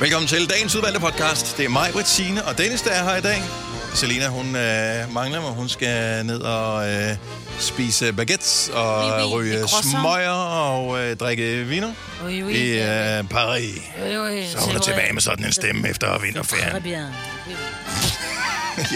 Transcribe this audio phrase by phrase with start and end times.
[0.00, 1.56] Velkommen til dagens udvalgte podcast.
[1.56, 3.42] Det er mig, Britt Signe og Dennis, der er her i dag.
[3.94, 5.50] Selina, hun øh, mangler mig.
[5.50, 7.16] Hun skal ned og øh,
[7.58, 11.92] spise baguettes og Oui, oui, ryge smøger og øh, drikke viner
[12.24, 12.52] Oui, oui.
[12.52, 13.80] i øh, Paris.
[14.02, 16.82] Oui, oui, Så hun er tilbage med sådan en stemme efter vinterferien.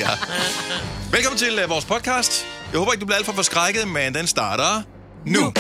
[0.03, 0.09] ja.
[1.11, 2.47] Velkommen til uh, vores podcast.
[2.73, 4.83] Jeg håber ikke, du bliver alt for forskrækket, men den starter
[5.27, 5.53] nu.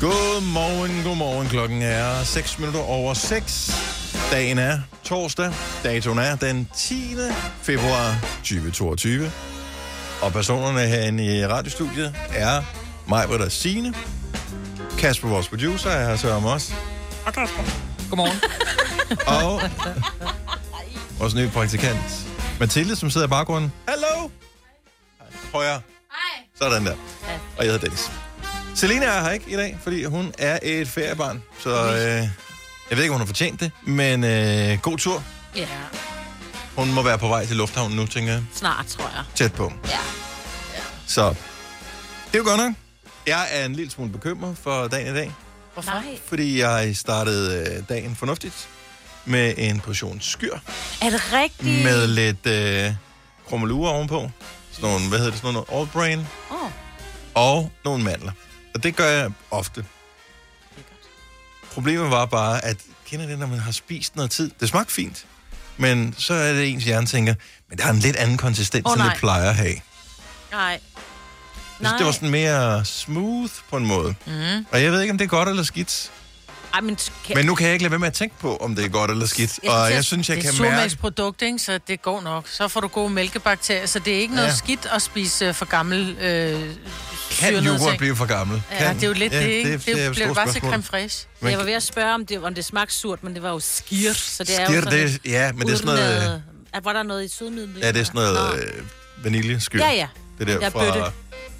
[0.00, 1.48] Godmorgen, godmorgen.
[1.48, 3.70] Klokken er 6 minutter over 6.
[4.30, 5.52] Dagen er torsdag.
[5.84, 7.16] Datoen er den 10.
[7.62, 9.32] februar 2022.
[10.22, 12.62] Og personerne herinde i radiostudiet er
[13.08, 13.94] mig, Britta Signe.
[14.98, 16.74] Kasper, vores producer, er her så om os.
[18.10, 18.38] Godmorgen.
[19.44, 19.60] Og
[21.18, 22.26] vores nye praktikant,
[22.60, 23.72] Mathilde, som sidder i baggrunden.
[23.88, 24.30] Hallo!
[25.52, 25.80] Højre.
[26.10, 26.44] Hej.
[26.58, 26.94] Sådan der.
[27.58, 28.10] Og jeg hedder Dennis.
[28.76, 31.42] Selina er her ikke i dag, fordi hun er et feriebarn.
[31.58, 31.96] Så øh,
[32.90, 35.22] jeg ved ikke, om hun har fortjent det, men øh, god tur.
[35.56, 35.66] Ja,
[36.76, 38.42] Hun må være på vej til lufthavnen nu, tænker jeg.
[38.54, 39.24] snart, tror jeg.
[39.34, 39.72] Tæt på.
[39.88, 39.98] Ja.
[41.06, 42.72] Så det er jo godt nok.
[43.26, 45.32] Jeg er en lille smule bekymret for dagen i dag,
[45.74, 45.90] Hvorfor?
[45.92, 46.18] Nej.
[46.28, 48.68] fordi jeg startede øh, dagen fornuftigt
[49.24, 50.54] med en portion skyr.
[51.02, 51.84] Er det rigtigt?
[51.84, 52.92] med lidt øh,
[53.48, 54.30] krummelure ovenpå.
[54.72, 56.18] Sådan nogle, hvad hedder det, sådan noget all brain.
[56.50, 56.70] Åh, oh,
[57.34, 58.32] Og nogle mandler.
[58.76, 59.84] Og det gør jeg ofte.
[61.72, 64.50] Problemet var bare, at kender det, når man har spist noget tid.
[64.60, 65.26] Det smagte fint.
[65.76, 67.34] Men så er det ens hjerne tænker,
[67.68, 69.08] men det har en lidt anden konsistens, oh, end nej.
[69.12, 69.74] det plejer at have.
[70.52, 70.80] nej.
[71.80, 74.14] Jeg synes, det var sådan mere smooth på en måde.
[74.26, 74.66] Mm.
[74.72, 76.10] Og jeg ved ikke, om det er godt eller skidt.
[76.74, 76.98] Ej, men...
[77.26, 77.36] Kan...
[77.36, 79.10] Men nu kan jeg ikke lade være med at tænke på, om det er godt
[79.10, 79.58] eller skidt.
[79.62, 80.74] Jeg Og synes, jeg synes, jeg Det er kan mærke...
[80.74, 81.58] surmælksprodukt, ikke?
[81.58, 82.48] så det går nok.
[82.48, 84.54] Så får du gode mælkebakterier, så det er ikke noget Ja.
[84.54, 86.74] skidt at spise øh, for gammel øh,
[87.38, 88.62] Kan yoghurt blive for gammel?
[88.72, 89.72] Ja, kan, det er jo lidt det, ikke?
[89.72, 90.70] Det, det, er et bliver stort bare spørgsmål.
[90.72, 91.28] creme fraiche.
[91.40, 93.50] Men- Jeg var ved at spørge, om det, om det smagte surt, men det var
[93.50, 96.42] jo skir, så det er jo sådan det, ja, men det er sådan noget...
[96.76, 97.78] øh, Var der noget i sødmiddel?
[97.82, 99.80] Ja, det er sådan noget øh, vaniljeskyld.
[99.80, 100.06] Ja, ja.
[100.38, 100.84] Det der Ja, fra...
[100.84, 101.04] bøtte.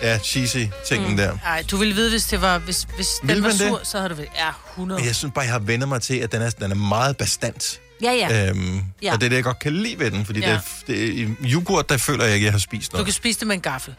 [0.03, 0.57] Ja, cheesy
[0.89, 1.17] tingen mm.
[1.17, 1.37] der.
[1.45, 3.59] Nej, du ville vide, hvis det var, hvis, hvis den var det?
[3.59, 5.01] sur, så havde du vel, ja, 100.
[5.01, 7.17] Men jeg synes bare, jeg har vendt mig til, at den er, den er meget
[7.17, 7.81] bastant.
[8.03, 8.49] Ja, ja.
[8.49, 9.13] Øhm, Ja.
[9.13, 10.51] Og det er det, jeg godt kan lide ved den, fordi Ja.
[10.51, 10.59] ja.
[10.87, 13.07] det, er- det, i yoghurt, der føler jeg ikke, jeg har spist Du noget.
[13.07, 13.95] kan spise det med en gaffel.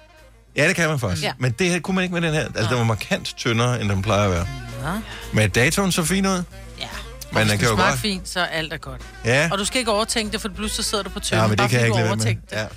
[0.57, 1.23] Ja, det kan man faktisk.
[1.23, 1.27] Ja.
[1.27, 1.33] Ja.
[1.39, 2.45] Men det her kunne man ikke med den her.
[2.45, 4.47] Altså, den var markant tyndere, end den plejer at være.
[4.83, 4.99] Ja.
[5.33, 6.43] Men datoen så fin ud.
[6.79, 6.87] ja.
[7.31, 7.99] Men den kan jo godt...
[7.99, 9.01] fint, så er alt er godt.
[9.25, 11.37] Ja, Og du skal ikke overtænke det, for pludselig sidder du på tønden.
[11.43, 12.25] ja men det bare kan jeg ikke lade være med.
[12.51, 12.61] Ja.
[12.61, 12.69] det.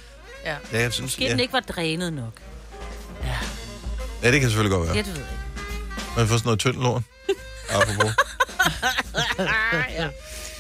[0.45, 0.55] Ja.
[0.73, 1.01] ja, jeg synes...
[1.07, 1.31] Måske Ja.
[1.31, 2.33] den ikke var drænet nok.
[4.23, 4.97] ja, det kan selvfølgelig godt være.
[4.97, 6.13] Ja, det ved jeg ikke.
[6.17, 7.03] Man får sådan noget tyndt lort.
[7.75, 8.13] Apropos.
[9.99, 10.09] ja.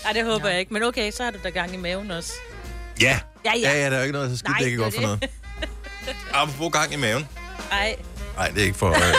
[0.06, 0.75] Ej, det håber jeg ikke.
[0.75, 2.32] Men okay, så har du da gang i maven også.
[3.00, 3.19] Ja.
[3.44, 3.70] Ja, ja.
[3.70, 5.00] Ja, ja, der er jo ikke noget, så skidt, Nej, det ikke det godt for
[5.00, 5.20] det.
[5.20, 5.31] noget.
[6.34, 7.28] Apropos gang i maven.
[7.72, 7.97] Ej.
[8.37, 8.88] Nej, det er ikke for...
[8.91, 9.15] Øh.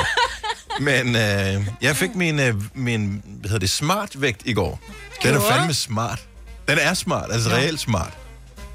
[0.79, 4.79] Men øh, jeg fik min, øh, min hvad hedder det, smartvægt i går.
[5.23, 6.19] Den er fandme smart.
[6.67, 8.13] Den er smart, altså reelt smart.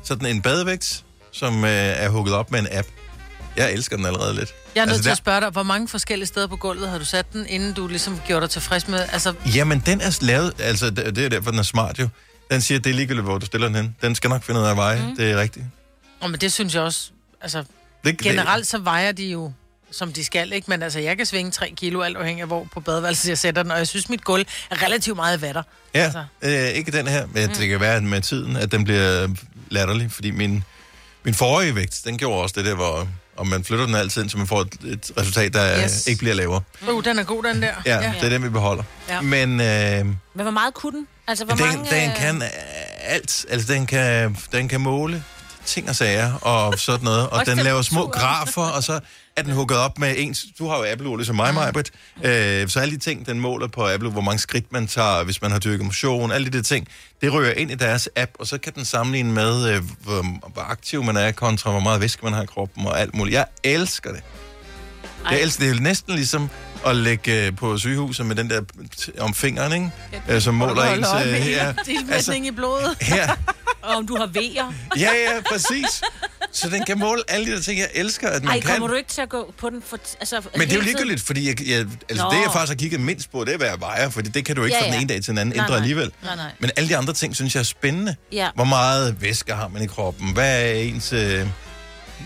[0.02, 2.88] Sådan en badevægt, som øh, er hugget op med en app.
[3.56, 4.54] Jeg elsker den allerede lidt.
[4.74, 6.88] Jeg er nødt Altså, til der- at spørge dig, hvor mange forskellige steder på gulvet
[6.90, 9.00] har du sat den, inden du ligesom gjorde dig tilfreds med...
[9.12, 10.52] Altså, Jamen, den er lavet...
[10.58, 12.08] Altså, det er derfor, den er smart jo.
[12.50, 13.96] Den siger, det er ligegyldigt, hvor du stiller den hen.
[14.02, 15.02] Den skal nok finde ud af veje.
[15.08, 15.16] Mm.
[15.16, 15.64] Det er rigtigt.
[16.20, 17.10] oh, men det synes jeg også...
[17.40, 17.64] Altså,
[18.06, 19.52] Det, generelt så vejer de jo,
[19.90, 20.70] som de skal, ikke?
[20.70, 23.62] Men altså, jeg kan svinge 3 kilo, alt afhængig af hvor på badeværelset jeg sætter
[23.62, 25.62] den, og jeg synes, mit gulv er relativt meget vatter.
[25.94, 26.24] Ja, Altså.
[26.42, 27.54] øh, ikke den her, men mm.
[27.54, 29.28] det kan være med tiden, at den bliver
[29.70, 30.64] latterlig, fordi min,
[31.24, 34.38] min forrige vægt, den gjorde også det der, hvor om man flytter den altid, så
[34.38, 36.06] man får et, et resultat, der Yes.
[36.06, 36.60] ikke bliver lavere.
[36.90, 37.72] Uh, den er god, den der.
[37.86, 38.82] Ja, ja, det er den, vi beholder.
[39.08, 39.20] Ja.
[39.20, 41.06] Men øh, Men hvor meget kunne den?
[41.28, 41.90] Altså, hvor den, mange...
[41.90, 42.48] den øh, kan øh,
[43.00, 43.46] alt.
[43.48, 45.24] Altså, den kan, den kan måle
[45.66, 47.28] ting og sager og sådan noget.
[47.28, 49.00] Og den laver små grafer, og så
[49.36, 50.44] er den hugget op med ens...
[50.58, 51.90] Du har jo Apple-ur, ligesom mig, Majbrit.
[52.22, 55.42] Øh, så alle de ting, den måler på Apple, hvor mange skridt man tager, hvis
[55.42, 56.88] man har dyrket motion, alle de der ting,
[57.20, 60.62] det rører ind i deres app, og så kan den sammenligne med, øh, hvor, hvor
[60.62, 63.34] aktiv man er, kontra hvor meget væske man har i kroppen og alt muligt.
[63.34, 64.22] Jeg elsker det.
[65.30, 65.70] Jeg elsker det.
[65.70, 66.50] Det er næsten ligesom
[66.86, 68.60] at lægge øh, på sygehuset med den der
[69.20, 69.90] om fingeren, ikke?
[70.28, 71.08] Øh, som måler ens...
[71.26, 72.96] Øh, her, tilmætning altså, i blodet.
[73.00, 73.36] her,
[73.86, 74.72] Og om du har vejer.
[74.96, 76.02] Ja, ja, præcis.
[76.52, 78.70] Så den kan måle alle de der ting, jeg elsker, at man Ej, kan.
[78.70, 79.98] kommer du ikke til at gå på den for...
[80.20, 82.30] Altså, Men det er jo ligegyldigt, fordi jeg, jeg, altså Nå.
[82.30, 84.56] det, jeg faktisk har kigget mindst på, det er, hvad jeg vejer, fordi det kan
[84.56, 85.00] du ikke Ja, fra den ja.
[85.00, 85.78] ene dag til den anden Nej, ændre nej.
[85.78, 86.12] alligevel.
[86.24, 86.50] Nej, nej.
[86.58, 88.16] Men alle de andre ting, synes jeg er spændende.
[88.32, 88.48] Ja.
[88.54, 90.32] Hvor meget væske har man i kroppen?
[90.32, 91.46] Hvad er ens øh,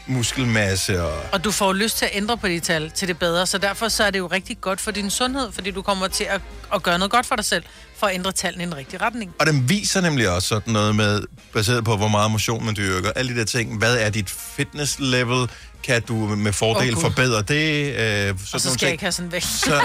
[0.07, 1.03] muskelmasse?
[1.05, 1.23] Og...
[1.33, 3.89] Og du får lyst til at ændre på de tal til det bedre, så derfor
[3.89, 6.41] så er det jo rigtig godt for din sundhed, fordi du kommer til at,
[6.75, 7.65] at gøre noget godt for dig selv,
[7.97, 9.35] for at ændre tallene i en rigtig retning.
[9.39, 11.23] Og den viser nemlig også sådan noget med,
[11.53, 13.79] baseret på, hvor meget motion man dyrker, alle de der ting.
[13.79, 15.51] Hvad er dit fitness level?
[15.83, 17.03] Kan du med fordel Gud.
[17.03, 17.95] forbedre det?
[17.95, 18.91] Øh, sådan Og så nogle skal jeg ting.
[18.93, 19.45] ikke have sådan vægt.
[19.47, 19.81] Så,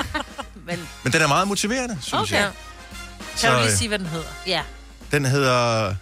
[0.66, 2.40] Men Men den er meget motiverende, synes Okay.
[2.40, 2.50] jeg.
[3.40, 4.26] Kan du øh, lige sige, hvad den hedder?
[4.46, 4.62] ja,
[5.12, 5.94] Den hedder...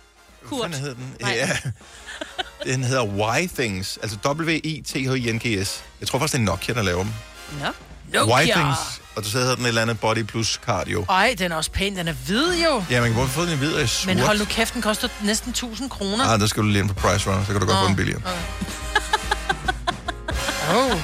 [0.48, 0.68] Kurt.
[0.68, 1.14] Hvad hed den?
[1.20, 1.32] Nej.
[1.36, 1.48] Ja.
[2.64, 5.80] Den hedder Why Things, altså W-I-T-H-I-N-G-S.
[6.00, 7.12] Jeg tror faktisk, det er Nokia, der laver dem.
[8.14, 8.34] nå.
[8.34, 8.78] Why Things,
[9.16, 11.04] og så hedder den et eller andet Body Plus Cardio.
[11.08, 11.96] Ej, den er også pæn.
[11.96, 12.82] Den er hvid jo.
[12.90, 14.06] Ja, man kan både få den i hvid og i sort.
[14.06, 16.24] Men hold nu kæft, den koster næsten 1000 kroner.
[16.24, 17.96] Ah, der skal du lige ind på Price Runner, så kan du godt få den
[17.96, 18.22] billigere.
[20.74, 20.90] Oh.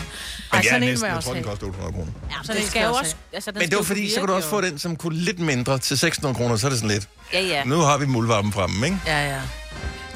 [0.52, 1.08] Men Ej, ja, sådan en må næsten.
[1.10, 2.12] jeg tror, den koster 800 kroner.
[2.30, 3.14] Ja, Så det det skal skal jo også.
[3.32, 4.50] Altså, den Men det var fordi, så kan du også jo.
[4.50, 7.08] få den, som kunne lidt mindre til 600 kroner, så er det sådan lidt.
[7.32, 7.64] Ja, ja.
[7.64, 8.98] Nu har vi muldvarpen fremme, ikke?
[9.06, 9.40] Ja, ja.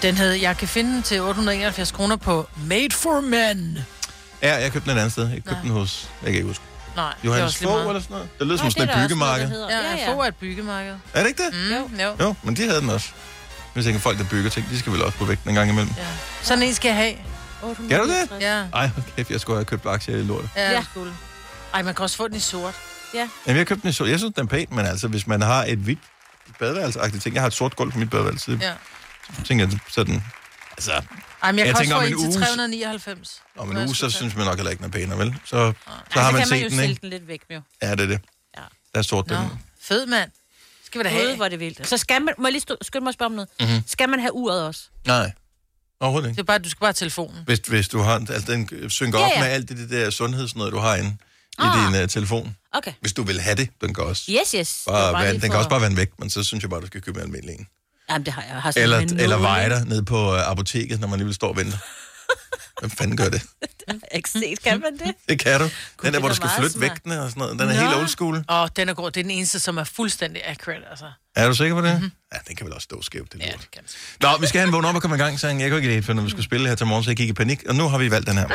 [0.03, 3.79] Den hed, jeg kan finde den til 871 kroner på Made for Men.
[4.43, 5.25] Ja, jeg købte den et andet sted.
[5.29, 5.61] Jeg købte Nej.
[5.63, 6.65] den hos, jeg kan ikke huske,
[6.97, 7.89] Nej, det er Johannes lige Fogh meget.
[7.89, 8.29] eller sådan noget.
[8.39, 9.51] Det lyder som sådan det et er byggemarked.
[9.71, 10.95] Ja, ja, Fogh er et byggemarked.
[11.15, 11.55] Er det ikke det?
[11.91, 12.17] Mm, jo.
[12.21, 13.09] Jo, men de havde den også.
[13.75, 15.93] Hvis ikke folk, der bygger ting, de skal vel også på vægten en gang imellem.
[15.97, 16.03] Ja.
[16.43, 17.15] Sådan en skal jeg have.
[17.89, 18.29] Gør du det?
[18.41, 20.51] Ja, Ej, kæft, jeg skulle have købt aktier i lortet.
[20.57, 20.73] ja, Ja.
[20.73, 20.83] ja.
[20.91, 21.13] skulle.
[21.75, 22.75] Ej, man kan også få den i sort.
[23.15, 24.09] Jamen, jeg har købt den i sort.
[24.09, 25.99] Jeg synes, den er pæn, men altså, hvis man har et hvidt
[26.59, 27.35] badeværelse ting.
[27.35, 28.59] Jeg har et sort gulv på mit badeværelse.
[28.63, 28.73] Ja.
[29.37, 30.23] Så tænker jeg sådan,
[30.77, 30.93] altså,
[31.43, 33.43] Ej, men jeg, Jeg kan tænker, også om få en en til uge- 399.
[33.57, 35.35] om en uge, så synes man nok heller ikke, den er pænere, vel?
[35.45, 37.01] Så, så Ej, har så man kan man set jo den, ikke?
[37.01, 37.61] den lidt væk, jo.
[37.83, 38.21] Ja, det er det.
[38.57, 38.63] Ja.
[38.95, 39.49] Der er sort, Nå, den.
[39.83, 40.31] fed mand.
[40.85, 41.37] Skal vi da Gud, have?
[41.37, 41.89] hvor er det vildt.
[41.89, 42.35] Så skal man...
[42.39, 43.49] Må jeg lige stå, skynde mig at spørge om noget?
[43.61, 43.83] Mhm.
[43.87, 44.83] Skal man have uret også?
[45.07, 45.33] Nej,
[46.01, 46.41] overhovedet Det ikke.
[46.41, 47.43] er bare, du skal bare have telefonen.
[47.47, 49.41] Hvis, hvis du har, altså den synker Ja, op ja.
[49.41, 51.93] med alt det, det der sundhedsnød, du har inde i Ah.
[51.95, 52.57] din uh, telefon.
[52.73, 52.93] Okay.
[53.01, 54.33] Hvis du vil have det, den kan også.
[54.33, 54.75] Yes, yes.
[54.75, 56.81] Det Bare, bare den for- kan også bare være væk, men så synes jeg bare,
[56.81, 57.67] du skal købe en almindelig en.
[58.11, 58.51] Jamen, det har jeg.
[58.53, 59.43] jeg har Eller, eller nåle.
[59.43, 61.79] veje dig ned på uh, apoteket, når man alligevel står og venter.
[62.81, 63.43] Hvem fanden gør det?
[63.89, 65.15] Har ikke set, kan man det?
[65.29, 65.65] Det kan du.
[65.65, 65.73] Den
[66.03, 67.59] der, det hvor er du skal flytte vægtene og sådan noget.
[67.59, 67.81] Den er Nå.
[67.81, 68.45] helt old school.
[68.51, 69.11] Åh, den er god.
[69.11, 71.05] Det er den eneste, som er fuldstændig accurate, altså.
[71.37, 71.93] Er du sikker på det?
[71.93, 72.11] Mm-hmm.
[72.33, 73.61] Ja, den kan vel også stå skævt, det Ja, lort.
[73.61, 73.83] det kan
[74.21, 75.61] Nå, vi skal have en vågen op og komme i gang, sang.
[75.61, 77.33] Jeg kunne ikke lide, når vi skulle spille her til morgen, så jeg gik i
[77.33, 77.63] panik.
[77.69, 78.49] Og nu har vi valgt den her.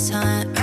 [0.00, 0.59] last time.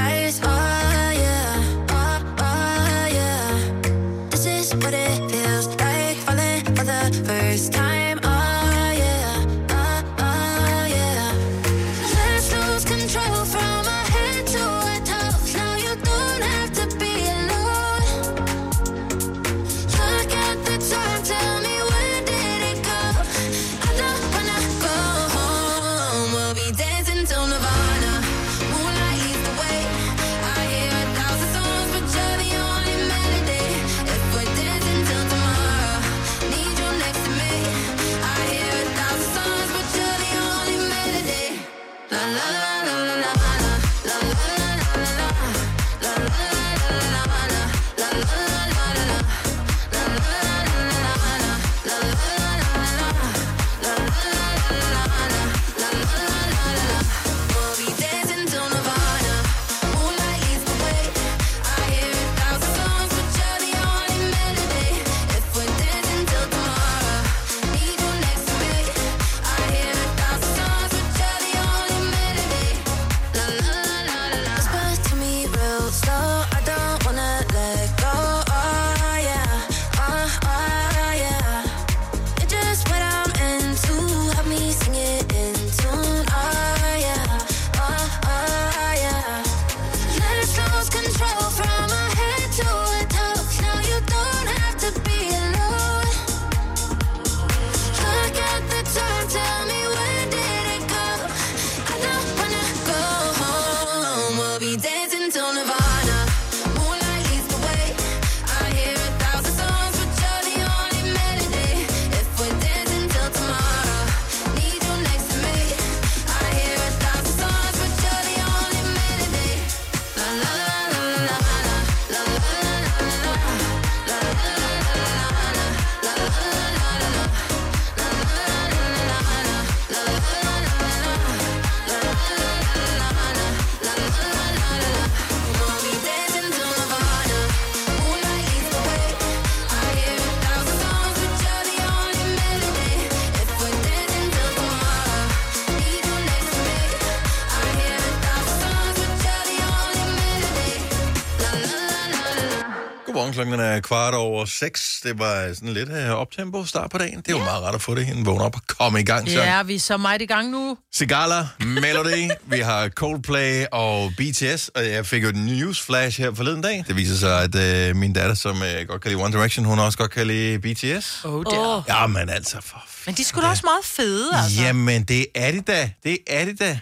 [155.07, 157.17] Det var sådan lidt uh, optempo start på dagen.
[157.17, 159.29] Det er jo meget rart at få det hen, vågne op og komme i gang.
[159.29, 159.39] Så.
[159.43, 160.77] Ja, vi er så meget i gang nu.
[160.93, 166.61] Sigala, Melody, vi har Coldplay og BTS, og jeg fik jo et newsflash her forleden
[166.61, 166.83] dag.
[166.87, 169.79] Det viser sig, at uh, min datter, som uh, godt kan lide One Direction, hun
[169.79, 171.25] også godt kan lide BTS.
[171.25, 171.77] Oh, der.
[171.77, 174.61] Åh, Ja, men altså, for Men de skulle da også meget fede, altså.
[174.61, 175.91] Jamen, det er de da.
[176.03, 176.79] Det er de da.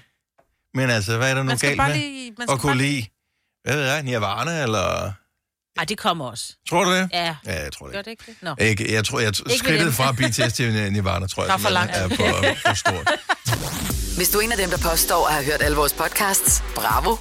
[0.74, 2.60] Men altså, hvad er der nu Man skal galt bare med lige- man skal at
[2.62, 3.06] kunne bare lide?
[3.64, 5.12] Hvad ved jeg, Nirvana, eller...
[5.78, 6.44] Ej, det kommer også.
[6.70, 7.10] Tror du det?
[7.14, 7.36] Ja.
[7.46, 8.06] Ja, jeg tror det Gør ikke.
[8.06, 8.36] det ikke det?
[8.42, 8.56] Nå.
[8.66, 11.48] Ikke, jeg tror, jeg ved skridtet fra BTS til Nirvana, tror jeg.
[11.48, 11.96] Der er for langt.
[11.96, 13.12] Er for, for stort.
[14.18, 17.16] Hvis du er en af dem, der påstår at have hørt alle vores podcasts, bravo.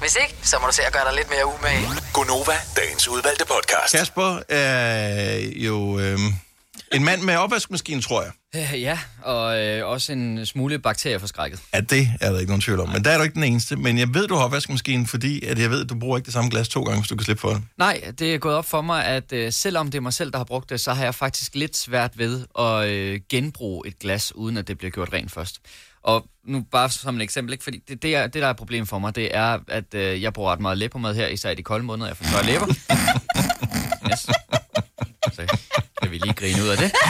[0.00, 1.88] Hvis ikke, så må du se at gøre dig lidt mere umage.
[2.12, 3.92] Gonova, dagens udvalgte podcast.
[3.96, 6.18] Kasper er jo øh,
[6.94, 8.30] en mand med opvaskemaskine, tror jeg.
[8.56, 11.60] Øh, Ja, og øh, også en smule bakterieforskrækket.
[11.74, 12.88] Ja, det er der ikke nogen tvivl om.
[12.88, 13.76] Men der er du ikke den eneste.
[13.76, 16.32] Men jeg ved, du har opvaskemaskine, fordi at jeg ved, at du bruger ikke det
[16.34, 17.62] samme glas to gange, hvis du kan slippe for det.
[17.78, 20.38] Nej, det er gået op for mig, at øh, selvom det er mig selv, der
[20.38, 24.34] har brugt det, så har jeg faktisk lidt svært ved at øh, genbruge et glas,
[24.34, 25.60] uden at det bliver gjort rent først.
[26.02, 27.64] Og nu bare som et eksempel, ikke?
[27.64, 30.22] fordi det, det, er, det, der er et problem for mig, det er, at øh,
[30.22, 32.66] jeg bruger ret meget læbermad her, især i de kolde måneder, jeg får tørre læber.
[36.42, 36.90] Grine ud af det.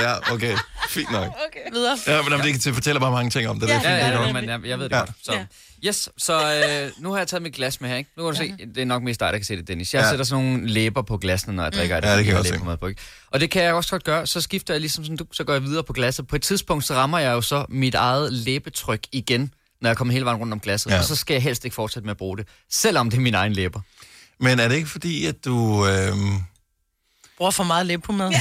[0.00, 0.56] Ja, okay.
[0.88, 1.24] Fint nok.
[1.24, 1.72] Okay.
[1.72, 1.96] Videre.
[2.06, 3.68] Ja, men jamen, det kan fortælle bare mange ting om det.
[3.68, 4.32] det er Ja, fint, Ja, det er ja, godt.
[4.34, 4.96] men jeg, jeg ved det Ja.
[4.98, 5.04] ja.
[5.04, 5.10] godt.
[5.22, 5.32] Så.
[5.32, 5.44] Ja.
[5.86, 6.32] Yes, så
[6.86, 8.10] øh, nu har jeg taget mit glas med her, ikke?
[8.16, 9.94] Nu kan du se, det er nok mest dig, der kan se det, Dennis.
[9.94, 10.04] Jeg Ja.
[10.04, 10.10] ja.
[10.10, 12.08] sætter sådan nogle læber på glassene, når jeg drikker af det.
[12.08, 12.52] Ja, det kan jeg se.
[12.52, 13.00] læbermad på, ikke?
[13.30, 14.26] Og det kan jeg også godt gøre.
[14.26, 16.26] Så skifter jeg ligesom sådan, du, så går jeg videre på glasset.
[16.26, 20.12] På et tidspunkt, så rammer jeg jo så mit eget læbetryk igen, når jeg kommer
[20.12, 20.90] hele vejen rundt om glasset.
[20.90, 20.94] Ja.
[20.94, 21.00] Ja.
[21.00, 23.34] Og så skal jeg helst ikke fortsætte med at bruge det, selvom det er min
[23.34, 23.80] egen læber.
[24.40, 25.86] Men er det ikke fordi, at du...
[25.86, 26.12] Øh...
[27.38, 28.30] Bruger for meget læb på mad.
[28.30, 28.40] Ja,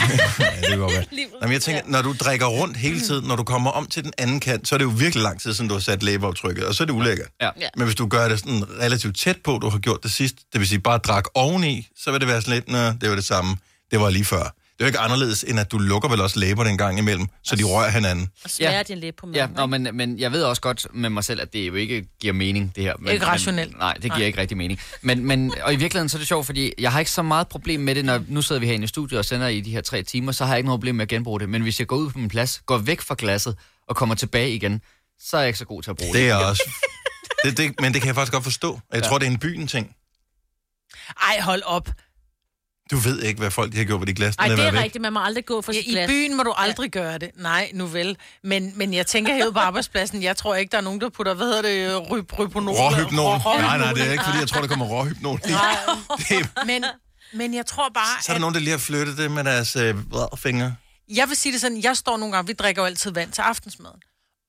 [0.69, 1.09] det godt.
[1.41, 4.13] Jamen, jeg tænker, når du drikker rundt hele tiden, når du kommer om til den
[4.17, 6.75] anden kant, så er det jo virkelig lang tid siden, du har sat læbeoptrykket, og
[6.75, 7.27] så er det ulækkert.
[7.41, 7.49] Ja.
[7.59, 7.67] Ja.
[7.77, 10.59] Men hvis du gør det sådan relativt tæt på, du har gjort det sidst, det
[10.59, 13.25] vil sige bare drak oveni, så vil det være sådan lidt, Nå, det var det
[13.25, 13.57] samme,
[13.91, 14.55] det var lige før.
[14.83, 17.27] Det er jo ikke anderledes, end at du lukker vel også læberne en gang imellem,
[17.43, 18.29] så de rører hinanden.
[18.43, 18.83] Og smager Ja.
[18.83, 19.55] din læb på Ja, maden.
[19.55, 22.33] nå, men, men jeg ved også godt med mig selv, at det jo ikke giver
[22.33, 22.93] mening, det her.
[22.99, 23.71] Men, Ikke rationelt.
[23.71, 24.25] Men, nej, det giver Nej.
[24.25, 24.79] ikke rigtig mening.
[25.01, 27.47] Men, men, og i virkeligheden så er det sjovt, fordi jeg har ikke så meget
[27.47, 29.81] problem med det, når nu sidder vi herinde i studiet og sender i de her
[29.81, 31.49] tre timer, så har jeg ikke noget problem med at genbruge det.
[31.49, 33.55] Men hvis jeg går ud på min plads, går væk fra glasset
[33.87, 34.81] og kommer tilbage igen,
[35.19, 36.21] så er jeg ikke så god til at bruge det.
[36.21, 36.63] Det er også...
[37.45, 38.79] Det, det, men det kan jeg faktisk godt forstå.
[38.93, 39.07] Jeg ja.
[39.07, 39.95] tror, det er en byen ting.
[41.21, 41.89] Ej, hold op.
[42.91, 44.71] Du ved ikke, hvad folk de har gjort ved de glas, Ej, der det er
[44.71, 44.81] væk.
[44.81, 45.01] rigtigt.
[45.01, 46.07] Man må aldrig gå for Ja, sit I glas.
[46.09, 46.99] byen må du aldrig ja.
[47.01, 47.31] gøre det.
[47.35, 48.17] Nej, nu vel.
[48.43, 51.33] Men, men jeg tænker herude på arbejdspladsen, jeg tror ikke, der er nogen, der putter,
[51.33, 52.75] hvad hedder det, ryb, ryponol?
[52.75, 53.35] Råhypnol.
[53.35, 55.39] Rå- Nej, nej, det er ikke, fordi jeg tror, der kommer råhypnol.
[55.39, 56.85] Det er, Men,
[57.33, 59.43] men jeg tror bare, så er der at nogen, der lige har flyttet det med
[59.43, 59.95] deres øh,
[60.37, 60.75] fingre.
[61.15, 63.41] jeg vil sige det sådan, jeg står nogle gange, vi drikker jo altid vand til
[63.41, 63.99] aftensmaden.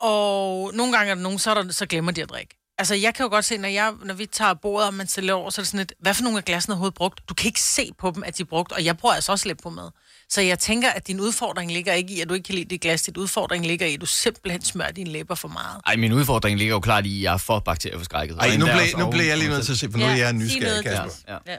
[0.00, 2.56] Og nogle gange er der nogen, så, er der, så glemmer de at drikke.
[2.78, 5.34] Altså, jeg kan jo godt se, når, jeg, når vi tager bordet, og man stiller
[5.34, 7.20] over, så er det sådan et, hvad for nogle af glassene er overhovedet brugt?
[7.28, 9.48] Du kan ikke se på dem, at de er brugt, og jeg bruger altså også
[9.48, 9.90] lidt på mad.
[10.28, 12.80] Så jeg tænker, at din udfordring ligger ikke i, at du ikke kan lide dit
[12.80, 13.02] glas.
[13.02, 15.80] Dit udfordring ligger i, at du simpelthen smører dine læber for meget.
[15.86, 18.36] Ej, min udfordring ligger jo klart i, at jeg er for bakterieforskrækket.
[18.40, 20.18] Ej, nu blev, nu blev jeg lige nødt til at se, for nu er jeg
[20.28, 21.10] sig nysgerrig, Kasper.
[21.28, 21.52] Ja.
[21.52, 21.56] Ja.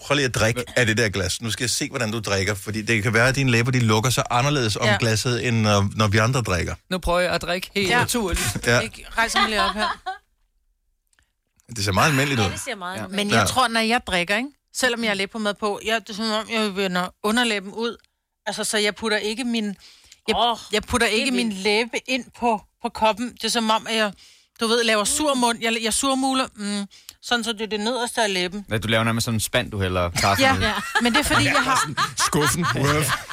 [0.00, 1.42] Prøv lige at drikke af det der glas.
[1.42, 3.80] Nu skal jeg se, hvordan du drikker, fordi det kan være, at dine læber de
[3.80, 4.96] lukker så anderledes om Ja.
[5.00, 6.74] glasset, end når, når vi andre drikker.
[6.90, 7.94] Nu prøver jeg at drikke helt Ja.
[7.94, 8.00] ja.
[8.00, 8.56] naturligt.
[8.66, 8.80] Ja, Ja.
[8.80, 9.06] Ikke?
[9.18, 10.00] Rejser mig lige op her.
[11.76, 12.52] Det ser meget almindeligt Ja, ud.
[12.52, 13.02] det ser meget Ja.
[13.02, 13.08] ja.
[13.08, 13.38] Men Ja.
[13.38, 14.48] jeg tror, når jeg drikker, ikke?
[14.74, 17.72] selvom jeg har læb på mad på, jeg, det er som om, jeg vender underlæben
[17.72, 17.96] ud.
[18.46, 19.64] Altså, så jeg putter ikke min...
[20.28, 23.32] Jeg, oh, jeg putter ikke min læbe ind på, på koppen.
[23.34, 24.12] Det er som om, at jeg,
[24.60, 25.58] du ved, laver surmund.
[25.62, 26.86] Jeg, jeg surmuler, mm,
[27.22, 28.66] sådan så det er det nederste af læben.
[28.70, 30.72] Ja, du laver nærmest sådan en spand, du hælder kaffe Ja, ja,
[31.02, 31.90] men det er fordi, jeg har...
[32.26, 32.66] Skuffen.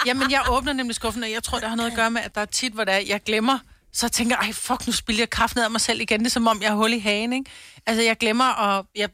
[0.05, 2.35] Jamen, jeg åbner nemlig skuffen, og jeg tror, det har noget at gøre med, at
[2.35, 3.59] der er tit, hvor det er, jeg glemmer,
[3.93, 6.19] så tænker jeg, ej, fuck, nu spiller jeg kaffe ned af mig selv igen.
[6.19, 7.51] Det er som om, jeg har hul i hagen, ikke?
[7.87, 9.09] Altså, jeg glemmer, og jeg,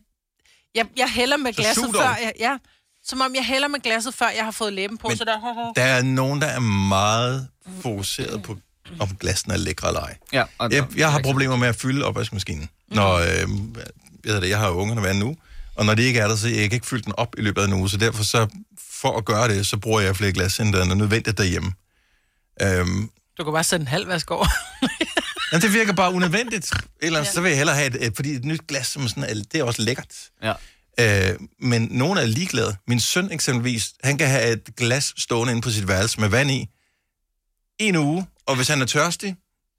[0.75, 2.57] jeg, jeg hælder med Så glasset før, jeg, ja,
[3.03, 5.71] som om jeg hælder med glasset, før jeg har fået læben på, Men- så der...
[5.75, 7.47] Der er nogen, der er meget
[7.81, 8.57] fokuseret på,
[8.99, 10.17] om glassene er lækre eller ej.
[10.33, 12.69] Ja, og, Jeg, jeg har problemer med at fylde opvaskemaskinen.
[12.87, 13.47] Når, øh, jeg,
[14.23, 15.35] ved det, jeg har ungerne hver nu,
[15.75, 17.61] og når de ikke er der, så jeg kan ikke fylde den op i løbet
[17.61, 18.47] af en uge, så derfor så,
[19.01, 21.71] for at gøre det, så bruger jeg flere glas, end der er nødvendigt derhjemme.
[22.61, 24.45] Øhm, Du kan bare sætte en halv vask over.
[25.53, 26.72] men det virker bare unødvendigt.
[27.01, 29.33] Ellers så vil jeg hellere have et, et, fordi et nyt glas, som sådan, er-
[29.51, 30.15] det er også lækkert.
[30.43, 30.53] ja.
[31.00, 32.75] Øh, men nogen er ligeglade.
[32.88, 36.51] Min søn eksempelvis, han kan have et glas stående inde på sit værelse med vand
[36.51, 36.69] i,
[37.79, 39.36] i en uge, og hvis han er tørstig,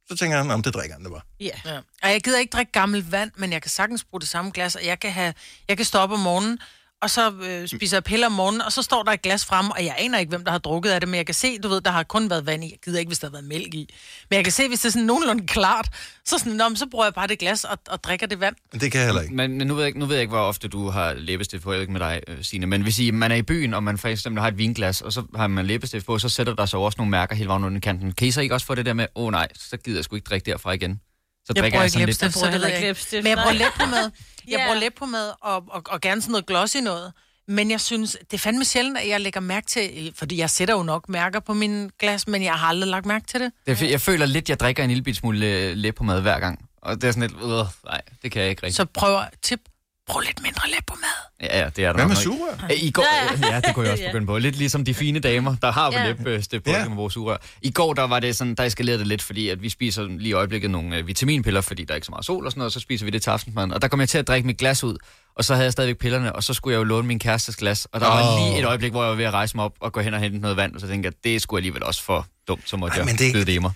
[0.08, 1.20] så tænker han, om det drikker han det bare.
[1.40, 1.50] Ja.
[1.64, 1.76] Ja.
[2.02, 4.74] Og jeg gider ikke drikke gammelt vand, men jeg kan sagtens bruge det samme glas,
[4.74, 5.34] og jeg kan, have,
[5.68, 6.58] jeg kan stå op om morgenen,
[7.04, 9.70] og så øh, spiser jeg piller om morgenen, og så står der et glas frem,
[9.70, 11.68] og jeg aner ikke, hvem der har drukket af det, men jeg kan se, du
[11.68, 12.66] ved, der har kun været vand i.
[12.70, 13.94] Jeg gider ikke, hvis der har været mælk i.
[14.30, 15.88] Men jeg kan se, hvis det er sådan nogenlunde klart,
[16.24, 18.56] så, sådan, nå, så bruger jeg bare det glas og, og drikker det vand.
[18.80, 19.34] Det kan jeg heller ikke.
[19.34, 21.62] Men men nu ved, jeg, ikke- nu ved jeg ikke, hvor ofte du har læbestift
[21.62, 22.66] på, ikke med dig, øh, Signe.
[22.66, 25.12] Men hvis I, man er i byen, og man for eksempel har et vinglas, og
[25.12, 27.80] så har man læbestift på, så sætter der sig også nogle mærker hele vejen under
[27.80, 28.12] kanten.
[28.12, 30.04] Kan I så ikke også få det der med, åh oh, nej, så gider jeg
[30.04, 31.00] sgu ikke drikke derfra igen?
[31.46, 32.34] Så Jeg drikker bruger jeg ikke sådan lidt.
[32.34, 32.68] så bruger ikke.
[32.76, 34.10] ikke læbestift, Men jeg bruger læbpomade.
[34.48, 37.12] Jeg bruger læbpomade og, og, og gerne sådan noget glossy noget.
[37.48, 40.74] Men jeg synes, det er fandme sjældent, at jeg lægger mærke til, fordi jeg sætter
[40.74, 43.52] jo nok mærker på min glas, men jeg har aldrig lagt mærke til det.
[43.66, 46.68] Det er, jeg føler lidt, jeg drikker en lille bit smule øh, læbpomade hver gang.
[46.82, 48.74] Og det er sådan lidt, øh, nej, det kan jeg ikke rigtig.
[48.76, 49.60] Så prøv tip,
[50.06, 51.12] brug lidt mindre læbpomade.
[51.42, 52.68] Ja, ja, det er der Hvad med sugerør?
[52.76, 53.04] I går,
[53.52, 54.38] Ja, det kunne jeg også begynde på.
[54.38, 56.02] Lidt ligesom de fine damer, der har Ja.
[56.04, 56.06] ja.
[56.12, 56.88] læbestift på, Ja.
[56.88, 57.36] med vores sugerør.
[57.62, 60.28] I går, der var det sådan, der eskalerede det lidt, fordi at vi spiser lige
[60.28, 62.68] i øjeblikket nogle øh, vitaminpiller, fordi der er ikke så meget sol og sådan noget,
[62.68, 63.72] og så spiser vi det til aftensmaden.
[63.72, 64.96] Og der kom jeg til at drikke mit glas ud,
[65.34, 67.84] og så havde jeg stadigvæk pillerne, og så skulle jeg jo låne min kærestes glas.
[67.92, 68.12] Og der oh.
[68.12, 70.14] var lige et øjeblik, hvor jeg var ved at rejse mig op og gå hen
[70.14, 72.76] og hente noget vand, og så tænkte jeg, det skulle alligevel også for dumt, så
[72.76, 73.46] måtte Ej, jeg men det- det...
[73.46, 73.72] det i mig.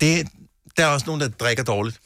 [0.00, 0.28] Det,
[0.76, 1.98] der er også nogen, der drikker dårligt.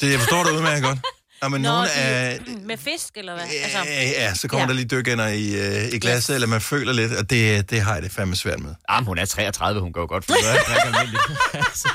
[0.00, 0.98] Det, jeg forstår det udmærket godt.
[1.42, 2.40] Ja, men Nå, nogle de- af...
[2.70, 3.42] Med fisk, eller hvad?
[3.42, 4.66] Altså, Altså, ja, så kommer ja.
[4.66, 4.68] Ja.
[4.68, 6.34] der lige dykænder i, øh, i glasset, yes.
[6.34, 8.74] eller man føler lidt, og det, det har jeg det fandme svært med.
[8.88, 10.44] Ah, men hun er 33, hun går godt for det.
[10.44, 10.58] Jeg.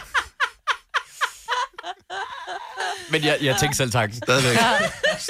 [3.12, 4.18] Men jeg, jeg tænkte selv tanken.
[4.24, 4.58] Stadigvæk.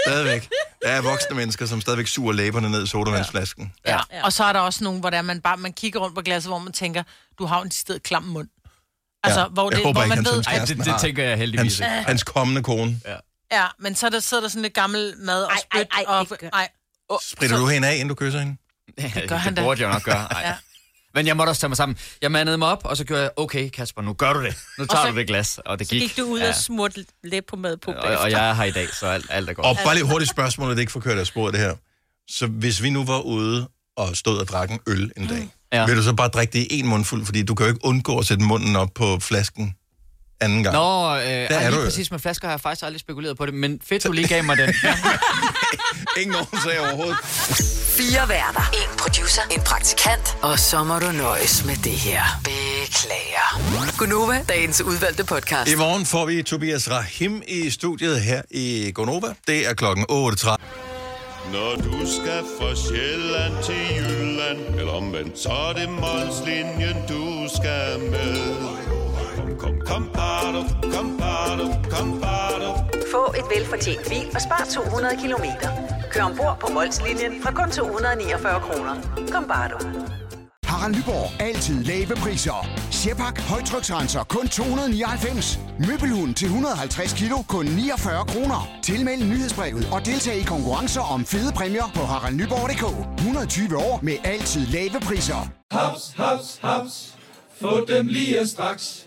[0.05, 0.49] stadigvæk.
[0.81, 3.73] Der er voksne mennesker, som stadigvæk suger læberne ned i sodavandsflasken.
[3.85, 3.91] Ja.
[3.93, 3.99] Ja.
[4.13, 4.23] ja.
[4.25, 6.49] Og så er der også nogen, hvor der man bare man kigger rundt på glasset,
[6.49, 7.03] hvor man tænker,
[7.39, 8.47] du har en sted klam mund.
[9.23, 9.45] Altså, Ja.
[9.47, 10.43] hvor, Jeg det, håber hvor ikke, man han ved...
[10.47, 12.07] Ej, det, det tænker jeg heldigvis Hans, ikke.
[12.07, 12.99] hans kommende kone.
[13.05, 13.15] Ja,
[13.79, 15.93] men så er der, sidder der sådan lidt gammel mad og Ej, ej, spyt.
[15.97, 16.69] ej, og, ikke ej.
[17.09, 18.57] Oh, Spritter du hende af, inden du kysser hende?
[18.97, 19.63] Det, gør han det da.
[19.63, 20.33] burde jeg nok gøre.
[20.33, 20.41] Ej.
[20.41, 20.53] Ja.
[21.15, 21.97] Men jeg måtte også tage mig sammen.
[22.21, 24.55] Jeg mandede mig op, og så gjorde jeg, okay Kasper, nu gør du det.
[24.77, 25.59] Nu tager så- du det glas.
[25.65, 26.01] Og det så gik.
[26.01, 28.71] gik du ud og smurte læb på mad på og, og jeg er her i
[28.71, 29.67] dag, så alt, alt er godt.
[29.67, 31.75] Og bare lige hurtigt spørgsmål, at det ikke får kørt af sporet, det her.
[32.29, 35.79] Så hvis vi nu var ude og stod og drak en øl en dag, ja.
[35.79, 35.85] Ja.
[35.85, 38.19] vil du så bare drikke det i en mundfuld, fordi du kan jo ikke undgå
[38.19, 39.75] at sætte munden op på flasken
[40.41, 40.75] anden gang.
[40.75, 43.45] Nå, øh, er ej, du lige præcis med flasker har jeg faktisk aldrig spekuleret på
[43.45, 44.73] det, men fedt, du lige gav mig den.
[46.21, 47.17] Ingen sagde overhovedet.
[47.97, 48.69] Fire værter.
[48.73, 49.41] En producer.
[49.51, 50.37] En praktikant.
[50.41, 52.21] Og så må du nøjes med det her.
[52.43, 53.97] Beklager.
[53.97, 55.71] Gunova, dagens udvalgte podcast.
[55.71, 59.27] I morgen får vi Tobias Rahim i studiet her i Gonova.
[59.47, 60.47] Det er klokken 8.30.
[61.53, 67.99] Når du skal fra Sjælland til Jylland Eller omvendt, så er det Molslinjen, du skal
[67.99, 68.86] med
[69.87, 70.61] Kom, kom, kom, bado,
[70.93, 72.69] kom, bado, kom, bado.
[73.11, 75.69] Få et velfortjent bil og spar 200 kilometer.
[76.11, 78.95] Kør ombord på Molslinjen fra kun 249 kroner.
[79.31, 79.77] Kom bare du.
[80.63, 81.41] Harald Nyborg.
[81.41, 82.67] Altid lave priser.
[82.91, 83.39] Sjehpak.
[83.39, 84.23] Højtryksrenser.
[84.23, 85.59] Kun 299.
[85.87, 87.37] Møbelhund til 150 kilo.
[87.47, 88.69] Kun 49 kroner.
[88.83, 92.85] Tilmeld nyhedsbrevet og deltag i konkurrencer om fede præmier på haraldnyborg.dk.
[93.17, 95.49] 120 år med altid lave priser.
[95.71, 97.13] Haps, haps, haps.
[97.61, 99.06] Få dem lige straks.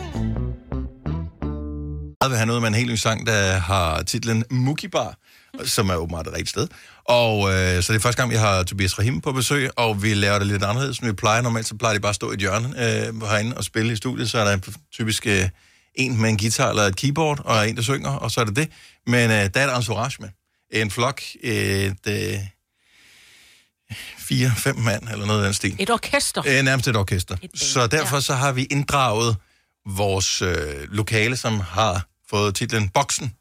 [2.21, 5.17] Jeg vil have noget med en helt ny sang, der har titlen Mookie Bar,
[5.65, 6.67] som er åbenbart et rigtigt sted.
[7.05, 10.13] Og øh, så det er første gang, vi har Tobias Rahim på besøg, og vi
[10.13, 11.41] laver det lidt anderledes, end vi plejer.
[11.41, 13.95] Normalt så plejer de bare at stå i et hjørne øh, herinde og spille i
[13.95, 15.49] studiet, så er der typisk øh,
[15.95, 18.55] en med en guitar eller et keyboard, og en, der synger, og så er det
[18.55, 18.69] det.
[19.07, 20.29] Men øh, der er der entourage med.
[20.71, 22.07] En flok, et...
[22.07, 22.33] Øh,
[24.17, 25.75] fire, fem mand, eller noget af den stil.
[25.79, 26.43] Et orkester.
[26.47, 27.37] Øh, nærmest et orkester.
[27.41, 28.21] Et så derfor ja.
[28.21, 29.35] så har vi inddraget
[29.85, 30.55] vores øh,
[30.89, 33.33] lokale, som har fået titlen Boksen.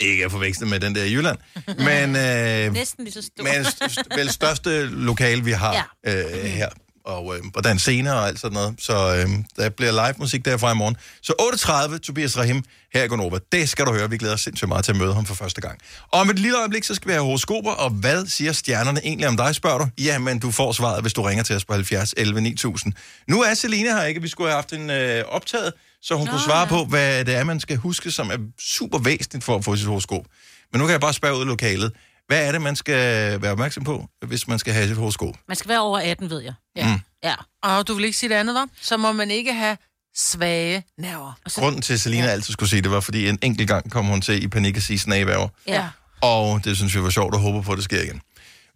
[0.00, 1.38] Ikke at forveksle med den der i Jylland,
[1.78, 2.16] men,
[2.66, 3.44] øh, Næsten lige så stor.
[3.44, 6.12] men st- vel største lokale, vi har ja.
[6.24, 6.68] øh, her.
[7.04, 8.74] Og, øh, og der er en scene og alt sådan noget.
[8.78, 10.96] Så øh, der bliver live musik derfra i morgen.
[11.22, 11.32] Så
[11.92, 13.38] 8.30, Tobias Rahim her i Gonova.
[13.52, 14.10] Det skal du høre.
[14.10, 15.78] Vi glæder os sindssygt meget til at møde ham for første gang.
[16.12, 17.70] Og om et lille øjeblik, så skal vi have horoskoper.
[17.70, 19.86] Og hvad siger stjernerne egentlig om dig, spørger du?
[19.98, 22.92] Jamen, du får svaret, hvis du ringer til os på 70 11 9000.
[23.28, 24.22] Nu er Selina her ikke.
[24.22, 25.72] Vi skulle have haft en øh, optaget,
[26.04, 28.98] så hun Nå, kunne svare på, hvad det er, man skal huske, som er super
[28.98, 30.24] væsentligt for at få sit horoskop.
[30.72, 31.92] Men nu kan jeg bare spørge ud i lokalet.
[32.26, 35.34] Hvad er det, man skal være opmærksom på, hvis man skal have sit horoskop?
[35.48, 36.54] Man skal være over 18, ved jeg.
[36.76, 36.94] Ja.
[36.94, 37.00] Mm.
[37.24, 37.34] Ja.
[37.62, 38.68] Og du vil ikke sige det andet, var?
[38.80, 39.76] Så må man ikke have
[40.16, 41.32] svage nerver.
[41.54, 42.30] Grunden til, at Selina ja.
[42.30, 44.82] altid skulle sige det, var, fordi en enkelt gang kom hun til i panik at
[44.82, 45.48] sige snageværger.
[45.66, 45.88] Ja.
[46.20, 48.20] Og det synes vi var sjovt og håber på, at det sker igen.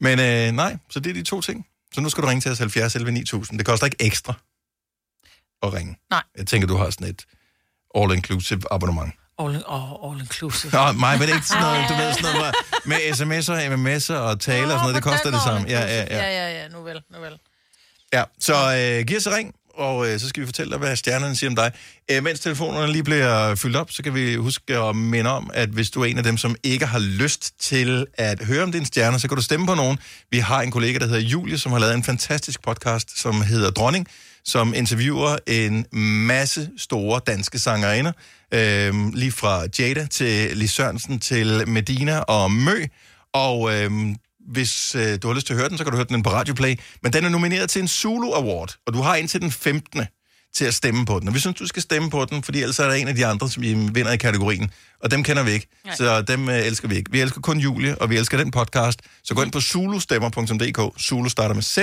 [0.01, 1.67] Men øh, nej, så det er de to ting.
[1.95, 3.59] Så nu skal du ringe til os 70 11 9000.
[3.59, 4.35] Det koster ikke ekstra
[5.63, 5.97] at ringe.
[6.11, 6.23] Nej.
[6.39, 7.23] Jeg tænker, du har sådan et
[7.97, 9.13] all-inclusive abonnement.
[9.39, 10.73] All, oh, all inclusive.
[10.73, 14.65] Nå, mig, men ikke sådan noget, du ved, sådan noget med sms'er, MMS'er og taler
[14.65, 15.69] og sådan noget, det koster det samme.
[15.69, 16.17] Ja, ja, ja.
[16.17, 17.39] Ja, ja, ja, nu vel, nu vel.
[18.13, 20.97] Ja, så øh, giv os et ring, og øh, så skal vi fortælle dig, hvad
[20.97, 21.73] stjernerne siger om dig.
[22.11, 25.69] Øh, mens telefonerne lige bliver fyldt op, så kan vi huske at minde om, at
[25.69, 28.87] hvis du er en af dem, som ikke har lyst til at høre om dine
[28.87, 29.99] stjerner, så kan du stemme på nogen.
[30.31, 33.71] Vi har en kollega, der hedder Julie, som har lavet en fantastisk podcast, som hedder
[33.71, 34.07] Dronning,
[34.45, 35.87] som interviewer en
[36.27, 38.13] masse store danske sangerinder,
[38.55, 42.85] øh, lige fra Jada til Lis Sørensen til Medina og Mø,
[43.33, 43.91] og øh,
[44.53, 46.31] hvis øh, du har lyst til at høre den, så kan du høre den på
[46.31, 46.75] Radioplay.
[47.03, 50.03] Men den er nomineret til en Zulu Award, og du har indtil den 15
[50.55, 51.29] til at stemme på den.
[51.29, 53.27] Og vi synes, du skal stemme på den, fordi ellers er der en af de
[53.27, 54.71] andre, som vinder i kategorien.
[55.03, 55.95] Og dem kender vi ikke, Nej.
[55.95, 57.11] så dem øh, elsker vi ikke.
[57.13, 59.01] Vi elsker kun Julie, og vi elsker den podcast.
[59.25, 61.03] Så gå ind på zulustemmer.dk.
[61.03, 61.79] Zulu starter med Z.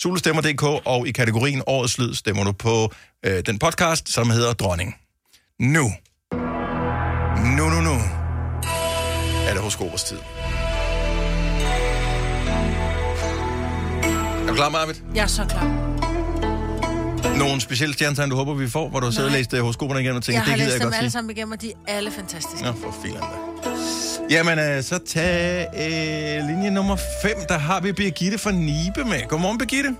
[0.00, 2.92] Zulustemmer.dk, og i kategorien Årets Lyd stemmer du på
[3.26, 4.94] øh, den podcast, som hedder Dronning.
[5.60, 5.92] Nu.
[7.56, 7.94] Nu, nu, nu.
[9.46, 10.18] Er det horoskopers tid.
[14.42, 15.02] Er du klar, Marvitt?
[15.14, 15.90] Jeg er så klar.
[17.38, 20.16] Nogle specielle stjernetegn, du håber, vi får, hvor du sidder og læst øh, horoskoperne igen
[20.16, 21.16] og tænker, Jeg har det gider læst jeg dem godt alle sige.
[21.18, 22.66] sammen igennem, og de er alle fantastiske.
[22.66, 23.38] Nå, for filan da.
[24.34, 27.32] Jamen, øh, så tag øh, linje nummer 5.
[27.48, 29.28] Der har vi Birgitte fra Nibe med.
[29.28, 29.90] Godmorgen, Birgitte.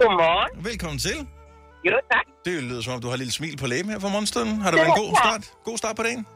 [0.00, 0.64] Godmorgen.
[0.64, 1.16] Velkommen til.
[1.88, 2.26] Jo, tak.
[2.44, 4.60] Det lyder som om, du har et lille smil på læben her for morgenstunden.
[4.62, 5.42] Har det været en god start?
[5.64, 6.26] God start på dagen?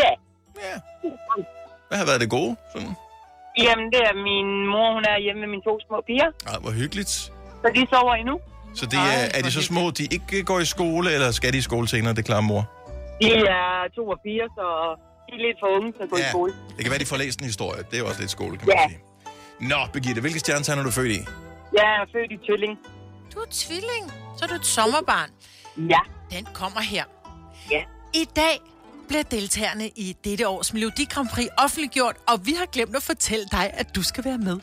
[0.00, 0.10] Ja.
[0.66, 0.74] Ja.
[1.88, 2.56] Hvad har været det gode?
[2.72, 2.92] Sådan.
[3.64, 6.70] Jamen, det er min mor, hun er hjemme med mine to små piger, Ej, hvor
[6.80, 7.10] hyggeligt.
[7.62, 8.36] så de sover endnu.
[8.74, 11.58] Så det er, er de så små, de ikke går i skole, eller skal de
[11.58, 12.14] i skole senere?
[12.14, 12.62] Det klarer mor.
[13.22, 14.66] De er to og fire, så
[15.26, 16.52] de er lidt for unge til at gå i skole.
[16.76, 17.82] Det kan være, de får læst en historie.
[17.90, 18.88] Det er jo også lidt skole, kan man Ja.
[18.88, 19.00] sige.
[19.60, 21.18] Nå, Birgitte, hvilke stjernetegn er du født i?
[21.72, 22.78] Jeg er født i tvilling.
[23.34, 24.04] Du er tvilling.
[24.36, 25.30] Så er du et sommerbarn.
[25.90, 25.98] Ja.
[26.36, 27.04] Den kommer her.
[27.70, 27.82] Ja.
[28.14, 28.56] I dag
[29.08, 33.46] bliver deltagerne i dette års Melodi Grand Prix offentliggjort, og vi har glemt at fortælle
[33.52, 34.58] dig, at du skal være med.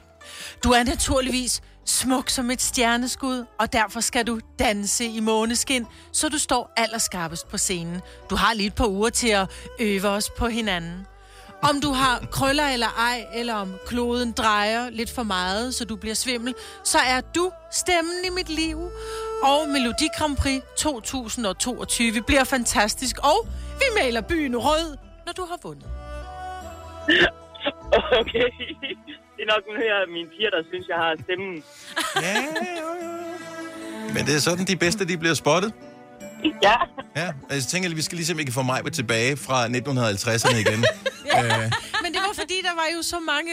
[0.63, 6.29] Du er naturligvis smuk som et stjerneskud, og derfor skal du danse i måneskin, så
[6.29, 8.01] du står allerskarpest på scenen.
[8.29, 9.49] Du har lige et par uger til at
[9.79, 11.07] øve os på hinanden.
[11.61, 15.95] Om du har krøller eller ej, eller om kloden drejer lidt for meget, så du
[15.95, 18.79] bliver svimmel, så er du stemmen i mit liv.
[19.43, 23.47] Og Melodi Grand Prix 2022 bliver fantastisk, og
[23.79, 25.87] vi maler byen rød, når du har vundet.
[28.21, 28.47] Okay.
[29.35, 31.63] Det er nok nu her mine piger, der synes, jeg har stemmen.
[32.25, 32.35] Ja,
[34.13, 35.73] Men det er sådan, de bedste, de bliver spottet.
[36.67, 36.75] Ja.
[37.15, 40.79] Ja, altså, jeg tænker, at vi skal ligesom ikke få mig tilbage fra 1950'erne igen.
[41.37, 42.00] øh, det var
[42.41, 43.51] fordi, der var jo så mange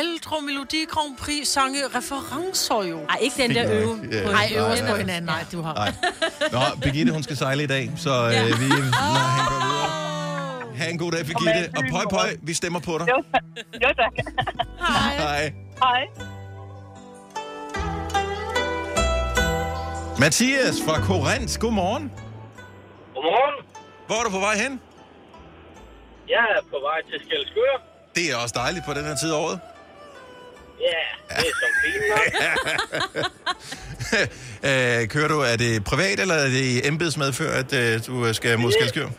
[0.00, 2.98] ældre Melodi Grand Prix sange referencer jo.
[3.08, 3.96] Ej, ikke den der øve.
[3.96, 4.12] nok.
[4.12, 4.22] Ja.
[4.26, 5.00] på Ej, øve os Nej, på nej.
[5.04, 5.24] hinanden.
[5.24, 5.92] Nej, du har Nej.
[6.52, 8.44] Nå, Birgitte, hun skal sejle i dag, så øh, Ja.
[8.44, 10.76] vi lader hende gå videre.
[10.76, 11.70] Ha' en god dag, Birgitte.
[11.76, 13.06] Og pøj, pøj, vi stemmer på dig.
[13.08, 13.22] Jo,
[13.82, 14.12] jo tak.
[14.78, 15.16] Hej.
[15.16, 15.52] Hej.
[15.82, 16.02] Hej.
[20.20, 22.12] Mathias fra Korinth, godmorgen.
[23.14, 23.56] Godmorgen.
[24.06, 24.80] Hvor er du på vej hen?
[26.28, 27.74] Jeg er på vej til Skælskør.
[28.16, 29.60] Det er også dejligt på den her tid af året.
[30.80, 31.02] Ja,
[31.40, 32.26] det er som fint nok.
[34.68, 38.58] øh, kører du, er det privat, eller er det i embedsmedfør, at øh, du skal
[38.58, 39.04] mod Skelskør?
[39.04, 39.10] Uh,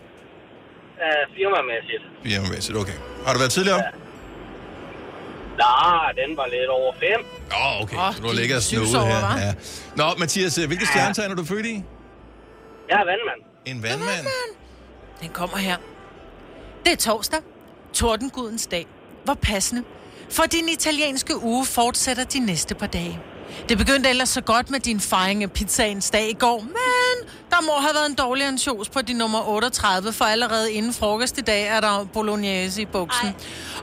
[1.36, 2.04] firmamæssigt.
[2.24, 2.98] Firmamæssigt, okay.
[3.26, 3.78] Har du været tidligere?
[3.78, 3.92] Ja.
[5.58, 7.26] Nej, den var lidt over fem.
[7.52, 7.96] Åh, oh, okay.
[8.16, 9.46] Så du har ligget og sover, her.
[9.46, 9.54] Ja.
[9.96, 11.84] Nå, Mathias, øh, hvilke stjernetegn er du født i?
[12.90, 13.42] Jeg er vandmand.
[13.66, 14.28] En vandmand?
[15.22, 15.78] Den kommer her.
[16.86, 17.40] Det er torsdag.
[17.98, 18.88] Tordengudens dag.
[19.24, 19.84] Hvor passende.
[20.30, 23.20] For din italienske uge fortsætter de næste par dage.
[23.70, 27.62] Det begyndte ellers så godt med din fejring af pizzaens dag i går, men der
[27.62, 31.42] må have været en dårlig ansjos på din nummer 38, for allerede inden frokost i
[31.42, 33.28] dag er der bolognese i buksen.
[33.28, 33.34] Ej.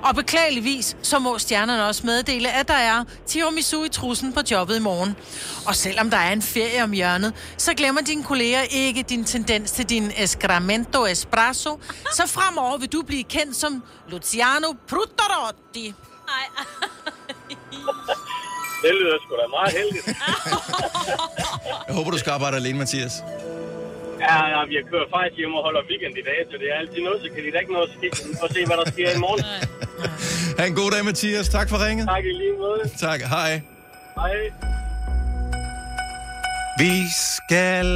[0.03, 4.77] Og beklageligvis, så må stjernerne også meddele, at der er tiramisu i trussen på jobbet
[4.77, 5.17] i morgen.
[5.67, 9.71] Og selvom der er en ferie om hjørnet, så glemmer dine kolleger ikke din tendens
[9.71, 11.81] til din escramento espresso,
[12.13, 15.95] så fremover vil du blive kendt som Luciano Pruttarotti.
[18.85, 20.07] Det lyder sgu da meget heldigt.
[21.89, 23.15] Jeg håber, du skal arbejde alene, Mathias.
[24.25, 26.77] Ja, ja, vi har kørt faktisk hjem og holder weekend i dag, så det er
[26.83, 28.07] altid noget, så kan de da ikke nå at se,
[28.45, 29.41] at se hvad der sker i morgen.
[30.59, 31.49] Ha' en god dag, Mathias.
[31.57, 32.05] Tak for ringet.
[32.15, 32.81] Tak i lige måde.
[33.07, 33.51] Tak, hej.
[34.21, 34.35] Hej.
[36.79, 37.87] Vi skal...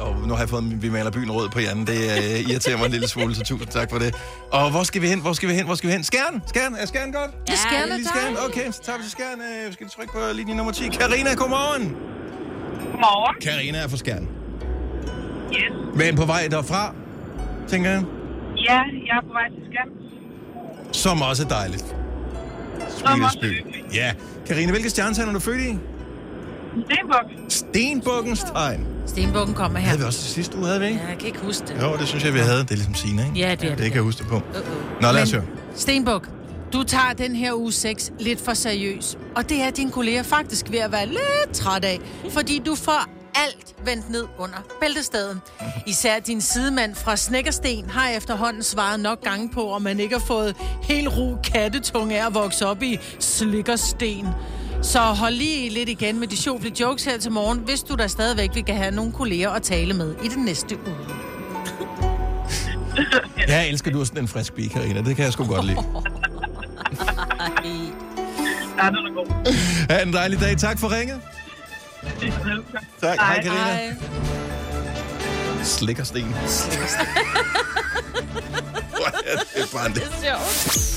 [0.00, 1.86] Oh, nu har jeg fået, vi maler byen rød på hjernen.
[1.86, 4.14] Det uh, irriterer mig en lille smule, så tusind tak for det.
[4.52, 5.20] Og hvor skal vi hen?
[5.20, 5.64] Hvor skal vi hen?
[5.66, 6.04] Hvor skal vi hen?
[6.04, 6.42] Skærn?
[6.46, 6.74] Skærn?
[6.74, 7.30] Er Skærn godt?
[7.48, 8.36] Ja, Skjern er Lige Skærn?
[8.48, 9.38] Okay, så tager vi til Skærn.
[9.40, 10.88] Uh, vi skal trykke på linje nummer 10.
[10.88, 11.96] Karina, godmorgen.
[12.92, 13.36] Godmorgen.
[13.42, 14.28] Karina er fra Skærn.
[15.52, 15.72] Yes.
[15.94, 16.94] Men på vej derfra,
[17.68, 18.02] tænker jeg,
[18.56, 18.72] Ja,
[19.08, 19.88] jeg er på vej til Skam.
[20.92, 21.96] som også er dejligt.
[22.88, 23.64] Sweetest by.
[23.94, 24.12] Ja.
[24.46, 25.78] Karina, hvilke stjernetegn er du født i?
[26.84, 27.24] Stenbuk.
[27.48, 28.86] Stenbukkens tegn.
[29.06, 29.86] Stenbukken kommer her.
[29.86, 31.00] Havde vi også sidste uge, havde vi ikke?
[31.02, 31.82] Ja, jeg kan ikke huske det.
[31.82, 32.58] Jo, det synes jeg, vi havde.
[32.62, 33.38] Det er ligesom Signe, ikke?
[33.38, 33.78] Ja, det er det.
[33.78, 33.86] det.
[33.86, 34.40] Kan jeg huske det på.
[35.00, 35.42] Nå, lad os høre.
[35.74, 36.28] Stenbuk,
[36.72, 39.18] du tager den her uge 6 lidt for seriøs.
[39.36, 41.98] Og det er din kollega faktisk ved at være lidt træt af.
[42.30, 45.38] Fordi du får alt vendt ned under bæltestaden.
[45.86, 50.24] Især din sidemand fra Snækkersten har efterhånden svaret nok gange på, om man ikke har
[50.26, 54.26] fået helt ro kattetunge af at vokse op i Slikkersten.
[54.82, 58.06] Så hold lige lidt igen med de sjovlige jokes her til morgen, hvis du da
[58.06, 60.96] stadigvæk vil have nogle kolleger at tale med i den næste uge.
[63.48, 65.02] Jeg elsker, du er sådan en frisk bi, Karina.
[65.02, 65.78] Det kan jeg sgu godt lide.
[68.82, 69.54] Ja, den er god.
[69.90, 70.56] Ha' en dejlig dag.
[70.56, 71.20] Tak for ringet.
[73.00, 73.18] Tak.
[73.18, 73.94] Hej, Karina.
[75.62, 76.24] Slikker sten.
[76.24, 76.38] Hvor
[78.75, 78.75] er
[79.54, 80.02] det bare det.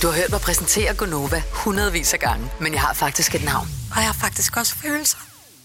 [0.01, 3.67] Du har hørt mig præsentere Gonova hundredvis af gange, men jeg har faktisk et navn.
[3.91, 5.17] Og jeg har faktisk også følelser.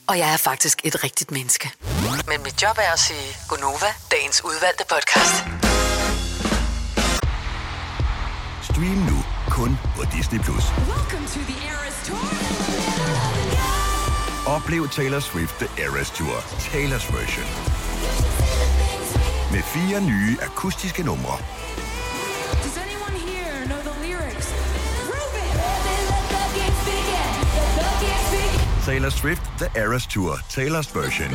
[0.06, 1.70] Og jeg er faktisk et rigtigt menneske.
[2.28, 5.34] Men mit job er at sige Gonova, dagens udvalgte podcast.
[8.62, 10.38] Stream nu kun på Disney+.
[10.38, 10.64] Plus.
[14.46, 17.46] Oplev Taylor Swift The Eras Tour, Taylor's version.
[19.52, 21.38] Med fire nye akustiske numre.
[28.86, 31.30] Taylor Swift The Eras Tour, Taylor's version.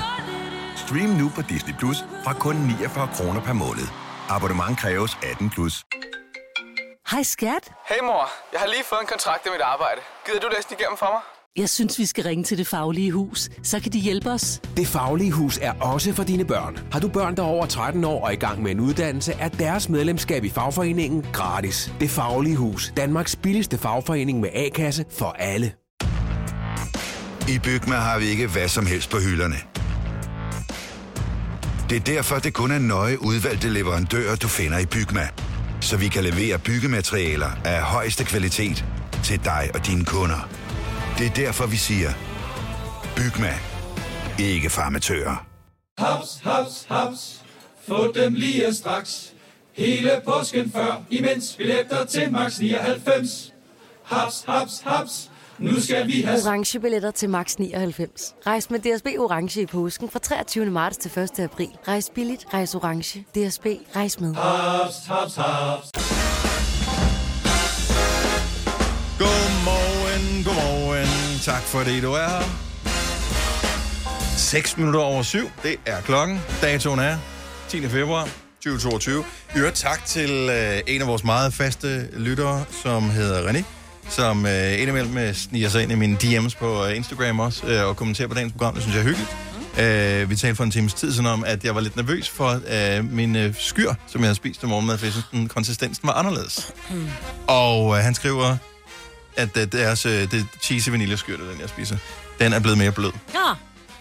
[0.75, 3.87] Stream nu på Disney Plus fra kun 49 kroner per måned.
[4.29, 5.83] Abonnement kræves 18 plus.
[7.11, 7.71] Hej skat.
[7.89, 10.01] Hey mor, jeg har lige fået en kontrakt med mit arbejde.
[10.25, 11.21] Gider du læse den igennem for mig?
[11.55, 13.49] Jeg synes, vi skal ringe til Det Faglige Hus.
[13.63, 14.61] Så kan de hjælpe os.
[14.77, 16.79] Det Faglige Hus er også for dine børn.
[16.91, 19.49] Har du børn, der er over 13 år og i gang med en uddannelse, er
[19.49, 21.93] deres medlemskab i fagforeningen gratis.
[21.99, 22.93] Det Faglige Hus.
[22.97, 25.73] Danmarks billigste fagforening med A-kasse for alle.
[27.49, 29.55] I Bygma har vi ikke hvad som helst på hylderne.
[31.89, 35.27] Det er derfor, det kun er nøje udvalgte leverandører, du finder i Bygma.
[35.81, 38.85] Så vi kan levere byggematerialer af højeste kvalitet
[39.23, 40.49] til dig og dine kunder.
[41.17, 42.09] Det er derfor, vi siger,
[43.15, 43.53] Bygma.
[44.39, 45.45] Ikke farmatører.
[45.97, 47.41] Haps, haps, haps.
[47.87, 49.33] Få dem lige straks.
[49.73, 53.53] Hele påsken før, imens billetter til max 99.
[54.05, 55.29] Haps, haps, haps.
[55.61, 56.39] Nu skal vi have...
[56.45, 58.35] Orange billetter til max 99.
[58.47, 60.65] Rejs med DSB Orange i påsken fra 23.
[60.65, 61.39] marts til 1.
[61.39, 61.67] april.
[61.87, 63.19] Rejs billigt, rejs orange.
[63.19, 64.35] DSB, rejs med.
[64.35, 65.91] Haps, haps, haps.
[69.19, 71.39] Godmorgen, godmorgen.
[71.43, 72.43] Tak fordi du er her.
[74.37, 76.39] 6 minutter over syv, det er klokken.
[76.61, 77.17] Datoen er
[77.69, 77.87] 10.
[77.87, 78.29] februar
[78.63, 79.23] 2022.
[79.55, 83.78] I øvrigt tak til øh, en af vores meget faste lyttere, som hedder René,
[84.09, 87.87] som øh, indimellem øh, sniger sig ind i mine DM's på øh, Instagram også, øh,
[87.87, 88.73] og kommenterer på dagens program.
[88.73, 89.35] Det synes jeg er hyggeligt.
[89.79, 92.61] Øh, vi talte for en times tid sådan om, at jeg var lidt nervøs for
[92.97, 96.07] øh, min øh, skyr, som jeg havde spist til morgenmad, for jeg synes, den konsistensen
[96.07, 96.73] var anderledes.
[97.47, 98.57] Og øh, han skriver,
[99.35, 101.97] at øh, deres, øh, det cheesy vaniljeskyr, det er den jeg spiser,
[102.39, 103.11] den er blevet mere blød.
[103.33, 103.53] Ja.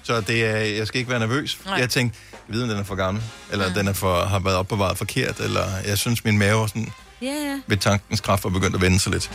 [0.02, 1.58] Så det er, jeg skal ikke være nervøs.
[1.64, 1.74] Nej.
[1.74, 2.18] Jeg tænkte,
[2.48, 5.40] jeg ved, om den er for gammel, eller den er for, har været opbevaret forkert,
[5.40, 7.60] eller jeg synes, min mave er sådan, Ja, ja.
[7.66, 9.30] ved tankens kraft var begyndt at vende sig lidt.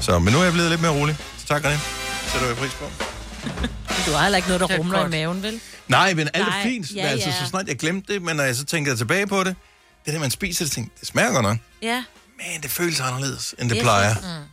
[0.00, 1.16] Så, men nu er jeg blevet lidt mere rolig.
[1.38, 1.78] Så tak, René.
[2.32, 2.84] Sætter jeg pris på.
[4.06, 5.60] Du har heller ikke noget, der er rumler i maven, vel?
[5.88, 6.90] Nej, men alt er Nej, fint.
[6.94, 7.34] ja, Ja, altså, ja.
[7.40, 9.56] så snart jeg glemte det, men når jeg så tænker tilbage på det,
[10.06, 11.56] det der, man spiser, det, tænker, det smager godt nok.
[11.82, 12.04] Ja.
[12.36, 14.14] Men det føles anderledes, end det Yes, plejer.
[14.14, 14.44] Mm.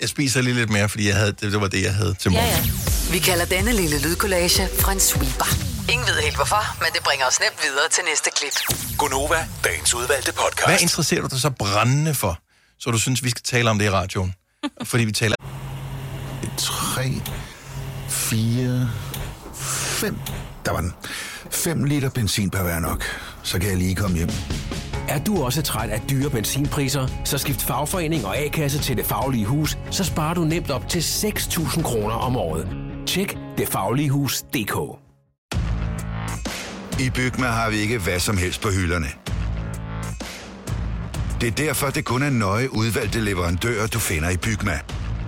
[0.00, 2.32] Jeg spiser lige lidt mere, fordi jeg havde, det, det var det, jeg havde til
[2.32, 2.64] Ja, morgen.
[2.64, 3.12] ja.
[3.12, 5.69] Vi kalder denne lille lydkollage Frans sweeper.
[5.92, 8.56] Ingen ved helt hvorfor, men det bringer os nemt videre til næste klip.
[8.98, 10.66] Gonova, dagens udvalgte podcast.
[10.68, 12.38] Hvad interesserer du dig så brændende for,
[12.78, 14.34] så du synes, vi skal tale om det i radioen?
[14.84, 15.36] Fordi vi taler...
[16.56, 17.22] 3,
[18.08, 18.90] 4,
[19.54, 20.18] 5.
[20.64, 20.94] Der var den.
[21.50, 23.04] 5 liter benzin per hver nok.
[23.42, 24.30] Så kan jeg lige komme hjem.
[25.08, 29.46] Er du også træt af dyre benzinpriser, så skift fagforening og A-kasse til Det Faglige
[29.46, 32.68] Hus, så sparer du nemt op til 6.000 kroner om året.
[33.06, 35.00] Tjek detfagligehus.dk
[37.00, 39.06] i Bygma har vi ikke hvad som helst på hylderne.
[41.40, 44.78] Det er derfor, det kun er nøje udvalgte leverandører, du finder i Bygma.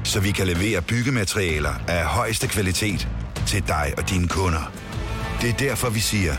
[0.04, 3.08] Så vi kan levere byggematerialer af højeste kvalitet
[3.46, 4.72] til dig og dine kunder.
[5.40, 6.34] Det er derfor, vi siger,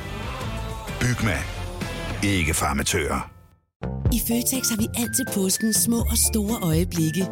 [0.99, 1.37] Bygma.
[2.23, 3.29] Ikke farmatører.
[4.11, 7.27] I Føtex har vi altid påskens små og store øjeblikke.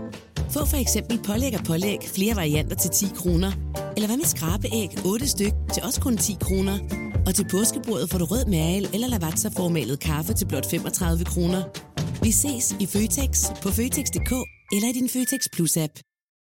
[0.53, 3.51] Få for eksempel pålæg og pålæg flere varianter til 10 kroner.
[3.95, 7.10] Eller hvad med skrabeæg 8 styk til også kun 10 kroner.
[7.27, 11.63] Og til påskebordet får du rød mal eller lavatserformalet kaffe til blot 35 kroner.
[12.23, 13.31] Vi ses i Føtex
[13.63, 14.33] på Føtex.dk
[14.75, 15.93] eller i din Føtex Plus-app.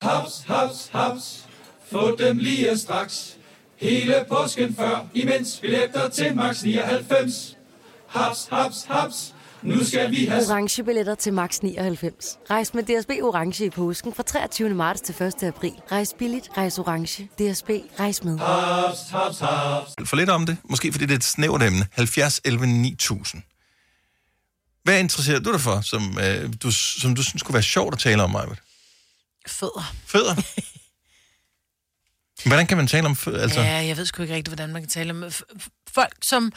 [0.02, 1.46] Haps, haps, haps.
[1.92, 3.38] Få dem lige straks.
[3.78, 7.58] Hele påsken før, imens billetter til max 99.
[8.08, 9.36] Haps, haps, haps.
[9.62, 10.46] Nu skal vi have...
[10.50, 12.38] Orange billetter til max 99.
[12.50, 14.70] Rejs med DSB Orange i påsken fra 23.
[14.70, 15.44] marts til 1.
[15.44, 15.74] april.
[15.92, 17.24] Rejs billigt, rejs orange.
[17.24, 17.70] DSB,
[18.00, 18.38] rejs med.
[18.38, 20.10] Haps, haps, haps.
[20.10, 20.58] For lidt om det.
[20.64, 21.88] Måske fordi det er et snævert emne.
[21.92, 23.44] 70, 11, 9000.
[24.84, 28.00] Hvad interesserer du dig for, som, øh, du, som du synes kunne være sjovt at
[28.00, 28.46] tale om, Maja?
[29.48, 29.94] Fødder.
[30.06, 30.36] Fødder?
[32.48, 33.42] Hvordan kan man tale om fødder?
[33.42, 35.32] Altså, Ja, jeg ved sgu ikke rigtigt, hvordan man kan tale om
[35.94, 36.52] folk, som...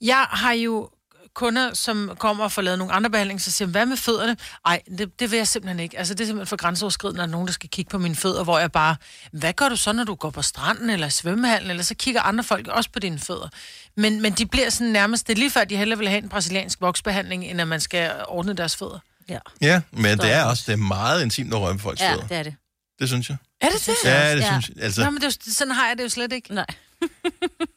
[0.00, 0.90] Jeg har jo
[1.34, 4.36] kunder, som kommer og får lavet nogle andre behandlinger, så siger, hvad med fødderne?
[4.66, 5.98] Nej, det, det vil jeg simpelthen ikke.
[5.98, 8.58] Altså, det er simpelthen for grænseoverskridende, er nogen, der skal kigge på mine fødder, hvor
[8.58, 8.96] jeg bare,
[9.32, 12.44] hvad gør du så, når du går på stranden eller svømmehallen, eller så kigger andre
[12.44, 13.48] folk også på dine fødder.
[13.96, 16.28] Men, men de bliver sådan nærmest, det er lige før, de hellere vil have en
[16.28, 18.98] brasiliansk voksbehandling, end at man skal ordne deres fødder.
[19.28, 19.38] Ja.
[19.60, 22.26] ja, men det er også det er meget intimt at røre ved folks Ja, fødder.
[22.26, 22.54] det er det.
[23.00, 23.36] Det synes jeg.
[23.60, 24.04] Er det det?
[24.04, 24.84] Ja, det synes jeg.
[24.84, 26.54] Altså, Nå, men det er, sådan har jeg det jo slet ikke.
[26.54, 26.66] Nej.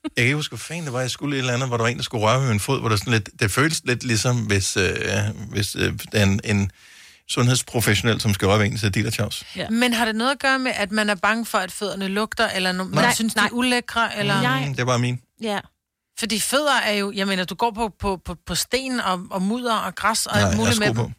[0.03, 1.83] Jeg kan ikke huske, hvad fanden det var, jeg skulle et eller andet, hvor der
[1.83, 4.03] var en, der skulle røre ved min fod, hvor der sådan lidt, det føles lidt
[4.03, 4.93] ligesom, hvis, øh,
[5.49, 6.71] hvis øh, en, en
[7.29, 9.69] sundhedsprofessionel, som skal røre ved en, så det der Ja.
[9.69, 12.49] Men har det noget at gøre med, at man er bange for, at fødderne lugter,
[12.49, 13.13] eller no- man Nej.
[13.13, 14.17] synes, de er ulækre?
[14.19, 14.65] Eller...
[14.67, 15.21] Mm, det var min.
[15.41, 15.59] Ja.
[16.19, 19.41] Fordi fødder er jo, jeg mener, du går på, på, på, på sten og, og
[19.41, 20.95] mudder og græs og Nej, alt muligt med dem.
[20.95, 21.11] på.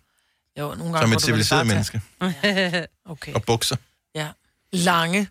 [0.59, 2.01] Jo, nogle gange Som et civiliseret menneske.
[3.13, 3.35] okay.
[3.35, 3.77] Og bukser.
[4.15, 4.29] Ja.
[4.73, 5.29] Lange.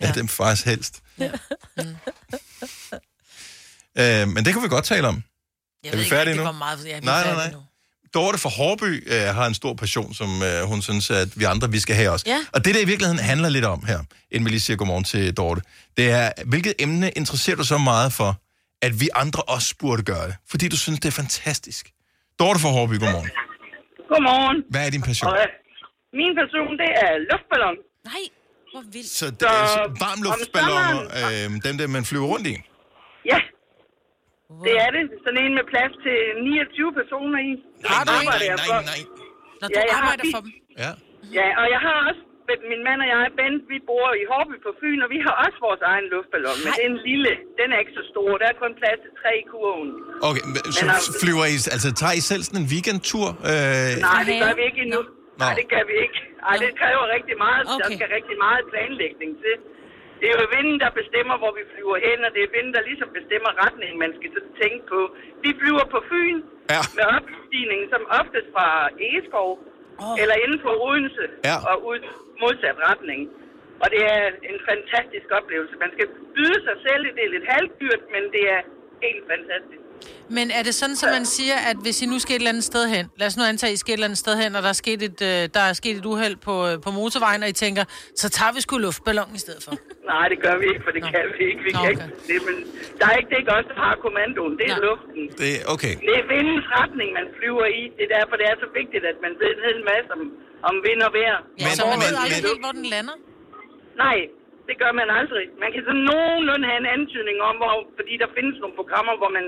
[0.00, 1.02] Ja, det er faktisk helst.
[1.20, 1.30] Ja.
[4.00, 5.14] Øh, men det kan vi godt tale om.
[5.14, 6.44] Jeg er ved vi ikke, færdige det nu?
[6.44, 6.86] var meget...
[6.86, 7.50] Ja, nej, nej, nej.
[7.52, 7.62] nu.
[8.14, 11.70] Dorte fra Hårby øh, har en stor passion, som øh, hun synes, at vi andre
[11.70, 12.24] vi skal have også.
[12.28, 12.38] Ja.
[12.52, 13.98] Og det, der i virkeligheden handler lidt om her,
[14.30, 15.62] inden vi lige siger godmorgen til Dorte,
[15.96, 18.30] det er, hvilket emne interesserer du så meget for,
[18.82, 20.36] at vi andre også burde gøre det?
[20.50, 21.90] Fordi du synes, det er fantastisk.
[22.38, 23.30] Dorte fra Hårby, godmorgen.
[24.12, 24.58] Godmorgen.
[24.70, 25.30] Hvad er din passion?
[25.30, 25.46] Og, øh,
[26.20, 27.76] min passion, det er luftballon.
[28.10, 28.22] Nej,
[28.72, 29.12] hvor vildt.
[29.20, 32.56] Så det er så varmluftballoner, øh, dem der, man flyver rundt i?
[33.32, 33.38] Ja.
[34.66, 35.02] Det er det.
[35.24, 37.52] Sådan en med plads til 29 personer i.
[37.88, 39.00] Nej, nej, nej, nej, nej.
[39.60, 40.32] Når Ja, du jeg har arbejder bil.
[40.34, 40.52] for dem.
[40.84, 40.90] Ja.
[41.38, 42.22] Ja, og jeg har også,
[42.72, 45.58] min mand og jeg, Bent, vi bor i Hårby på Fyn, og vi har også
[45.66, 48.56] vores egen luftballon, men det er en lille, den er ikke så stor, der er
[48.64, 49.88] kun plads til tre i kurven.
[50.28, 53.26] Okay, men så Men altså- flyver I, altså tager I selv sådan en weekendtur?
[53.50, 55.00] Øh, Nej, det gør vi ikke endnu.
[55.40, 55.42] Nå.
[55.44, 56.18] Nej, det gør vi ikke.
[56.48, 57.64] Ej, det kræver rigtig meget.
[57.66, 57.80] Okay.
[57.82, 59.54] Der skal rigtig meget planlægning til.
[60.20, 62.82] Det er jo vinden, der bestemmer, hvor vi flyver hen, og det er vinden, der
[62.90, 64.30] ligesom bestemmer retningen, man skal
[64.62, 65.00] tænke på.
[65.44, 66.38] Vi flyver på Fyn
[66.74, 66.80] ja.
[66.96, 68.66] med opstigning, som oftest fra
[69.06, 69.50] Egeskov,
[70.04, 70.14] oh.
[70.22, 71.56] eller inden for Odense, Ja.
[71.70, 72.00] og ud
[72.42, 73.20] modsat retning.
[73.82, 75.74] Og det er en fantastisk oplevelse.
[75.84, 78.60] Man skal byde sig selv, det er lidt halvdyrt, men det er
[79.06, 79.82] helt fantastisk.
[80.36, 82.66] Men er det sådan, at man siger, at hvis I nu skal et eller andet
[82.72, 84.62] sted hen, lad os nu antage, at I skal et eller andet sted hen, og
[84.66, 87.48] der er sket et, øh, der er sket et uheld på, øh, på motorvejen, og
[87.54, 87.84] I tænker,
[88.22, 89.72] så tager vi sgu luftballon i stedet for.
[90.12, 91.10] Nej, det gør vi ikke, for det Nå.
[91.14, 91.62] kan vi ikke.
[91.68, 92.06] Vi Nå, kan okay.
[92.06, 92.56] ikke det, men
[92.98, 94.52] der er ikke, det er ikke os, der har kommandoen.
[94.60, 95.22] Det er luften.
[95.42, 95.94] Det er okay.
[96.08, 97.82] Det er vindens retning, man flyver i.
[97.96, 100.22] Det er derfor, det er så vigtigt, at man ved en hel masse om,
[100.68, 101.38] om vind og vejr.
[101.62, 103.16] Ja, Og så man ved aldrig helt, hvor den lander.
[104.04, 104.18] Nej,
[104.68, 105.46] det gør man aldrig.
[105.64, 109.30] Man kan sådan nogenlunde have en antydning om, hvor, fordi der findes nogle programmer, hvor
[109.38, 109.46] man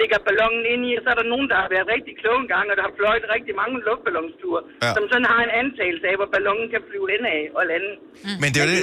[0.00, 2.64] lægger ballonen ind i, og så er der nogen, der har været rigtig kloge engang,
[2.70, 4.90] og der har fløjet rigtig mange luftballonsture, Ja.
[4.96, 7.90] som sådan har en antagelse af, hvor ballonen kan flyve ind af og lande.
[8.42, 8.80] Men det er det,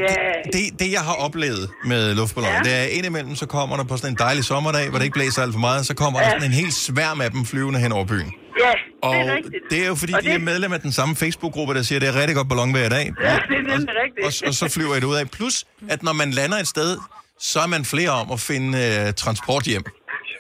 [0.56, 2.66] det, det, jeg har oplevet med luftballoner, ja.
[2.68, 5.40] Det er indimellem, så kommer der på sådan en dejlig sommerdag, hvor det ikke blæser
[5.46, 6.34] alt for meget, så kommer der Ja.
[6.36, 8.32] sådan en hel sværm af dem flyvende hen over byen.
[8.66, 8.74] Ja,
[9.08, 9.64] Og det er rigtigt.
[9.72, 12.02] det er jo fordi, Og de er medlem af den samme Facebook-gruppe, der siger, at
[12.04, 13.06] det er rigtig godt ballon hver dag.
[13.28, 14.26] Ja, det er nemlig rigtigt.
[14.44, 15.26] Og, og så flyver jeg det ud af.
[15.38, 15.56] Plus,
[15.90, 16.98] at når man lander et sted,
[17.40, 19.84] så er man flere om at finde uh, transport hjem.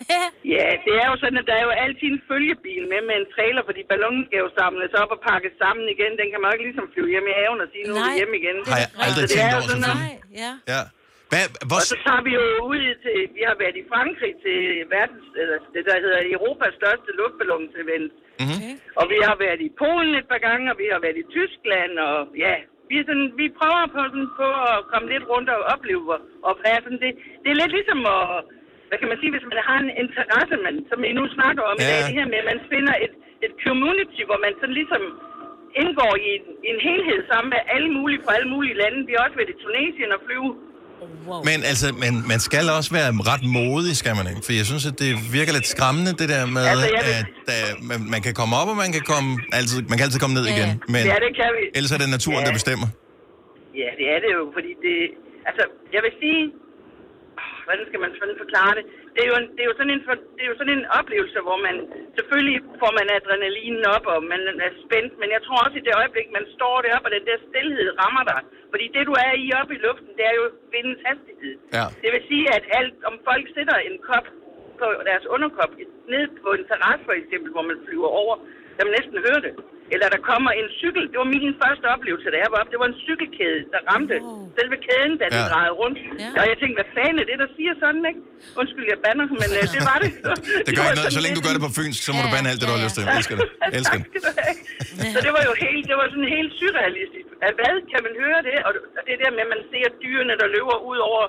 [0.55, 3.27] Ja, det er jo sådan, at der er jo altid en følgebil med med en
[3.35, 6.11] trailer, fordi ballonen skal jo samles op og pakkes sammen igen.
[6.21, 8.07] Den kan man jo ikke ligesom flyve hjem i haven og sige, nu er vi
[8.09, 8.57] Nej, hjemme igen.
[8.71, 10.17] Har jeg aldrig Så det tænkt er over, sådan, selvfølgelig.
[10.21, 10.51] at- Ja.
[10.73, 10.81] Ja.
[11.31, 14.57] Hvad, hvor, Og så tager vi jo ud til, vi har været i Frankrig til
[14.95, 18.11] verdens, eller det der hedder Europas største luftballonsevent.
[18.43, 18.73] Mm-hmm.
[18.99, 21.93] Og vi har været i Polen et par gange, og vi har været i Tyskland,
[22.07, 22.53] og ja,
[22.89, 26.05] vi, er sådan, vi prøver på, sådan, på at komme lidt rundt og opleve,
[26.47, 27.11] og være sådan, det,
[27.43, 28.25] det er lidt ligesom at,
[28.89, 31.75] hvad kan man sige, hvis man har en interesse, man, som I nu snakker om
[31.79, 31.87] i Ja.
[31.91, 33.13] dag, det her med, at man finder et,
[33.45, 35.03] et community, hvor man sådan ligesom
[35.81, 38.97] indgår i en, i en helhed sammen med alle mulige fra alle mulige lande.
[39.09, 40.49] Vi har også været i Tunesien og flyve
[41.29, 41.39] Wow.
[41.49, 44.41] Men altså, man, man skal også være ret modig, skal man ikke?
[44.47, 47.69] For jeg synes, at det virker lidt skræmmende, det der med, Altså, vil- at uh,
[47.89, 49.29] man, man kan komme op, og man kan, komme,
[49.59, 50.69] altid, man kan altid komme ned Ja, igen.
[50.93, 51.63] Men Ja, det kan vi.
[51.77, 52.47] ellers er det naturen, Ja.
[52.49, 52.87] der bestemmer.
[53.81, 54.95] Ja, det er det jo, fordi det...
[55.49, 55.63] Altså,
[55.95, 56.41] jeg vil sige...
[57.67, 58.85] Hvordan skal man sådan forklare det?
[59.13, 60.03] Det er jo, en, det er jo, sådan, en,
[60.35, 61.75] det er jo sådan en oplevelse, hvor man...
[62.17, 65.93] Selvfølgelig får man adrenalinen op, og man er spændt, men jeg tror også i det
[66.01, 68.41] øjeblik, man står deroppe, og den der stillhed rammer dig.
[68.71, 71.55] Fordi det, du er i oppe i luften, det er jo vindens hastighed.
[71.77, 71.85] Ja.
[72.03, 74.27] Det vil sige, at alt, om folk sætter en kop
[74.81, 75.71] på deres underkop
[76.13, 78.35] ned på en terrasse for eksempel, hvor man flyver over,
[78.75, 79.53] der man næsten høre det.
[79.93, 81.03] Eller der kommer en cykel.
[81.11, 82.71] Det var min første oplevelse, da jeg var oppe.
[82.73, 84.15] Det var en cykelkæde, der ramte
[84.57, 85.51] selve kæden, da den Ja.
[85.53, 85.97] drejede rundt.
[86.23, 86.29] Ja.
[86.39, 88.21] Og jeg tænkte, hvad fanden er det, der siger sådan, ikke?
[88.61, 90.11] Undskyld, jeg bander, men øh, det var det.
[90.67, 91.13] Det gør ikke noget.
[91.17, 92.83] Så længe du gør det på fynsk, så må du bande alt det, du har
[92.85, 93.03] lyst til.
[93.09, 93.47] Jeg elsker det.
[93.73, 94.07] Jeg elsker det.
[95.15, 97.27] Så det var jo helt, det var sådan helt surrealistisk.
[97.47, 98.57] At hvad kan man høre det?
[98.67, 101.23] Og og det der med, at man ser dyrene, der løber ud over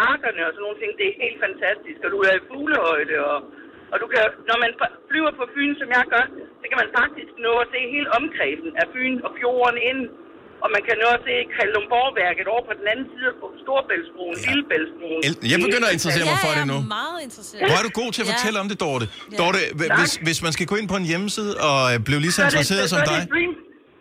[0.00, 1.98] markerne og sådan nogle ting, det er helt fantastisk.
[2.06, 3.38] Og du er i fuglehøjde, og,
[3.92, 4.70] og du kan, når man
[5.10, 6.24] flyver på Fyn, som jeg gør,
[6.60, 10.02] så kan man faktisk nå at se hele omkredsen af Fyn og fjorden ind.
[10.64, 14.44] Og man kan nå at se Kalundborgværket over på den anden side på Storebæltsbroen, ja.
[14.48, 15.20] Lillebæltsbroen.
[15.52, 16.76] Jeg begynder at interessere mig for det nu.
[17.00, 17.62] meget interesseret.
[17.68, 19.06] Hvor er du god til at fortælle om det, Dorte?
[19.42, 22.40] Dorte, h- hvis, hvis man skal gå ind på en hjemmeside og blive lige så
[22.40, 23.52] er det- interesseret som så er dig, det Dream,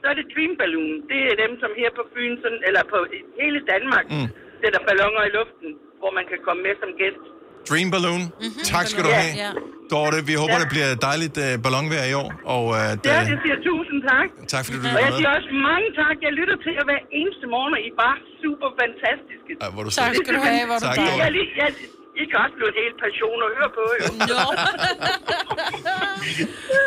[0.02, 0.94] så er det Dream Balloon.
[1.12, 2.98] Det er dem, som her på Fyn, sådan, eller på
[3.42, 4.28] hele Danmark, Mm.
[4.62, 5.70] sætter ballonger i luften,
[6.02, 7.24] hvor man kan komme med som gæst.
[7.70, 8.64] Dream Balloon, Mhm.
[8.74, 9.20] tak skal du Ja.
[9.24, 9.34] have.
[9.46, 9.52] Ja.
[9.94, 10.62] Dorte, vi håber, Ja.
[10.64, 12.30] det bliver et dejligt uh, ballonvejr i år.
[12.56, 14.28] Og uh, Ja, det, jeg siger tusind tak.
[14.54, 16.16] tak fordi du Og jeg siger også mange tak.
[16.26, 19.52] Jeg lytter til jer hver eneste morgen, og I er bare super fantastiske.
[19.64, 21.70] Ej, hvor du Tak skal du have, hvor er du Tak, Jeg, jeg, lige- jeg,
[22.22, 24.06] I kan også blive en hel passion at høre på, jo.
[24.32, 24.42] Nå.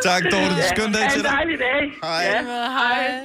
[0.08, 0.54] Tak, Dorte.
[0.72, 1.32] Skøn dag Ha' til en dig.
[1.38, 1.82] dejlig dag.
[2.02, 2.22] Hej.
[2.22, 2.42] Ja,
[2.78, 3.20] hej.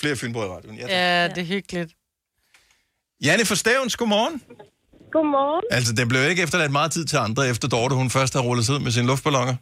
[0.00, 0.76] Flere Fynbo i radioen.
[0.76, 0.90] Ja, tak.
[0.90, 1.90] Ja, det er hyggeligt.
[3.24, 4.42] Janne for Stævns, godmorgen.
[5.16, 5.64] Godmorgen.
[5.76, 8.64] Altså, det blev ikke efterladt meget tid til andre, efter Dorte hun først har rullet
[8.66, 9.56] sig ud med sine luftballoner.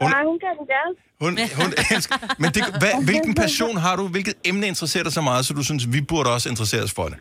[0.00, 0.08] Hun...
[0.14, 0.92] Ja, hun kan den gerne.
[1.24, 2.16] Hun, hun elsker...
[2.42, 4.04] Men det, hvad, hvilken passion har du?
[4.14, 7.06] Hvilket emne interesserer dig så meget, så du synes, vi burde også interessere os for
[7.12, 7.18] det?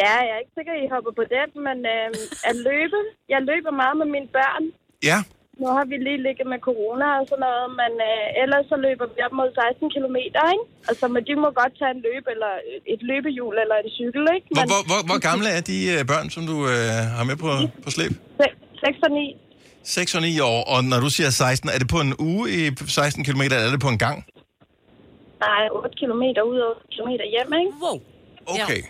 [0.00, 2.08] Ja, jeg er ikke sikker, I hopper på den, men øh,
[2.50, 2.98] at løbe.
[3.32, 4.64] Jeg løber meget med mine børn.
[5.10, 5.18] Ja.
[5.58, 9.06] Nu har vi lige ligget med corona og sådan noget, men øh, ellers så løber
[9.12, 10.64] vi op mod 16 km, ikke?
[10.90, 12.52] Altså, men de må godt tage en løb, eller
[12.94, 14.46] et løbehjul, eller en cykel, ikke?
[14.56, 17.50] Hvor, hvor, hvor, hvor gamle er de øh, børn, som du øh, har med på,
[17.84, 18.12] på slæb?
[18.84, 19.36] 6 og 9.
[19.82, 22.60] 6 og 9 år, og når du siger 16, er det på en uge i
[22.86, 24.18] 16 km, eller er det på en gang?
[25.46, 27.72] Nej, 8 km ud og 8 km hjem, ikke?
[27.84, 27.96] Wow.
[28.54, 28.82] Okay.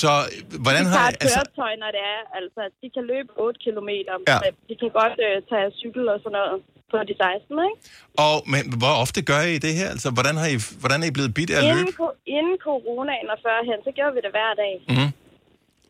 [0.00, 0.96] Så øh, hvordan de har...
[0.98, 2.20] tager et Altså, køretøj, når det er.
[2.38, 3.90] Altså, de kan løbe 8 km.
[4.10, 4.16] Ja.
[4.32, 4.38] Ja.
[4.68, 6.54] De kan godt øh, tage cykel og sådan noget
[6.92, 7.78] på de 16, ikke?
[8.26, 9.88] og, men hvor ofte gør I det her?
[9.94, 11.80] Altså, hvordan, har I, hvordan er I blevet bidt af at løbe?
[11.80, 14.74] Inden, ko- inden coronaen og førhen, så gjorde vi det hver dag.
[14.90, 15.10] Mm-hmm.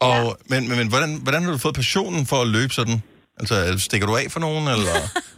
[0.09, 0.21] Og,
[0.53, 2.99] men, men, men hvordan, hvordan har du fået passionen for at løbe sådan?
[3.41, 3.55] Altså,
[3.87, 4.97] stikker du af for nogen, eller?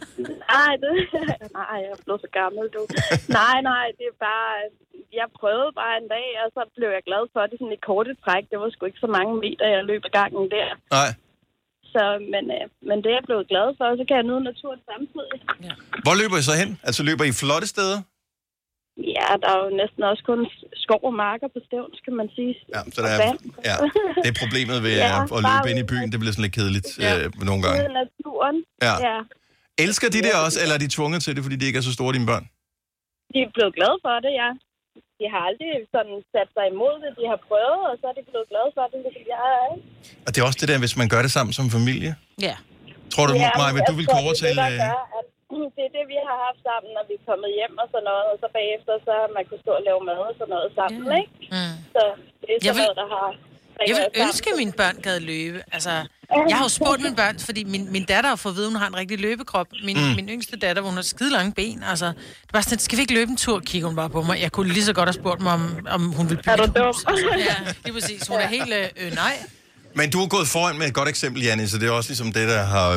[0.55, 0.91] Nej, det,
[1.59, 2.81] nej, jeg er blevet så gammel, du.
[3.39, 4.51] nej, nej, det er bare...
[5.19, 8.13] Jeg prøvede bare en dag, og så blev jeg glad for det sådan i korte
[8.23, 8.43] træk.
[8.51, 10.69] Det var sgu ikke så mange meter, jeg løb ad gangen der.
[10.97, 11.09] Nej.
[11.93, 12.03] Så,
[12.33, 14.81] men, øh, men det er jeg blevet glad for, og så kan jeg nyde naturen
[14.91, 15.37] samtidig.
[15.67, 15.73] Ja.
[16.05, 16.69] Hvor løber I så hen?
[16.87, 17.99] Altså, løber I flotte steder?
[18.97, 20.39] ja, der er jo næsten også kun
[20.83, 22.53] skov og marker på stævns, kan man sige.
[22.75, 23.19] Ja, så der er,
[23.69, 23.75] ja,
[24.23, 26.07] det er problemet ved Ja, at, løbe ind i byen.
[26.11, 27.11] Det bliver sådan lidt kedeligt ja.
[27.17, 27.77] øh, nogle gange.
[27.79, 28.57] Ude i naturen.
[28.87, 28.93] Ja.
[29.07, 29.17] ja.
[29.85, 31.93] Elsker de det også, eller er de tvunget til det, fordi de ikke er så
[31.97, 32.45] store, dine børn?
[33.33, 34.49] De er blevet glade for det, ja.
[35.19, 37.09] De har aldrig sådan sat sig imod det.
[37.19, 39.71] De har prøvet, og så er de blevet glade for det, ligesom jeg er.
[40.25, 42.11] Og det er også det der, hvis man gør det sammen som familie.
[42.47, 42.55] Ja.
[43.13, 44.57] Tror du, Ja, ja, Maja, du vil jeg kunne er overtale...
[44.57, 45.25] Det, der øh, gør, at
[45.77, 48.25] det er det, vi har haft sammen, når vi er kommet hjem og sådan noget,
[48.31, 51.01] og så bagefter, så har man kunne stå og lave mad og sådan noget sammen,
[51.11, 51.15] Ja.
[51.21, 51.33] ikke?
[51.55, 51.75] Mm.
[51.95, 52.01] Så
[52.41, 53.27] det er sådan Jeg vil- noget, der har...
[53.87, 55.61] Jeg vil ønske, at mine børn gad løbe.
[55.71, 55.89] Altså,
[56.49, 58.71] jeg har jo spurgt mine børn, fordi min, min datter har fået at vide, at
[58.71, 59.67] hun har en rigtig løbekrop.
[59.83, 60.15] Min, Mm.
[60.15, 61.83] min yngste datter, hun har skide lange ben.
[61.91, 62.05] Altså,
[62.47, 63.59] det var sådan, skal vi ikke løbe en tur?
[63.59, 64.41] Kigger hun bare på mig.
[64.41, 65.63] Jeg kunne lige så godt have spurgt mig, om,
[65.97, 66.85] om hun ville bygge Er du et dum?
[67.11, 67.55] Altså, ja,
[67.85, 68.27] lige præcis.
[68.31, 69.35] Hun er helt, øh, øh, nej.
[69.99, 72.29] Men du er gået foran med et godt eksempel, Janne, så det er også ligesom
[72.37, 72.87] det, der har,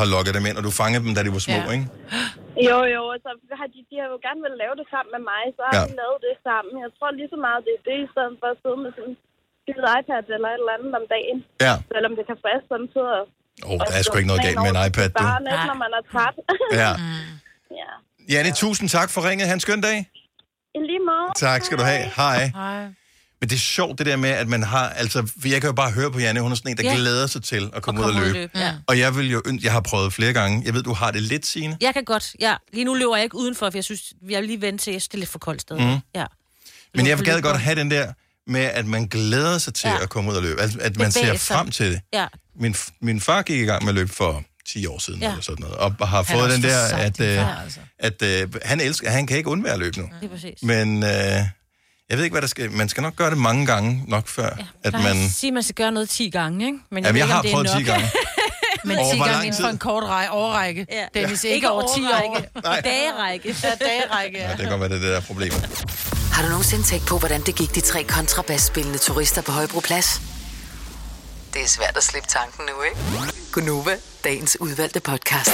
[0.00, 1.70] har lukket dem ind, og du fangede dem, da de var små, Ja.
[1.76, 1.86] ikke?
[2.68, 5.22] Jo, jo, og så har de, de har jo gerne vil lave det sammen med
[5.32, 5.80] mig, så har Ja.
[5.82, 5.86] ja.
[5.90, 6.72] vi lavet det sammen.
[6.84, 9.10] Jeg tror lige så meget, det er det, i stedet for at sidde med sådan
[9.12, 9.16] en
[9.64, 11.38] skide iPad eller et eller andet om dagen.
[11.66, 11.74] Ja.
[11.92, 13.22] Selvom det kan friste samtidig.
[13.64, 15.22] Åh, oh, der er sgu ikke noget galt med en iPad, du.
[15.28, 16.36] Bare net, når man er træt.
[16.82, 16.90] Ja.
[17.80, 17.90] ja.
[18.32, 19.48] Janne, tusind tak for ringet.
[19.48, 19.98] Han skøn dag.
[20.74, 21.28] I lige måde.
[21.36, 22.04] Tak skal du have.
[22.16, 22.50] Hej.
[22.54, 22.84] Hej.
[23.40, 24.88] Men det er sjovt, det der med, at man har...
[24.88, 26.94] Altså, jeg kan jo bare høre på Janne, hun er sådan en, der Ja.
[26.96, 28.38] glæder sig til at komme ud og komme ud og løbe.
[28.38, 28.72] løbe, ja.
[28.86, 29.42] Og jeg vil jo...
[29.62, 30.62] Jeg har prøvet flere gange.
[30.66, 31.76] Jeg ved, du har det lidt, Signe.
[31.80, 32.54] Jeg kan godt, ja.
[32.72, 35.08] Lige nu løber jeg ikke udenfor, for jeg synes, jeg vil lige vente til, synes,
[35.08, 35.76] det er lidt for koldt sted.
[35.78, 35.98] Mhm.
[36.14, 36.24] Ja.
[36.94, 37.58] Men jeg gad godt på.
[37.58, 38.12] have den der
[38.46, 39.94] med, at man glæder sig til ja.
[39.94, 40.02] Ja.
[40.02, 40.60] at komme ud og løbe.
[40.60, 42.00] At, at man ser frem til det.
[42.12, 42.26] Ja.
[42.60, 45.26] Min, min far gik i gang med at løbe for 10 år siden, ja.
[45.26, 45.32] Ja.
[45.32, 47.80] eller sådan noget, og har Han er fået den der, at, øh, far, altså.
[47.98, 50.08] at øh, han elsker, han kan ikke undvære at løbe nu.
[50.20, 50.62] Lige præcis.
[50.62, 52.70] Men øh, jeg ved ikke, hvad der skal...
[52.70, 55.02] Man skal nok gøre det mange gange nok før, ja, at Man...
[55.02, 56.78] Jeg sige, man skal gøre noget 10 gange, ikke?
[56.90, 57.84] Men Jamen, ved jeg ikke, har det er prøvet 10 nok.
[57.86, 58.10] gange.
[58.86, 60.86] Men Over 10 hvor gange inden for en kort rej, overrække.
[60.92, 61.20] Ja.
[61.20, 61.48] Dennis, Ja.
[61.48, 62.48] ikke, Ikke over 10 årrække.
[62.56, 62.60] år.
[62.90, 63.56] Dagerække.
[63.62, 64.44] Ja, dagerække, ja.
[64.44, 65.84] Ja, det kan godt være, det er det der er problemet.
[66.34, 70.20] Har du nogensinde tænkt på, hvordan det gik de tre kontrabasspillende turister på Højbroplads?
[71.52, 72.98] Det er svært at slippe tanken nu, ikke?
[73.52, 75.50] Gunova, dagens udvalgte podcast.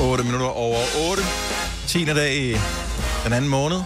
[0.00, 0.78] 8 minutter over
[1.10, 1.22] 8.
[1.86, 2.04] 10.
[2.04, 2.56] dag i
[3.24, 3.80] den anden måned.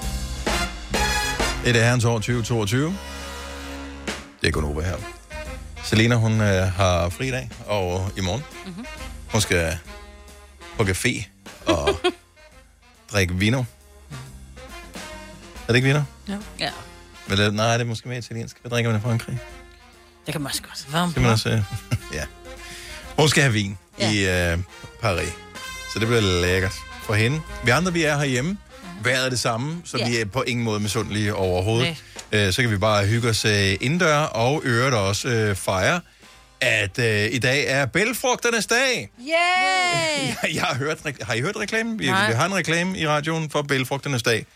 [1.64, 2.98] Det er herrens år 2022.
[4.40, 4.96] Det er Gunova her.
[5.84, 8.42] Selena, hun øh, har fri i dag, og i morgen.
[8.66, 8.86] Mm-hmm.
[9.32, 9.78] Hun skal
[10.76, 11.24] på café
[11.66, 11.88] og
[13.12, 13.58] drikke vino.
[13.58, 13.64] Er
[15.68, 16.00] det ikke vino?
[16.28, 16.36] Ja.
[16.60, 16.70] ja.
[17.36, 18.56] Det- nej, det er måske mere italiensk.
[18.60, 19.38] Hvad drikker man i Frankrig?
[20.26, 20.92] Det kan man også godt.
[20.92, 21.60] Varm Skal man også, øh,
[22.18, 22.24] ja.
[23.18, 24.10] Hun skal have vin ja.
[24.12, 24.58] i øh,
[25.00, 25.28] Paris.
[25.92, 26.72] Så det bliver lækkert
[27.02, 27.40] for hende.
[27.64, 28.58] Vi andre, vi er herhjemme.
[29.02, 30.08] Vejret er det samme, så Ja.
[30.08, 32.02] vi er på ingen måde misundelige overhovedet.
[32.32, 36.00] Øh, så kan vi bare hygge os øh, indendør og øvrigt også øh, fejre,
[36.64, 39.10] at øh, i dag er bælfrugternes dag.
[39.20, 39.26] Yay!
[40.42, 41.98] Jeg, jeg har, hørt, har I hørt reklamen?
[41.98, 44.46] Vi, vi har en reklame i radioen for bælfrugternes dag.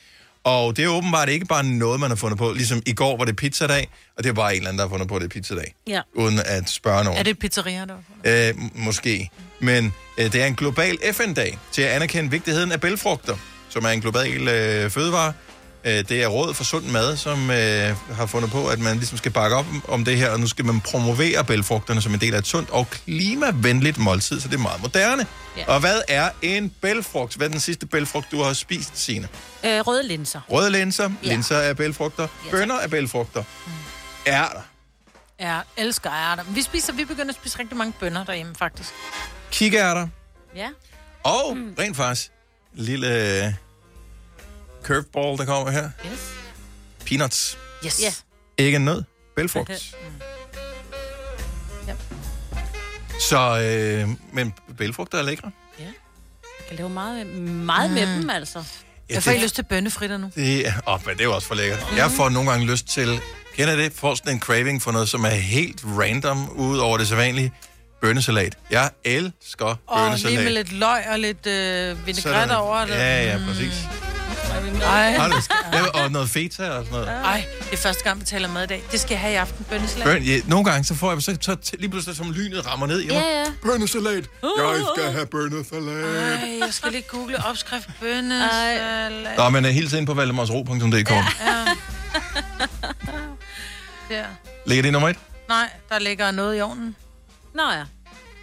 [0.45, 2.53] Og det er åbenbart ikke bare noget, man har fundet på.
[2.53, 4.91] Ligesom i går var det pizzadag, og det er bare en eller anden, der har
[4.91, 5.75] fundet på, at det er pizzadag.
[5.87, 6.01] Ja.
[6.15, 7.19] Uden at spørge nogen.
[7.19, 7.87] Er det et pizzeria,
[8.25, 8.49] der?
[8.49, 9.31] Øh, måske.
[9.61, 13.37] Men øh, det er en global FN-dag til at anerkende vigtigheden af bælfrugter,
[13.69, 15.33] som er en global øh, fødevare.
[15.85, 19.19] Øh, det er Rådet for Sund Mad, som øh, har fundet på, at man ligesom
[19.19, 22.35] skal bakke op om- det her, og nu skal man promovere bælfrugterne som en del
[22.35, 25.27] af et sundt og klimavenligt måltid, så det er meget moderne.
[25.57, 25.65] Ja.
[25.67, 27.35] Og hvad er en bælfrugt?
[27.37, 29.29] Hvad er den sidste bælfrugt, du har spist, Signe?
[29.65, 30.41] Øh, røde linser.
[30.51, 31.29] Røde linser, Ja.
[31.29, 33.43] linser er bælfrugter, bønner er bælfrugter,
[34.27, 34.61] ærter,
[35.41, 36.43] Ja, elsker ærter.
[36.49, 38.91] Vi spiser, vi begynder at spise rigtig mange bønner derhjemme, faktisk.
[39.53, 40.09] kikærter,
[40.57, 40.69] Ja.
[41.25, 41.75] Og mm.
[41.79, 42.31] rent faktisk,
[42.75, 43.57] lille
[44.89, 45.91] curveball, der kommer her.
[46.13, 46.19] Yes.
[47.07, 47.59] Peanuts.
[47.87, 48.01] Yes.
[48.03, 48.13] Ja.
[48.65, 49.03] Ikke en nød.
[49.37, 49.95] Bælfrugt.
[53.21, 55.51] Så, øh, men bælfrugter er lækre.
[55.79, 55.87] Jeg
[56.69, 57.95] kan lave meget, meget mm.
[57.95, 58.59] med dem, altså.
[58.59, 60.31] Ja, Jeg får det- ikke lyst til bønnefritter nu.
[60.35, 61.87] Det, oh, men det er jo også for lækkert.
[61.91, 61.97] Mm.
[61.97, 63.21] Jeg får nogle gange lyst til,
[63.57, 63.93] kender det?
[63.93, 67.53] Får sådan en craving for noget, som er helt random, ud over det sædvanlige.
[68.01, 68.59] Bønnesalat.
[68.71, 70.45] Jeg elsker Og lige bønnesalat.
[70.45, 72.85] med lidt løg og lidt øh, vinaigrette over.
[72.87, 72.95] det.
[72.95, 73.73] Ja, ja, præcis.
[74.83, 75.17] Ej.
[75.73, 77.09] Ja, og noget feta og sådan noget.
[77.25, 78.83] Ej, det er første gang, vi taler mad i dag.
[78.93, 80.05] Det skal jeg have i aften, bønnesalat.
[80.07, 83.01] Bøn, ja, nogle gange, så får jeg så, så lige pludselig som lynet rammer ned
[83.01, 83.13] i mig.
[83.15, 83.45] Ja, ja.
[83.63, 84.25] Bønnesalat.
[84.43, 86.41] Jeg skal have bønnesalat.
[86.43, 89.37] Ej, jeg skal lige google opskrift bønnesalat.
[89.37, 91.11] Nå, men uh, hele tiden på valdemorsro.dk.
[91.11, 91.25] Ja.
[94.09, 94.25] Der.
[94.67, 95.17] Ligger det i nummer et?
[95.49, 96.97] Nej, der ligger noget i ovnen.
[97.55, 97.83] Nå ja.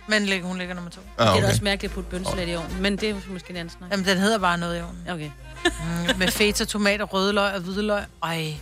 [0.07, 0.99] Men ligger, hun ligger nummer to.
[1.17, 1.47] Ah, Det er okay.
[1.49, 3.91] også mærkeligt at putte bønnesalat i ovnen, men det er måske en anden snak.
[3.91, 5.01] Jamen, den hedder bare noget i ovnen.
[5.09, 5.29] Okay.
[5.65, 8.03] Mm, med feta, tomater, rødløg og hvidløg.
[8.23, 8.53] Ej.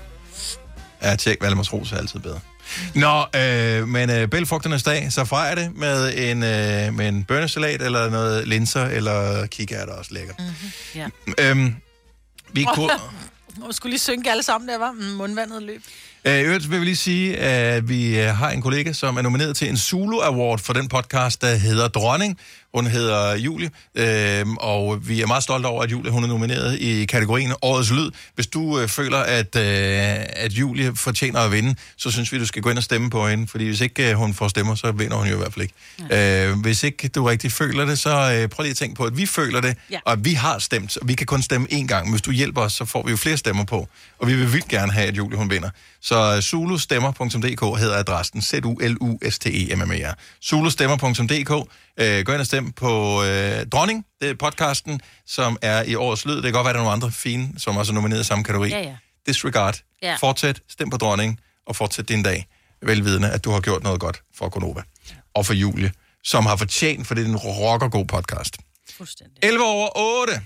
[1.01, 2.39] Ja, tjek Valdemorsro, så er altid bedre.
[2.95, 7.81] Nå, øh, men øh, bælfrugternes dag, så fejrer det med en, øh, med en bønnesalat,
[7.81, 10.35] eller noget linser, eller kikærter også lækkert.
[10.39, 10.71] Mm-hmm.
[10.95, 11.49] Ja.
[11.49, 11.75] Øhm,
[12.53, 12.89] vi kunne...
[13.65, 15.81] Jeg skulle lige synke alle sammen, der var mm, mundvandet løb.
[16.25, 19.57] Øh, øvrigt vil vi lige sige, at vi øh, har en kollega, som er nomineret
[19.57, 22.39] til en Zulu Award for den podcast, der hedder Dronning.
[22.73, 26.79] Hun hedder Julie, øh, og vi er meget stolte over, at Julie hun er nomineret
[26.79, 28.09] i kategorien Årets Lyd.
[28.35, 29.63] Hvis du øh, føler, at, øh,
[30.35, 33.27] at Julie fortjener at vinde, så synes vi, du skal gå ind og stemme på
[33.27, 35.61] hende, fordi hvis ikke øh, hun får stemmer, så vinder hun jo i hvert fald
[35.63, 35.73] ikke.
[36.09, 36.47] Ja.
[36.49, 38.09] Øh, hvis ikke du rigtig føler det, så
[38.41, 39.99] øh, prøv lige at tænke på, at vi føler det, Ja.
[40.05, 42.09] og at vi har stemt, og vi kan kun stemme én gang.
[42.11, 43.87] Hvis du hjælper os, så får vi jo flere stemmer på,
[44.19, 45.69] og vi vil vildt gerne have, at Julie hun vinder.
[46.03, 50.13] Så zulustemmer.dk hedder adressen, Z-U-L-U-S-T-E-M-M-E-R.
[50.43, 51.69] Zulustemmer.dk.
[51.99, 56.25] Øh, gå ind og stem på øh, Dronning, det er podcasten, som er i årets
[56.25, 56.35] lyd.
[56.35, 58.43] Det kan godt være, der er nogle andre fine, som også er nomineret i samme
[58.43, 58.69] kategori.
[58.69, 58.95] Ja, ja.
[59.27, 59.79] Disregard.
[60.01, 60.15] Ja.
[60.15, 62.47] Fortsæt, stem på Dronning, og fortsæt din dag.
[62.81, 64.81] Velvidende, at du har gjort noget godt for Konova.
[65.35, 65.91] Og for Julie,
[66.23, 68.57] som har fortjent, for det er en rockergod podcast.
[68.97, 69.37] Fuldstændig.
[69.43, 69.89] 11 over
[70.21, 70.41] 8.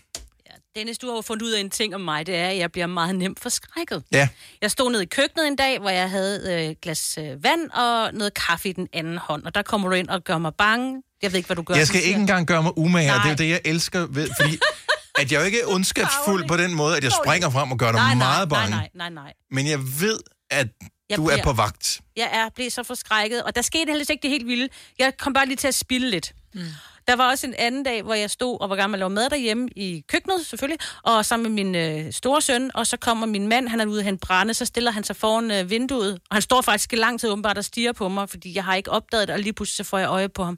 [0.77, 2.71] Dennis, du har jo fundet ud af en ting om mig, det er, at jeg
[2.71, 4.03] bliver meget nemt forskrækket.
[4.11, 4.27] Ja.
[4.61, 7.69] Jeg stod nede i køkkenet en dag, hvor jeg havde øh, et glas øh, vand
[7.71, 10.53] og noget kaffe i den anden hånd, og der kommer du ind og gør mig
[10.57, 11.01] bange.
[11.21, 11.75] Jeg ved ikke, hvad du gør.
[11.75, 14.29] Jeg skal ikke engang gøre mig umage, og det er jo det, jeg elsker ved,
[14.41, 14.57] fordi
[15.21, 17.91] at jeg jo ikke er ondskabsfuld på den måde, at jeg springer frem og gør
[17.91, 18.69] dig nej, nej, meget bange.
[18.69, 19.33] Nej, nej, nej, nej.
[19.51, 20.19] Men jeg ved,
[20.51, 20.67] at
[21.09, 22.01] Jeg du er bliver- på vagt.
[22.17, 24.69] Jeg er blevet så forskrækket, og der skete heldigvis ikke det helt vilde.
[24.99, 26.33] Jeg kom bare lige til at spille lidt.
[26.53, 26.61] Mm.
[27.07, 29.69] Der var også en anden dag, hvor jeg stod og var gammel og mad derhjemme
[29.75, 33.67] i køkkenet, selvfølgelig, og sammen med min øh, store søn, og så kommer min mand,
[33.67, 36.61] han er ude hente brænde, så stiller han sig foran øh, vinduet, og han står
[36.61, 39.33] faktisk i lang tid åbenbart og stiger på mig, fordi jeg har ikke opdaget det,
[39.33, 40.57] og lige pludselig så får jeg øje på ham.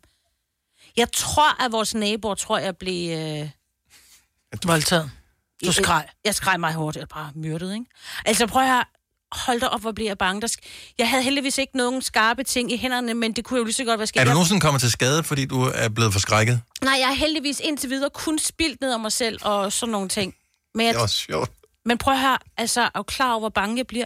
[0.98, 3.18] Jeg tror, at vores naboer, tror jeg, blev...
[3.18, 3.50] Øh,
[4.66, 5.12] Voldtaget.
[5.66, 6.08] Du skreg.
[6.26, 7.86] Jeg skreg meget hårdt, jeg bare myrdet, ikke?
[8.26, 8.84] Altså, prøv at høre,
[9.32, 10.42] hold da op, hvor bliver jeg bange.
[10.42, 13.64] Der sk- jeg havde heldigvis ikke nogen skarpe ting i hænderne, men det kunne jo
[13.64, 14.20] lige så godt være sket.
[14.22, 16.62] Er du nogensinde kommet til skade, fordi du er blevet forskrækket?
[16.84, 20.10] Nej, jeg har heldigvis indtil videre kun spildt ned om mig selv og sådan nogle
[20.10, 20.36] ting.
[20.76, 21.52] Men, jeg, Det er også sjovt.
[21.86, 24.06] men prøv at høre, altså, er klar over, hvor bange jeg bliver?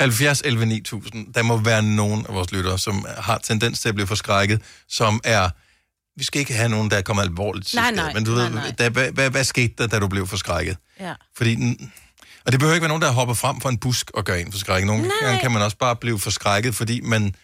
[0.00, 1.34] 70 11 9000.
[1.34, 5.20] Der må være nogen af vores lyttere, som har tendens til at blive forskrækket, som
[5.24, 5.50] er...
[6.18, 8.30] Vi skal ikke have nogen, der er kommet alvorligt til Nej, skade, nej, men du
[8.30, 8.70] nej, ved, nej.
[8.78, 10.76] Da, hvad, hvad, hvad skete der, da du blev forskrækket?
[11.00, 11.14] Ja.
[11.36, 11.56] Fordi
[12.46, 14.52] og det behøver ikke være nogen, der hopper frem for en busk og gør en
[14.52, 14.86] forskrækket.
[14.86, 15.10] Nogle Nej.
[15.22, 17.34] gange kan man også bare blive forskrækket, fordi man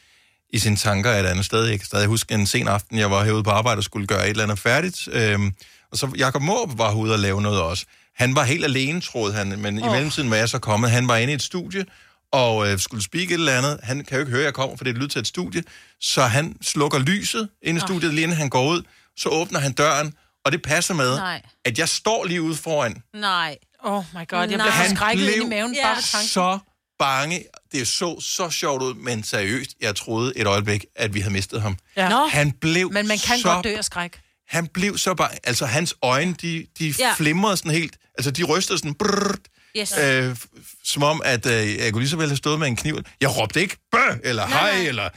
[0.52, 1.64] i sine tanker er et andet sted.
[1.64, 4.24] Jeg kan stadig huske en sen aften, jeg var herude på arbejde og skulle gøre
[4.24, 5.08] et eller andet færdigt.
[5.12, 5.54] Øhm,
[5.92, 7.84] og så Jacob Måb var ude og lave noget også.
[8.16, 9.88] Han var helt alene, troede han, men oh.
[9.88, 10.90] i mellemtiden var jeg så kommet.
[10.90, 11.84] Han var inde i et studie
[12.32, 13.80] og øh, skulle speak et eller andet.
[13.82, 15.62] Han kan jo ikke høre, at jeg kommer, for det er et til et studie.
[16.00, 18.82] Så han slukker lyset inde i studiet, lige inden han går ud.
[19.16, 21.42] Så åbner han døren, og det passer med, Nej.
[21.64, 23.02] at jeg står lige ude foran.
[23.14, 23.56] Nej.
[23.82, 26.28] Oh my god, jeg bliver Han forskrækket blev ind i maven bare ved tanken.
[26.28, 26.58] så
[26.98, 27.44] bange.
[27.72, 31.62] Det så så sjovt ud, men seriøst, jeg troede et øjeblik, at vi havde mistet
[31.62, 31.76] ham.
[31.96, 32.08] Ja.
[32.08, 32.26] Nå.
[32.26, 34.20] Han blev Men man kan så, godt dø af skræk.
[34.48, 35.38] Han blev så bange.
[35.44, 37.12] Altså, hans øjne, de, de Ja.
[37.16, 37.96] flimrede sådan helt.
[38.18, 38.94] Altså, de rystede sådan...
[38.94, 39.38] Brrrt,
[39.76, 39.94] Yes.
[39.98, 40.36] øh,
[40.84, 42.98] som om, at øh, jeg kunne lige så vel have stået med en kniv.
[43.20, 44.86] Jeg råbte ikke, bøh, eller hej, nej.
[44.88, 45.08] eller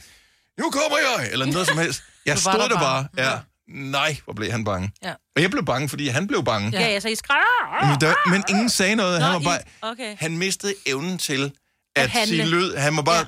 [0.60, 2.02] nu kommer jeg, eller noget som helst.
[2.26, 3.06] Jeg stod der bare.
[3.16, 3.24] bare.
[3.32, 3.38] Ja.
[3.68, 4.90] Nej, hvor blev han bange.
[5.02, 5.12] Ja.
[5.36, 6.70] Og jeg blev bange, fordi han blev bange.
[6.80, 7.36] Ja, ja så I skræk.
[7.82, 9.20] Men, der, men ingen sagde noget.
[9.20, 10.16] Nå, han, var I- bare, okay.
[10.18, 11.52] han mistede evnen til
[11.96, 12.36] at, At handle.
[12.36, 12.74] sige lyd.
[12.74, 13.26] Han var bare,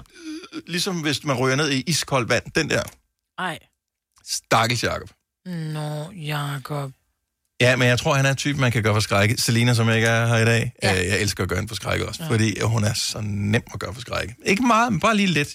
[0.54, 0.58] ja.
[0.66, 2.44] ligesom hvis man ryger ned i iskoldt vand.
[2.54, 2.82] Den der
[3.38, 3.58] Ej.
[4.24, 5.10] stakkels Jacob.
[5.46, 6.90] Nå, Jacob.
[7.60, 9.36] Ja, men jeg tror, han er typen, man kan gøre for skrække.
[9.40, 10.92] Selina, som ikke er her i dag, ja.
[10.94, 12.30] jeg elsker at gøre en for skrække også, ja.
[12.30, 14.34] fordi hun er så nem at gøre for skrække.
[14.44, 15.48] Ikke meget, men bare lige lidt.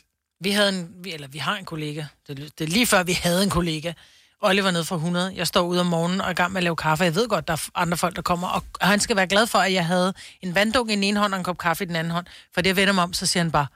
[0.43, 2.05] Vi havde en, eller vi har en kollega.
[2.27, 3.93] Det, det er lige før, vi havde en kollega.
[4.41, 5.33] Oliver nede fra 100.
[5.35, 7.03] Jeg står ude om morgenen og er i gang med at lave kaffe.
[7.03, 8.47] Jeg ved godt, der er andre folk, der kommer.
[8.47, 11.33] Og han skal være glad for, at jeg havde en vanddunk i den ene hånd
[11.33, 12.25] og en kop kaffe i den anden hånd.
[12.53, 13.67] For det jeg vender mig om, så siger han bare,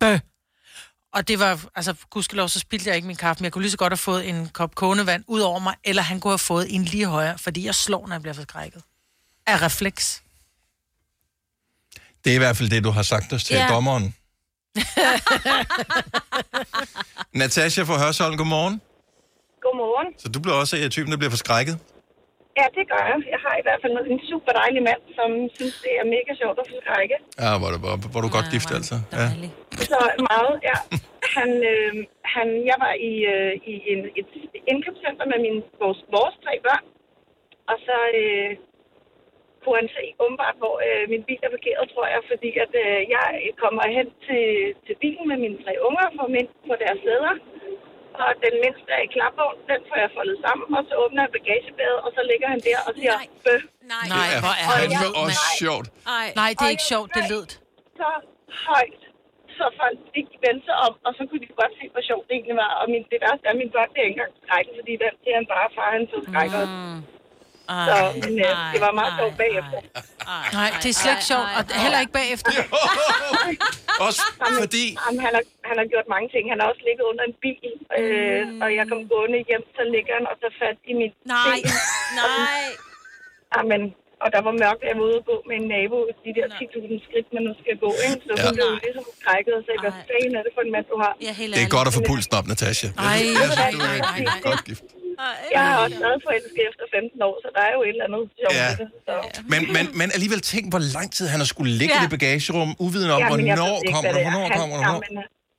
[0.00, 0.18] bøh.
[1.12, 3.70] Og det var, altså gudskelov, så spildte jeg ikke min kaffe, men jeg kunne lige
[3.70, 6.38] så godt have fået en kop kogende vand ud over mig, eller han kunne have
[6.38, 8.82] fået en lige højere, fordi jeg slår, når jeg bliver forskrækket.
[9.46, 10.22] Af refleks.
[12.24, 13.68] Det er i hvert fald det, du har sagt os til ja.
[13.68, 14.14] dommeren.
[17.34, 18.80] Natasha fra Hørsholm, godmorgen.
[19.64, 20.08] Godmorgen.
[20.22, 21.76] Så du bliver også af typen, der bliver forskrækket?
[22.60, 23.18] Ja, det gør jeg.
[23.34, 26.58] Jeg har i hvert fald en super dejlig mand, som synes, det er mega sjovt
[26.62, 27.16] at forskrække.
[27.42, 28.96] Ja, hvor, hvor, hvor er du godt gift, altså.
[29.18, 29.26] Ja.
[29.92, 29.98] Så
[30.30, 30.78] meget, ja.
[31.36, 31.92] Han, øh,
[32.34, 34.28] han, jeg var i, øh, i en, et
[34.72, 36.84] indkøbscenter med min, vores, vores tre børn,
[37.70, 38.50] og så øh,
[39.62, 42.98] kunne han se åbenbart, hvor øh, min bil er parkeret, tror jeg, fordi at øh,
[43.16, 43.26] jeg
[43.62, 44.44] kommer hen til,
[44.86, 47.34] til bilen med mine tre unger, får dem ind på deres sæder,
[48.22, 51.30] og den mindste er i klapvogn, den får jeg foldet sammen, og så åbner jeg
[51.38, 53.14] bagagebæret, og så ligger han der og siger,
[53.46, 53.60] bøh.
[53.92, 54.90] Nej, Nej, Det er hvor er han
[55.24, 55.60] også Nej.
[55.62, 55.86] sjovt.
[56.18, 56.26] Ej.
[56.40, 57.52] Nej, det er ikke sjovt, det er ledt.
[58.00, 58.10] så
[58.68, 59.02] højt,
[59.58, 62.34] så folk ikke vendte sig om, og så kunne de godt se, hvor sjovt det
[62.38, 62.72] egentlig var.
[62.80, 65.34] Og min, det værste er, at min børn bliver ikke engang skrækket, fordi den siger
[65.40, 66.62] han bare, far, han så skrækker
[67.88, 69.78] Så men, øh, det var meget sjovt bagefter.
[70.58, 72.52] Nej, det er slet ikke sjovt, og heller ikke bagefter.
[74.06, 74.22] Også
[74.62, 74.84] fordi...
[75.02, 76.44] Jamen, han, har, han har gjort mange ting.
[76.52, 80.12] Han har også ligget under en bil, øh, og jeg kom gående hjem, så ligger
[80.18, 81.72] han og så fat i mit Nej, ben.
[82.22, 82.62] nej.
[83.54, 83.82] Jamen,
[84.24, 87.06] og der var mørkt, jeg var ude og gå med en nabo, de der 10.000
[87.06, 88.20] skridt, man nu skal gå, ikke?
[88.26, 88.56] Så hun Ja.
[88.58, 91.12] blev ligesom skrækket og sagde, hvad fanden er det for en mand, du har?
[91.26, 92.86] Ja, Det er godt at få pulsen op, Natasha.
[92.88, 94.38] Ej, Jeg synes, nej, du er nej, nej.
[94.48, 94.84] godt gift.
[95.56, 98.22] Jeg har også været forelsket efter 15 år, så der er jo et eller andet
[98.40, 98.70] sjovt Ja.
[98.80, 98.88] det.
[99.08, 99.14] Så.
[99.52, 102.00] Men, men, men alligevel tænk, hvor lang tid han har skulle ligge Ja.
[102.00, 104.30] i det bagagerum, uviden om, jeg hvornår ikke, kommer du, det er.
[104.30, 105.00] hvornår kommer du, hvornår.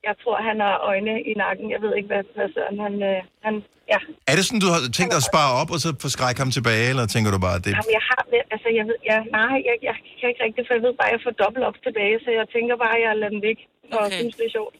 [0.08, 1.66] Jeg tror, han har øjne i nakken.
[1.74, 2.94] Jeg ved ikke, hvad, hvad søren han...
[3.10, 3.54] Øh, han
[3.92, 3.98] ja.
[4.30, 6.86] Er det sådan, du har tænkt dig at spare op, og så forskrække ham tilbage,
[6.92, 7.72] eller tænker du bare, at det...
[7.76, 8.40] Jamen, jeg har det.
[8.54, 8.96] Altså, jeg ved...
[9.10, 11.64] Ja, nej, jeg, jeg kan ikke rigtigt, for jeg ved bare, at jeg får dobbelt
[11.70, 13.62] op tilbage, så jeg tænker bare, at jeg lader den ligge,
[13.96, 14.18] og okay.
[14.20, 14.74] synes, det er sjovt.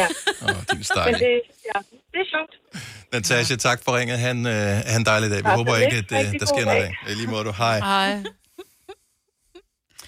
[0.00, 0.06] Ja.
[0.44, 1.18] Åh, din Men stakke.
[1.24, 1.34] det,
[1.70, 1.78] ja,
[2.12, 2.54] det er sjovt.
[3.12, 4.18] Natasha, tak for ringet.
[4.28, 5.40] Han, øh, han en dejlig dag.
[5.44, 5.82] Vi Tak håber det.
[5.84, 6.88] ikke, at øh, der sker noget.
[7.10, 7.52] I lige måde, du.
[7.64, 7.78] Hej.
[7.78, 8.12] Ej.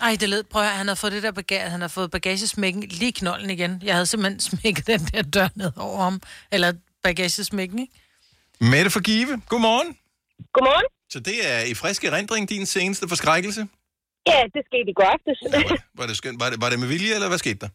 [0.00, 0.42] Ej, det led.
[0.42, 3.50] Prøv at han har fået det der bagage, han har fået bagagesmækken lige i knolden
[3.50, 3.82] igen.
[3.84, 6.20] Jeg havde simpelthen smækket den der dør ned over ham.
[6.52, 6.72] Eller
[7.02, 7.92] bagagesmækken, ikke?
[8.60, 9.96] Mette for Give, godmorgen.
[10.52, 10.84] Godmorgen.
[11.10, 13.66] Så det er i frisk erindring din seneste forskrækkelse?
[14.26, 15.38] Ja, det skete i går aftes.
[15.94, 16.40] Var det skønt?
[16.40, 17.68] Var det, var det med vilje, eller hvad skete der?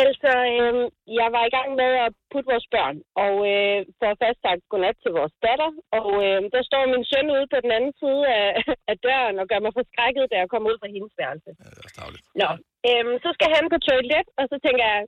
[0.00, 0.74] Altså, øh,
[1.20, 4.96] jeg var i gang med at putte vores børn, og øh, for først sagt godnat
[5.02, 8.46] til vores datter, og øh, der står min søn ude på den anden side af,
[8.90, 11.50] af døren og gør mig forskrækket, da jeg kommer ud fra hendes værelse.
[11.60, 12.24] Ja, det er også dagligt.
[12.40, 12.50] Nå,
[12.88, 15.00] øh, så skal han på toilet, og så tænker jeg,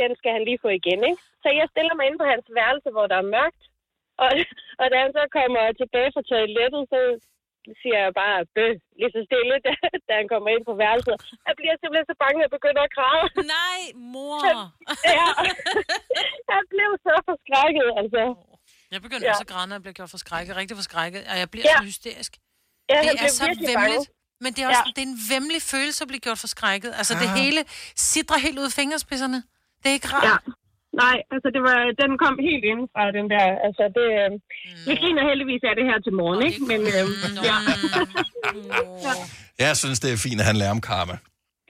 [0.00, 1.22] den skal han lige få igen, ikke?
[1.42, 3.62] Så jeg stiller mig ind på hans værelse, hvor der er mørkt,
[4.24, 4.30] og,
[4.80, 7.00] og da han så kommer tilbage fra toilettet, så
[7.82, 8.66] siger jeg bare bø,
[9.00, 9.72] lige så stille, da,
[10.08, 11.16] da han kommer ind på værelset.
[11.48, 13.24] Jeg bliver simpelthen så bange, at jeg begynder at græde.
[13.58, 13.80] Nej,
[14.14, 14.40] mor!
[15.18, 15.28] ja,
[16.52, 18.22] jeg blev så forskrækket, altså.
[18.94, 19.32] Jeg begynder ja.
[19.32, 20.52] også at græde, når jeg bliver gjort forskrækket.
[20.60, 21.20] Rigtig forskrækket.
[21.32, 21.76] Og jeg bliver Ja.
[21.78, 22.32] så hysterisk.
[22.90, 23.78] Ja, det er blev så vemmeligt.
[23.80, 23.98] bange.
[24.44, 24.92] Men det er også Ja.
[24.96, 26.90] det er en vemmelig følelse at blive gjort forskrækket.
[27.00, 27.36] Altså, det Ah.
[27.42, 27.60] hele
[28.10, 29.38] sidder helt ud af fingerspidserne.
[29.80, 30.24] Det er ikke rart.
[30.28, 30.36] Ja.
[31.02, 34.30] Nej, altså det var, den kom helt inden fra den der, altså det, øh,
[34.88, 36.60] vi griner heldigvis af det her til morgen, ikke?
[36.70, 37.04] Men, øh,
[37.48, 37.56] ja.
[39.06, 39.14] ja.
[39.66, 41.16] Jeg synes, det er fint, at han lærer om karma.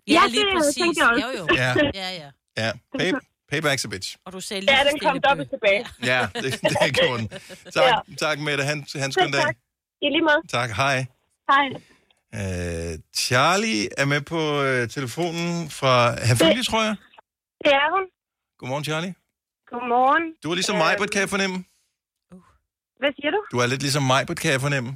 [0.09, 0.75] Ja, det lige præcis.
[0.83, 1.27] tænkte jeg også.
[1.27, 1.45] Jo, jo.
[1.63, 1.71] Ja.
[2.03, 2.29] ja, ja.
[2.63, 3.11] Ja, pay,
[3.53, 4.09] payback's a bitch.
[4.27, 5.83] Og du sagde Ja, lige den kom dobbelt tilbage.
[6.13, 7.29] Ja, det, det er gjort den.
[7.77, 8.65] Tak, tak Mette.
[8.65, 9.43] Han, han skøn dag.
[9.43, 9.57] tak.
[10.03, 10.41] I lige måde.
[10.59, 10.97] Tak, hej.
[11.53, 11.67] Hej.
[12.41, 15.95] Uh, Charlie er med på uh, telefonen fra
[16.29, 16.95] Herfølge, tror jeg.
[17.65, 18.05] Det er hun.
[18.61, 19.13] Godmorgen, Charlie.
[19.71, 20.25] Godmorgen.
[20.43, 21.57] Du er ligesom mig, kan jeg fornemme.
[23.01, 23.41] Hvad siger du?
[23.53, 24.91] Du er lidt ligesom mig, kan jeg fornemme.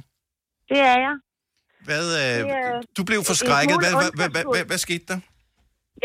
[0.71, 1.15] Det er jeg.
[1.87, 3.77] Hvad, uh, Det er- du blev forskrækket.
[3.83, 5.19] Hvad, hvad, hvad, hvad, hvad, hvad skete der?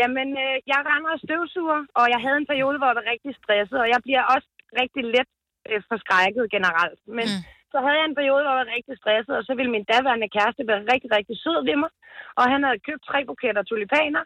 [0.01, 3.31] Jamen, øh, jeg render og støvsuger, og jeg havde en periode, hvor jeg var rigtig
[3.41, 4.49] stresset, og jeg bliver også
[4.81, 5.29] rigtig let
[5.69, 6.99] øh, forskrækket generelt.
[7.17, 7.41] Men mm.
[7.71, 10.29] så havde jeg en periode, hvor jeg var rigtig stresset, og så ville min daværende
[10.35, 11.91] kæreste være rigtig, rigtig sød ved mig.
[12.39, 14.23] Og han havde købt tre buketter tulipaner.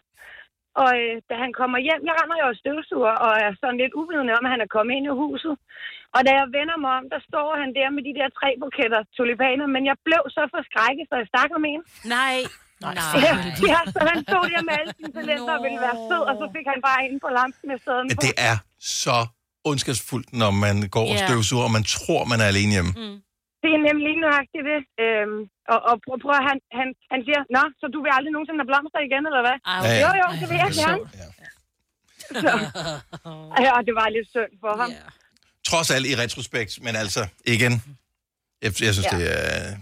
[0.82, 3.94] Og øh, da han kommer hjem, jeg render jo og støvsuger, og er sådan lidt
[4.02, 5.54] uvidende om, at han er kommet ind i huset.
[6.16, 9.02] Og da jeg vender mig om, der står han der med de der tre buketter
[9.18, 11.82] tulipaner, men jeg blev så forskrækket, så jeg stak om en.
[12.18, 12.38] Nej.
[12.86, 12.94] Nej.
[13.28, 13.34] Ja,
[13.74, 16.46] ja, så han stod der med alle sine talenter og ville være sød, og så
[16.56, 18.56] fik han bare ind på lampen i stedet Ja, det er
[19.04, 19.18] så
[19.70, 21.26] ondskabsfuldt, når man går og Ja.
[21.28, 22.92] støvsuger, og man tror, man er alene hjemme.
[23.02, 23.16] Mm.
[23.66, 24.80] Det er nemlig lige nøjagtigt det.
[25.04, 25.40] Øhm,
[25.74, 28.60] og, og prøv, prøv, at han, han, han siger, Nå, så du vil aldrig nogensinde
[28.62, 29.58] have blomster igen, eller hvad?
[29.70, 29.98] Ja, ja.
[30.04, 31.04] Jo, jo, det vil jeg gerne.
[32.44, 32.52] Så,
[33.66, 34.90] ja, og det var lidt synd for ham.
[35.70, 37.22] Trods alt i retrospekt, men altså,
[37.56, 37.72] igen,
[38.64, 39.18] jeg, jeg synes, Ja.
[39.18, 39.76] det er...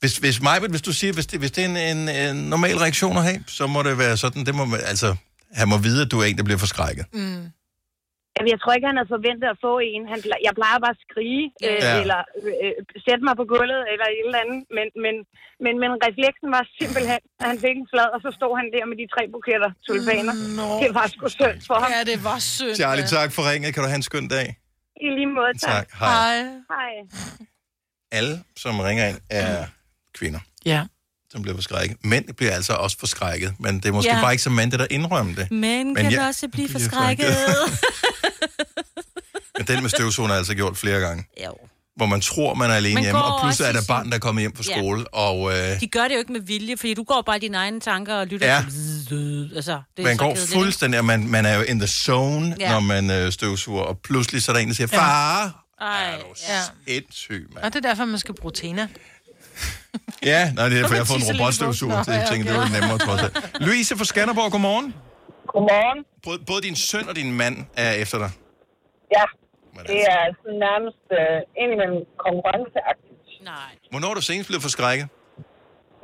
[0.00, 2.76] Hvis, hvis, Majbert, hvis du siger, hvis det, hvis det er en, en, en normal
[2.76, 5.16] reaktion at have, så må det være sådan, det må, altså,
[5.52, 7.04] han må vide, at du er en, der bliver forskrækket.
[7.12, 7.50] Mm.
[8.52, 10.02] Jeg tror ikke, han havde forventet at få en.
[10.12, 11.92] Han, jeg plejer bare at skrige, øh, Ja.
[12.02, 12.20] eller
[12.64, 12.74] øh,
[13.06, 14.60] sætte mig på gulvet, eller et eller andet.
[14.76, 15.14] Men, men,
[15.64, 18.84] men, men refleksen var simpelthen, at han fik en flad, og så stod han der
[18.90, 20.34] med de tre buketter tulipaner.
[20.60, 20.66] Nå.
[20.84, 21.88] Det var sgu synd for ham.
[21.96, 22.74] Ja, det var synd.
[22.82, 23.68] Charlie, tak for ringet.
[23.74, 24.46] Kan du have en skøn dag?
[25.06, 25.74] I lige måde, tak.
[25.74, 25.86] Tak.
[26.02, 26.36] Hej.
[26.74, 26.92] Hej.
[28.18, 29.64] Alle, som ringer ind, er
[30.18, 30.40] kvinder,
[30.72, 30.80] Ja.
[31.32, 31.96] som bliver forskrækket.
[32.04, 34.20] Mænd bliver altså også forskrækket, men det er måske Ja.
[34.22, 35.50] bare ikke så mand, der indrømmer det.
[35.50, 37.26] Men kan jeg- også blive forskrækket.
[39.58, 41.24] Men den med støvsugeren har jeg altså gjort flere gange.
[41.46, 41.52] Jo.
[41.96, 44.18] Hvor man tror, man er alene Man hjemme, og pludselig er der barn, der er
[44.18, 44.76] kommet hjem fra Ja.
[44.78, 47.40] skole, og øh, De gør det jo ikke med vilje, fordi du går bare i
[47.40, 48.64] dine egne tanker og lytter Ja.
[49.08, 49.50] til...
[49.56, 51.88] Altså, det er man så går kedeligt, fuldstændig, og man, man er jo in the
[51.88, 52.72] zone, Ja.
[52.72, 54.98] når man øh, støvsuger, og pludselig så er der en, der siger, Ja.
[54.98, 55.64] far?
[55.80, 56.14] Ej,
[56.48, 56.60] ja.
[56.86, 57.64] sindssyg, mand.
[57.64, 58.88] Og det er derfor, man skal bruge Tina.
[60.22, 61.94] Ja, nej, det er derfor, jeg har fået en lidt robotstøvsuger.
[62.06, 62.44] Nå, jeg ja, okay.
[62.44, 63.50] det var nemmere trods alt.
[63.60, 64.94] Louise fra Skanderborg, godmorgen.
[65.52, 66.04] Godmorgen.
[66.24, 68.30] Både, både din søn og din mand er efter dig.
[69.16, 69.22] Ja,
[69.92, 73.18] det er sådan nærmest øh, indimellem konkurrenceagtigt.
[73.52, 73.72] Nej.
[73.92, 75.06] Hvornår er du senest blevet forskrækket?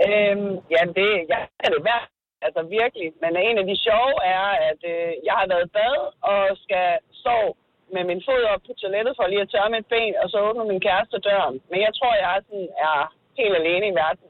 [0.06, 2.06] Øhm, jamen, det, jeg er det værd.
[2.46, 3.08] Altså virkelig.
[3.22, 5.96] Men en af de sjove er, at øh, jeg har været i bad
[6.32, 6.88] og skal
[7.22, 7.50] sove
[7.94, 10.64] med min fod op på toilettet for lige at tørre mit ben, og så åbner
[10.72, 11.56] min kæreste døren.
[11.70, 12.98] Men jeg tror, jeg er, sådan, er
[13.40, 14.28] helt alene i verden.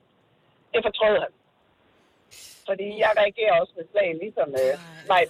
[0.72, 1.32] Det fortrød han.
[2.68, 4.72] Fordi jeg reagerer også med slag, ligesom øh,
[5.12, 5.22] mig.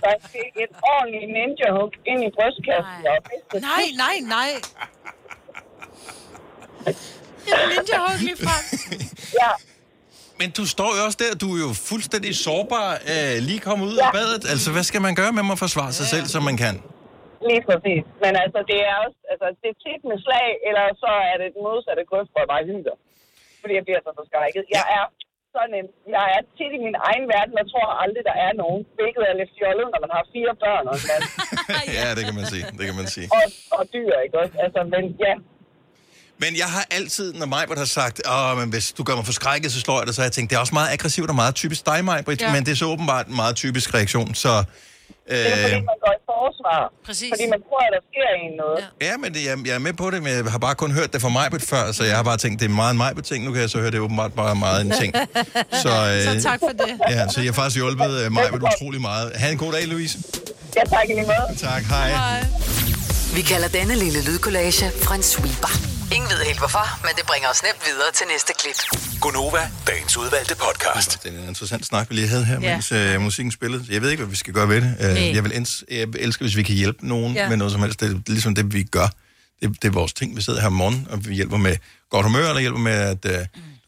[0.00, 2.98] Så jeg fik et ordentligt ninja-hook ind i brystkassen.
[3.10, 4.50] Og mistet Nej, nej, nej.
[7.48, 8.64] Jeg er ninja hug lige frem.
[9.40, 9.50] Ja.
[10.40, 13.96] Men du står jo også der, du er jo fuldstændig sårbar, øh, lige kommet ud
[13.98, 14.06] ja.
[14.06, 14.42] af badet.
[14.52, 16.74] Altså, hvad skal man gøre med at forsvare sig selv, som man kan?
[17.48, 18.02] Lige præcis.
[18.24, 21.48] Men altså, det er også, altså, det er tit med slag, eller så er det
[21.54, 22.96] den modsatte grøft, hvor jeg bare hylder.
[23.60, 24.64] Fordi jeg bliver så forskrækket.
[24.76, 25.04] Jeg er
[25.56, 25.86] sådan en,
[26.16, 28.80] jeg er tit i min egen verden, og tror aldrig, der er nogen.
[28.98, 31.22] Hvilket er lidt fjollet, når man har fire børn og mand.
[31.98, 32.64] ja, det kan man sige.
[32.78, 33.26] Det kan man sige.
[33.36, 33.44] og,
[33.78, 34.54] og dyr, ikke også?
[34.64, 35.34] Altså, men ja,
[36.42, 39.68] Men jeg har altid, når Majbert har sagt, Åh, men hvis du gør mig forskrækket,
[39.76, 41.54] så slår jeg dig, så har jeg tænkt, det er også meget aggressivt og meget
[41.62, 42.52] typisk dig, Majbert, ja.
[42.54, 44.52] men det er så åbenbart en meget typisk reaktion, så...
[45.28, 46.80] det er fordi, Øh, man går i forsvar.
[47.06, 47.30] Præcis.
[47.34, 48.78] Fordi man tror, at der sker en noget.
[49.00, 49.06] Ja.
[49.06, 51.12] Ja, men det, jeg, jeg er med på det, men jeg har bare kun hørt
[51.12, 53.44] det fra mig før, så jeg har bare tænkt, det er meget en mig ting.
[53.44, 55.10] Nu kan jeg så høre, det er åbenbart bare meget en ting.
[55.84, 56.90] Så, øh, Så tak for det.
[57.10, 59.32] Ja, så jeg har faktisk hjulpet øh, mig utrolig meget.
[59.36, 60.18] Ha' en god dag, Louise.
[60.76, 61.58] Ja, tak i lige måde.
[61.58, 62.10] Tak, hej.
[63.34, 65.91] Vi kalder denne lille lydkollage Frans sweeper.
[66.14, 68.78] Ingen ved helt hvorfor, men det bringer os nemt videre til næste klip.
[69.20, 71.22] Gonova, dagens udvalgte podcast.
[71.22, 72.72] Det er en interessant snak, vi lige havde her, Ja.
[72.72, 73.84] mens øh, musikken spillede.
[73.90, 74.96] Jeg ved ikke, hvad vi skal gøre ved det.
[75.00, 75.30] Øh, Nej.
[75.34, 77.48] jeg, vil ens, jeg elsker, hvis vi kan hjælpe nogen Ja.
[77.48, 78.00] med noget som helst.
[78.00, 79.08] Det er ligesom det, vi gør.
[79.62, 80.36] Det, det er vores ting.
[80.36, 81.76] Vi sidder her om morgenen, og vi hjælper med
[82.10, 83.36] godt humør, eller hjælper med, at øh, du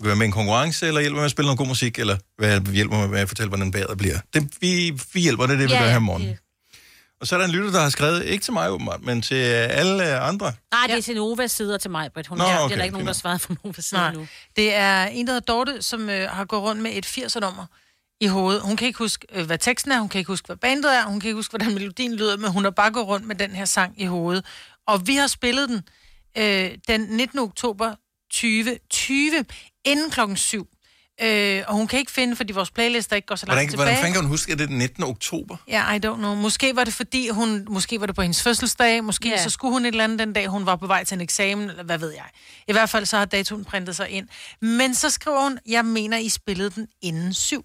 [0.01, 2.17] kan være med i en konkurrence, eller hjælper med at spille noget god musik, eller
[2.39, 4.19] hvad, hjælper med at fortælle, hvordan vejret bliver.
[4.35, 6.39] Det, vi, vi hjælper, det er det, vi Ja, gør her om morgenen.
[7.25, 9.35] Og så er der en lytter, der har skrevet, ikke til mig åbenbart, men til
[9.35, 10.53] alle øh, andre.
[10.73, 12.29] Nej, det er til Novas sider til mig, Britt.
[12.29, 14.27] Hun Nå, Nå, okay, det er der ikke nogen, der svarede fra Novas side nu.
[14.57, 17.67] Det er en, der hedder Dorte, som øh, har gået rundt med et 80'er-nummer
[18.21, 18.63] i hovedet.
[18.63, 21.05] Hun kan ikke huske, øh, hvad teksten er, hun kan ikke huske, hvad bandet er,
[21.07, 23.51] hun kan ikke huske, hvordan melodien lyder, men hun har bare gået rundt med den
[23.51, 24.45] her sang i hovedet.
[24.87, 25.83] Og vi har spillet den
[26.39, 27.39] øh, den 19.
[27.39, 27.95] oktober
[28.33, 29.45] 2020,
[29.85, 30.69] inden klokken 7.
[31.23, 33.85] Øh, og hun kan ikke finde, fordi vores playlist ikke går så langt Hvordan, tilbage.
[33.87, 35.05] hvordan fanden kan hun huske, at det er den 19.
[35.05, 35.57] oktober?
[35.69, 36.35] Ja, I don't know.
[36.35, 39.41] Måske var det fordi, hun, måske var det på hendes fødselsdag, måske yeah.
[39.41, 41.71] så skulle hun et eller andet den dag, hun var på vej til en eksamen,
[41.71, 42.25] eller hvad ved jeg.
[42.69, 44.29] I hvert fald så har datoen printet sig ind.
[44.61, 47.65] Men så skriver hun, jeg mener, I spillede den inden syv.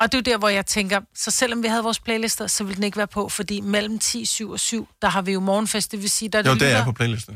[0.00, 2.64] Og det er jo der, hvor jeg tænker, så selvom vi havde vores playlister, så
[2.64, 5.40] ville den ikke være på, fordi mellem 10, 7 og 7, der har vi jo
[5.40, 7.34] morgenfest, det vil sige, der er Jo, det er lytter- på playlisten.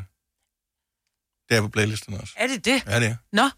[1.48, 2.32] Det er på playlisten også.
[2.36, 2.82] Er det det?
[2.86, 3.16] Ja, det er.
[3.32, 3.48] Nå.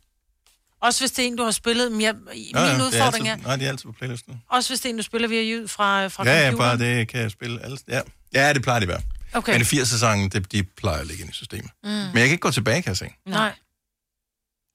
[0.83, 1.93] Også hvis det er en, du har spillet.
[1.93, 3.93] Men jeg, min Ja, ja, det er udfordring er, altid, Nej, det er altid på
[3.93, 4.43] playlisten.
[4.51, 6.79] også hvis det er en, du spiller via lyd fra, fra Ja, ja, computeren.
[6.79, 7.63] bare det kan jeg spille.
[7.65, 8.01] Alle, ja.
[8.33, 9.03] ja, det plejer det at være.
[9.33, 9.53] Okay.
[9.53, 11.71] Men 80'er-sangen, det, de plejer at ligge ind i systemet.
[11.85, 11.91] Mm.
[11.91, 13.09] Men jeg kan ikke gå tilbage, kan jeg se.
[13.27, 13.43] Nej.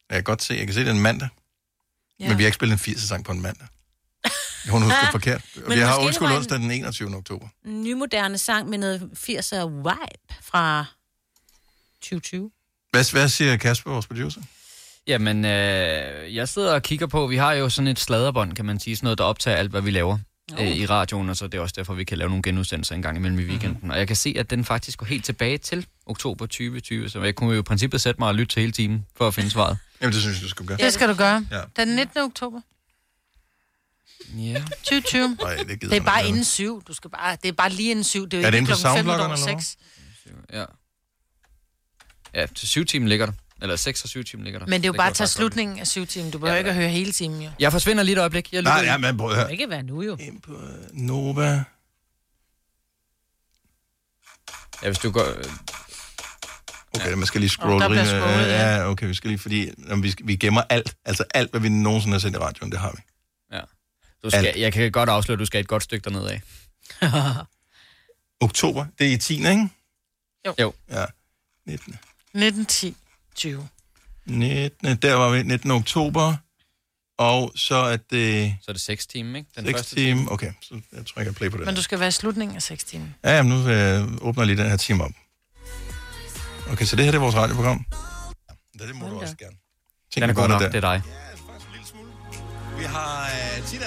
[0.09, 1.29] Jeg kan godt se, jeg kan se, det er en mandag.
[2.19, 2.23] Ja.
[2.23, 2.29] Ja.
[2.29, 3.67] Men vi har ikke spillet en 80'er-sang på en mandag.
[4.69, 5.41] Hun husker Ah, forkert.
[5.55, 7.15] men Vi har undskyld onsdag den 21.
[7.15, 7.47] oktober.
[7.65, 8.99] En nymoderne sang med noget
[9.29, 10.85] 80'er vibe fra
[12.01, 12.51] 2020.
[12.91, 14.41] Hvad, hvad siger Kasper, vores producer?
[15.07, 18.79] Jamen, øh, jeg sidder og kigger på, vi har jo sådan et sladderbånd, kan man
[18.79, 20.17] sige, sådan noget, der optager alt, hvad vi laver
[20.59, 23.01] øh, i radioen, og så det er også derfor, vi kan lave nogle genudsendelser en
[23.01, 23.71] gang imellem i weekenden.
[23.71, 23.89] Mm-hmm.
[23.89, 27.35] Og jeg kan se, at den faktisk går helt tilbage til oktober 2020, så jeg
[27.35, 29.77] kunne jo i princippet sætte mig og lytte til hele timen for at finde svaret.
[30.01, 30.77] Jamen, det synes jeg, du skal gøre.
[30.77, 31.45] Det skal du gøre.
[31.51, 31.61] Ja.
[31.75, 32.21] Den 19.
[32.21, 32.61] oktober.
[34.37, 34.63] Ja.
[34.83, 35.37] 2020.
[35.41, 36.83] Nej, det det er bare inden syv.
[36.87, 38.27] Du skal bare, det er bare lige inden syv.
[38.29, 39.61] Det er Er det ikke inde på klokken fem soundblokkeren, over eller hvad?
[39.63, 39.77] seks.
[40.53, 40.65] Ja.
[42.41, 43.33] Ja, til syv timen ligger der.
[43.61, 44.65] Eller 6 og 7 timer ligger der.
[44.67, 46.31] Men det er jo bare at tage slutningen af syv timer.
[46.31, 47.49] Du behøver ikke at høre hele timen, jo.
[47.59, 48.53] Jeg forsvinder lige et øjeblik.
[48.53, 49.01] Jeg Nej, lytter ja, ind.
[49.05, 50.17] men prøv at Det kan ikke være nu, jo.
[50.93, 51.63] Nova.
[54.83, 55.25] Ja, hvis du går...
[56.95, 57.15] Okay, ja.
[57.15, 57.75] man skal lige scrolle.
[57.75, 58.75] Åh, der bliver rimelig- scrollet, ja.
[58.75, 60.95] ja, okay, vi skal lige, fordi om vi, vi gemmer alt.
[61.05, 63.01] Altså alt, hvad vi nogensinde har sendt i radioen, det har vi.
[63.55, 63.61] Ja.
[64.23, 66.41] Du skal, jeg kan godt afsløre, at du skal et godt stykke derned af.
[68.41, 69.69] Oktober, det er i 10, ikke?
[70.47, 70.55] Jo.
[70.59, 70.73] Jo.
[70.89, 71.05] Ja.
[71.65, 71.99] 19.
[72.33, 72.95] 19, 10,
[73.35, 73.67] 20.
[74.25, 74.97] 19.
[74.97, 75.71] Der var vi 19.
[75.71, 76.35] oktober.
[77.17, 78.55] Og så er det...
[78.61, 79.49] Så er det 6 timer, ikke?
[79.55, 80.31] Den 6 første timer.
[80.31, 81.65] Okay, så jeg tror, jeg kan play på det.
[81.65, 83.07] Men du skal være i slutningen af 6 timer.
[83.23, 85.11] Ja, jamen, nu øh, åbner jeg lige den her time op.
[86.71, 87.85] Okay, så det her det er vores radioprogram.
[88.79, 89.55] Ja, det må du også gerne.
[90.11, 91.01] Tænk, Den er god godt nok, det er dig.
[92.77, 93.29] Vi har
[93.59, 93.85] uh, Tina.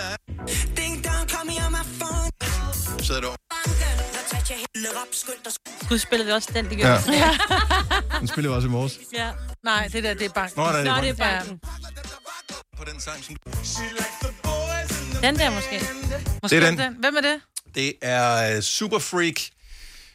[3.03, 3.29] Sidder du
[5.89, 6.93] Gud, spillede vi også den, det gjorde.
[7.13, 7.31] Ja.
[8.21, 8.99] Den spiller vi også i morges.
[9.13, 9.31] ja.
[9.65, 10.61] Nej, det der, det er banken.
[10.63, 11.05] Nå, der er det Nå, banken.
[11.05, 11.61] det er banken.
[12.77, 13.37] På den sang, som
[15.23, 15.81] Den der måske.
[16.43, 16.79] Måske Det er den.
[16.79, 16.95] den.
[16.95, 17.41] Hvem er det?
[17.75, 19.41] Det er uh, Super Freak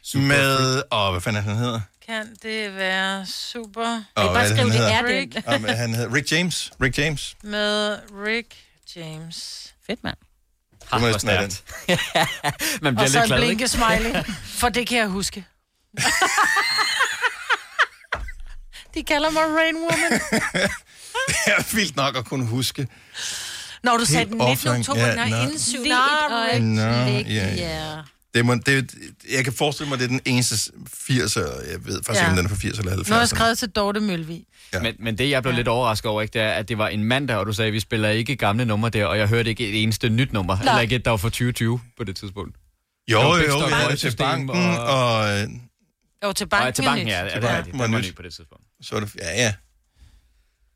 [0.02, 0.82] Super med...
[0.92, 1.80] Åh, oh, hvad fanden er det, han hedder?
[2.06, 4.02] Kan det være super...
[4.16, 5.04] Åh, hvad er det, han hedder?
[5.04, 6.72] Rick Oh, han hedder Rick James.
[6.82, 7.36] Rick James.
[7.42, 8.56] med Rick
[8.96, 9.66] James.
[9.86, 10.16] Fedt, mand.
[10.92, 11.52] Det må næsten være den.
[12.82, 15.46] Man Og bliver så lidt en blinkesmiley, for det kan jeg huske.
[18.94, 20.12] De kalder mig Rain Woman.
[21.44, 22.88] Det er vildt nok at kunne huske.
[23.82, 24.48] Når du sagde den 19.
[24.48, 24.78] offline.
[24.78, 25.82] oktober, Ja, nej, inden syv.
[25.82, 27.96] Lige et Nej, Nå, øjeblik, ja, ja.
[28.34, 28.94] Det må, det,
[29.32, 32.12] jeg kan forestille mig, at det er den eneste 80'er, jeg ved faktisk Ja.
[32.14, 33.08] ikke, om den er fra 80 eller 70.
[33.08, 34.44] Nu har jeg skrevet til Dorte Mølvig.
[34.72, 34.80] Ja.
[34.82, 37.04] Men, men det, jeg blev lidt overrasket over, ikke, det er, at det var en
[37.04, 39.68] mandag, og du sagde, at vi spiller ikke gamle numre der, og jeg hørte ikke
[39.68, 40.54] et eneste nyt nummer.
[40.56, 40.62] Nej.
[40.72, 42.56] Eller ikke et, der var fra 2020 på det tidspunkt.
[43.10, 45.40] Jo, var jo, vi havde det til banken, og- og...
[46.24, 46.66] Jo, til Og banken.
[46.66, 48.06] ja, til banken, ja, ja, Til det er banken var Den var nyt.
[48.06, 48.64] ny på det tidspunkt.
[48.82, 49.54] Så er det, ja, ja.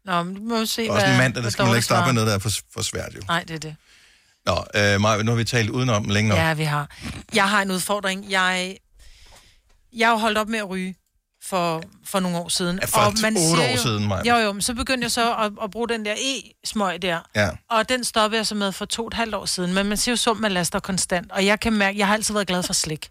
[0.05, 1.03] Nå, men du må jo se, Og hvad...
[1.03, 3.15] også en mandag, der skal man ikke starte med noget, der er for, for svært,
[3.15, 3.21] jo.
[3.29, 3.77] Nej, det er det.
[4.47, 6.39] Nå, øh, Maja, nu har vi talt udenom længe nok.
[6.39, 6.91] Ja, vi har.
[7.35, 8.31] Jeg har en udfordring.
[8.31, 8.77] Jeg,
[9.93, 10.95] jeg har holdt op med at ryge
[11.45, 12.79] for, for nogle år siden.
[12.83, 13.01] Ja, for
[13.51, 14.35] otte år jo, siden, Maja.
[14.39, 17.21] Jo, jo, men så begyndte jeg så at, at bruge den der e-smøg der.
[17.37, 17.51] Ja.
[17.71, 19.75] Og den stoppede jeg så med for to og et halvt år siden.
[19.75, 21.33] Men man siger jo sum, man laster konstant.
[21.33, 23.09] Og jeg kan mærke, jeg har altid været glad for slik.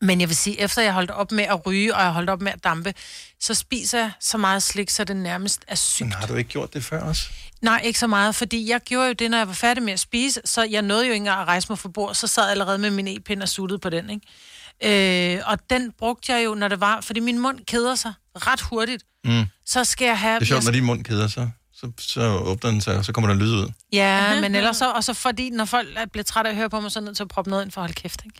[0.00, 2.40] Men jeg vil sige, efter jeg holdt op med at ryge, og jeg holdt op
[2.40, 2.94] med at dampe,
[3.40, 6.00] så spiser jeg så meget slik, så det nærmest er sygt.
[6.06, 7.22] Men har du ikke gjort det før også?
[7.62, 10.00] Nej, ikke så meget, fordi jeg gjorde jo det, når jeg var færdig med at
[10.00, 12.50] spise, så jeg nåede jo ikke engang at rejse mig for bord, så sad jeg
[12.50, 15.36] allerede med min e-pind og suttede på den, ikke?
[15.36, 18.60] Øh, og den brugte jeg jo, når det var, fordi min mund keder sig ret
[18.60, 19.02] hurtigt.
[19.24, 19.44] Mm.
[19.66, 20.34] Så skal jeg have...
[20.34, 23.04] Det er sjovt, jeg, når din mund keder sig, så, så åbner den sig, og
[23.04, 23.72] så kommer der lyd ud.
[23.92, 26.70] Ja, men ellers så, og så fordi, når folk er- bliver trætte af at høre
[26.70, 28.36] på mig, så er nødt til at proppe noget ind for at holde kæft, ikke?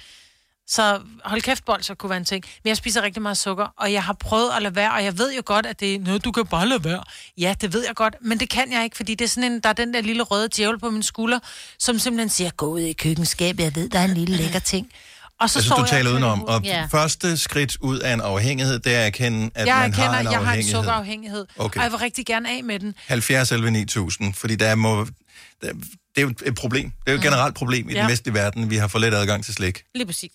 [0.69, 2.45] Så hold kæft bolser kunne være en ting.
[2.65, 5.19] Men jeg spiser rigtig meget sukker, og jeg har prøvet at lade være, og jeg
[5.19, 7.03] ved jo godt, at det er noget, du kan bare lade være.
[7.39, 9.61] Ja, det ved jeg godt, men det kan jeg ikke, fordi det er sådan en,
[9.61, 11.39] der er den der lille røde djævel på min skulder,
[11.79, 14.89] som simpelthen siger, gå ud i køkkenskabet, jeg ved, der er en lille lækker ting.
[15.41, 16.45] Og så Jeg synes, du jeg taler og udenom.
[16.45, 16.63] Og.
[16.65, 16.87] Ja.
[16.91, 20.21] første skridt ud af en afhængighed, det er at erkende, at jeg man erkender, har
[20.21, 20.75] en at jeg har en afhængighed.
[20.75, 21.79] sukkerafhængighed, Okay.
[21.79, 22.95] og jeg vil rigtig gerne af med den.
[23.07, 25.05] 70 11 9000, fordi der må,
[25.63, 25.77] der, det
[26.17, 26.85] er jo et problem.
[26.91, 28.01] Det er jo et generelt problem i Ja.
[28.03, 28.71] den vestlige verden.
[28.71, 29.83] Vi har for let adgang til slik.
[29.95, 30.31] Lige præcis.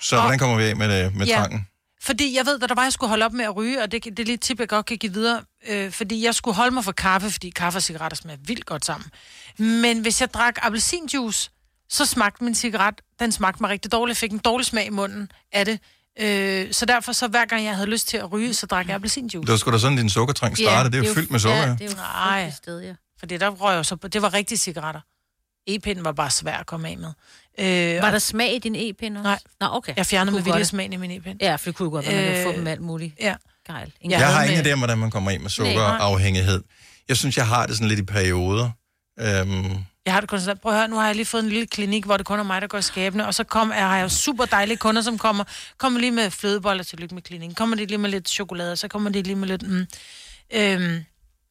[0.00, 1.36] Så hvordan kommer vi af med, det, med Ja.
[1.36, 1.68] trangen?
[2.02, 4.04] Fordi jeg ved, at der var, jeg skulle holde op med at ryge, og det,
[4.04, 5.42] det er lige et tip, jeg godt kan give videre.
[5.68, 8.84] Øh, fordi jeg skulle holde mig for kaffe, fordi kaffe og cigaretter smager vildt godt
[8.84, 9.10] sammen.
[9.58, 11.50] Men hvis jeg drak appelsinjuice,
[11.88, 14.16] så smagte min cigaret, den smagte mig rigtig dårligt.
[14.16, 15.78] Jeg fik en dårlig smag i munden af det.
[16.20, 18.94] Øh, så derfor, så hver gang jeg havde lyst til at ryge, så drak jeg
[18.94, 19.46] appelsinjuice.
[19.46, 20.96] Det var sgu da sådan, din sukkertrang startede.
[20.96, 21.56] det er jo fyldt med sukker.
[21.58, 22.94] Ja, det er jo Nej, sted, ja.
[23.18, 25.00] fordi der røg jeg så på, det var rigtige cigaretter.
[25.68, 27.12] E-pinden var bare svær at komme af med.
[27.58, 29.22] Øh, Var der smag i din e-pind også?
[29.28, 29.38] Nej.
[29.60, 29.92] Nå, okay.
[29.96, 31.38] Jeg fjernede Det med vilje smagen i min e-pind.
[31.40, 33.14] Ja, for det kunne godt være, man kan få Øh, dem alt muligt.
[33.20, 33.34] Ja.
[33.66, 33.92] Gejl.
[34.04, 36.62] Jeg, jeg har ingen idé om, hvordan man kommer af med sukkerafhængighed.
[37.08, 38.70] Jeg synes, jeg har det sådan lidt i perioder.
[39.20, 39.64] Øhm,
[40.06, 40.60] Jeg har det konstant.
[40.60, 42.42] Prøv at høre, nu har jeg lige fået en lille klinik, hvor det kun er
[42.42, 45.02] mig, der går i skabene, og så kom, jeg har jeg jo super dejlige kunder,
[45.02, 45.44] som kommer,
[45.78, 47.54] kommer lige med flødeboller til lykke med klinikken.
[47.54, 49.62] Kommer de lige med lidt chokolade, og så kommer de lige med lidt...
[49.68, 49.86] Mm,
[50.54, 51.04] øhm,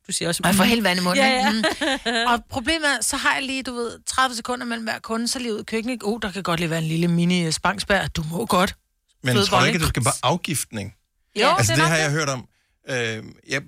[0.07, 0.41] du siger også...
[0.43, 1.25] Og jeg får helt vand i munden.
[1.25, 1.51] Ja, ja.
[1.51, 2.31] Mm.
[2.31, 5.39] Og problemet er, så har jeg lige, du ved, 30 sekunder mellem hver kunde, så
[5.39, 5.99] lige ud i køkkenet.
[6.03, 8.07] Oh, der kan godt lige være en lille mini spangsbær.
[8.07, 8.75] Du må godt.
[9.23, 10.93] men tror du ikke, du skal bare afgiftning?
[11.41, 12.03] Jo, altså, det er det nok har det.
[12.03, 12.47] jeg hørt om.
[12.89, 13.61] Øh, jeg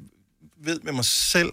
[0.64, 1.50] ved med mig selv,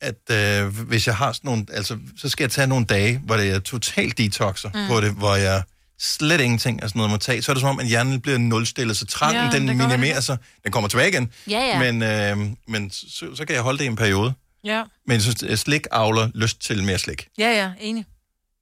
[0.00, 1.66] at øh, hvis jeg har sådan nogle...
[1.72, 4.88] Altså, så skal jeg tage nogle dage, hvor det er totalt detoxer mm.
[4.88, 5.62] på det, hvor jeg
[6.00, 7.42] slet ingenting af sådan noget må tage.
[7.42, 9.76] Så er det som om, at hjernen bliver nulstillet, så trangen, Ja, ja, den det
[9.76, 10.36] minimerer sig.
[10.64, 11.30] Den kommer tilbage igen.
[11.50, 11.92] Ja, ja.
[11.92, 14.32] Men, øh, men så, så kan jeg holde det i en periode.
[14.64, 17.28] Ja, Men jeg synes, at slik avler lyst til mere slik.
[17.38, 18.04] ja, ja, enig.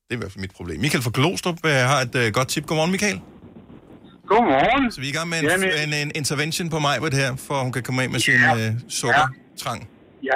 [0.09, 0.81] Det er i hvert fald mit problem.
[0.81, 2.67] Michael fra Glostrup øh, har et øh, godt tip.
[2.67, 3.21] Godmorgen, Michael.
[4.29, 4.93] Godmorgen.
[4.93, 7.63] Så vi er i gang med en, Jamen- en, en intervention på mig her, for
[7.63, 9.89] hun kan komme af med sin øh, sukkertrang.
[10.23, 10.33] Jeg,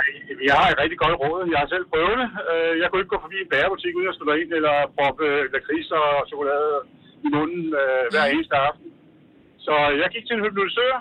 [0.49, 1.41] jeg har et rigtig godt råd.
[1.53, 2.29] Jeg har selv prøvet det.
[2.53, 5.43] Øh, Jeg kunne ikke gå forbi en bagerbutik uden at stå ind eller proppe øh,
[5.55, 6.73] lakrids og chokolade
[7.27, 8.89] i munden øh, hver eneste aften.
[9.67, 10.95] Så jeg gik til en hypnotisør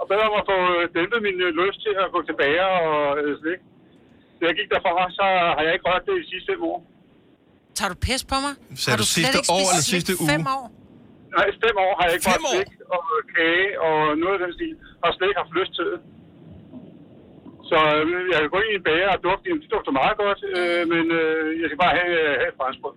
[0.00, 0.58] og bad om at få
[0.96, 3.60] dæmpet min lyst til at gå til bager og øh, slik.
[4.38, 5.24] Da jeg gik derfra, så
[5.56, 6.78] har jeg ikke rørt det i de sidste fem år.
[7.78, 8.54] Tager du pis på mig?
[8.82, 10.54] Sagde har du slet sidste ikke år eller sidste i Fem uge?
[10.58, 10.64] år?
[11.36, 13.02] Nej, fem år har jeg ikke rørt slik og
[13.36, 14.74] kage og noget af den stil.
[15.04, 15.98] Og slet ikke haft lyst til det.
[17.70, 20.16] Så øh, jeg kan gå ind i en bager og dufte, jamen, det dufter meget
[20.24, 22.94] godt, øh, men øh, jeg skal bare have, øh, have et franskbrød.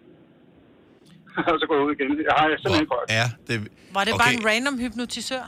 [1.51, 2.09] og så går jeg ud igen.
[2.29, 3.09] Jeg har simpelthen ikke rørt.
[3.19, 3.55] Ja, det...
[3.97, 4.21] Var det Okay.
[4.23, 5.45] bare en random hypnotisør?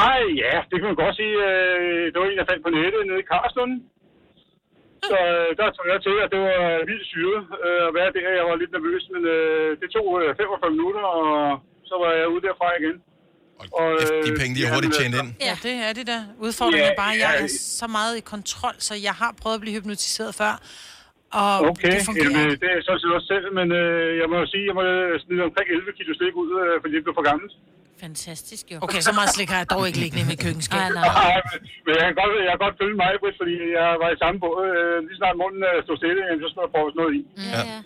[0.00, 1.34] Nej, ja, det kan man godt sige.
[1.48, 3.74] Øh, det var en, jeg fandt på nettet nede i Karlslund.
[5.10, 8.28] Så øh, der tog jeg til, at det var vildt syret øh, at være der.
[8.40, 11.28] Jeg var lidt nervøs, men øh, det tog øh, 45 minutter, og
[11.90, 12.96] så var jeg ude derfra igen.
[13.80, 15.28] Og, øh, De penge, de har hurtigt tjent ind.
[15.48, 16.20] Ja, det er det der.
[16.46, 17.44] Udfordringen Ja, er bare, at jeg ja.
[17.44, 17.48] er
[17.80, 20.52] så meget i kontrol, så jeg har prøvet at blive hypnotiseret før.
[21.42, 22.30] Og Okay, det fungerer.
[22.30, 24.74] jamen, det er sådan set også selv, men øh, jeg må jo sige, at jeg
[24.80, 24.84] må
[25.24, 27.52] smide omkring 11 kilo slik ud, øh, fordi det blev for gammelt.
[28.00, 28.76] Fantastisk, jo.
[28.86, 30.78] Okay, så meget slik har jeg dog ikke liggende i mit køkkenskab.
[30.80, 33.88] Nej, Nej, men, men jeg kan godt, jeg kan godt følge mig, Britt, fordi jeg
[34.02, 34.56] var i samme båd.
[34.68, 37.20] Øh, lige snart munden øh, stod stille, så skulle jeg prøve noget i.
[37.54, 37.78] Ja, ja.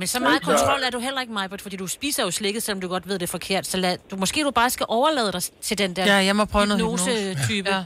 [0.00, 2.80] Men så meget kontrol er du heller ikke, Majbert, fordi du spiser jo slikket, selvom
[2.84, 3.64] du godt ved, det er forkert.
[3.72, 6.44] Så lad, du, måske du bare skal overlade dig til den der Ja, jeg må
[6.54, 7.10] prøve noget hypnose.
[7.10, 7.68] hypnose-type.
[7.76, 7.80] Ja.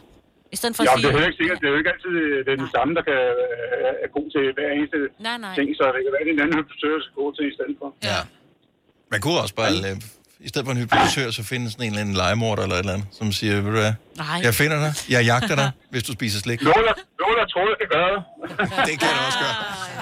[0.55, 1.23] I stedet for Ja, at men det er sige...
[1.23, 1.59] jo ikke sikkert.
[1.61, 2.13] Det er jo ikke altid
[2.47, 5.55] det er den samme, der kan øh, er god til hver eneste Nej, nej.
[5.59, 7.89] ting, så det kan være, at en anden hypnotisør skal gå til i stedet for.
[8.11, 8.21] Ja.
[9.13, 9.97] Man kunne også bare, øh,
[10.47, 12.93] i stedet for en hypnotisør, så finde sådan en eller anden legemorder eller et eller
[12.93, 14.41] andet, som siger, ved du hvad, Nej.
[14.43, 16.63] jeg finder dig, jeg jagter dig, hvis du spiser slik.
[16.63, 16.75] Nogen,
[17.41, 18.23] der tror, jeg kan gøre det.
[18.89, 19.57] Det kan jeg også gøre.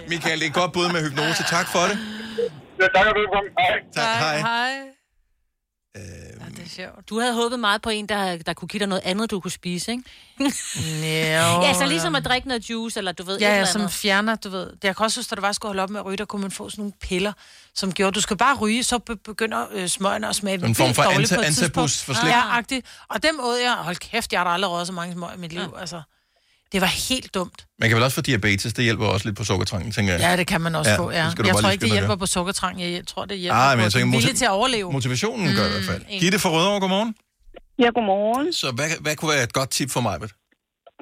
[0.08, 1.42] Michael, det er et godt bud med hypnose.
[1.56, 1.96] Tak for det.
[2.80, 3.50] Ja, tak og velkommen.
[3.58, 3.76] Hej.
[3.98, 4.38] Tak, hej.
[4.50, 4.72] Hej.
[5.96, 6.02] Øh,
[6.40, 7.08] Ja, det er sjovt.
[7.10, 9.50] Du havde håbet meget på en, der, der kunne give dig noget andet, du kunne
[9.50, 10.04] spise, ikke?
[11.02, 13.60] Ja, ja, så ligesom at drikke noget juice, eller du ved, et Ja, eller ja,
[13.60, 13.72] andet.
[13.72, 14.70] som fjerner, du ved.
[14.82, 16.42] Jeg kan også huske, at der var skulle holde op med at ryge, der kunne
[16.42, 17.32] man få sådan nogle piller,
[17.74, 20.94] som gjorde, du skal bare ryge, så be- begynder øh, smøgerne at smage En form
[20.94, 21.92] for anta- på et antabus tidspunkt.
[21.92, 22.32] for slik.
[22.32, 22.86] Ja, agtigt.
[23.08, 25.38] Og dem åd jeg, hold kæft, jeg har da aldrig røget så mange smøg i
[25.38, 26.02] mit liv, altså.
[26.72, 27.58] Det var helt dumt.
[27.80, 30.20] Man kan vel også få diabetes, det hjælper også lidt på sukkertrangen, tænker jeg.
[30.26, 31.24] Ja, det kan man også ja, få, ja.
[31.24, 32.74] det skal du Jeg tror ikke, det hjælper på sukkertrang.
[32.82, 34.88] Jeg tror, det hjælper Ah, men på jeg tænker, motiv- til at overleve.
[34.98, 36.02] Motivationen mm, gør i hvert fald.
[36.08, 36.20] enig.
[36.22, 37.10] Gitte fra Rødovre, godmorgen.
[37.82, 38.46] Ja, godmorgen.
[38.62, 40.14] Så hvad, hvad kunne være et godt tip for mig?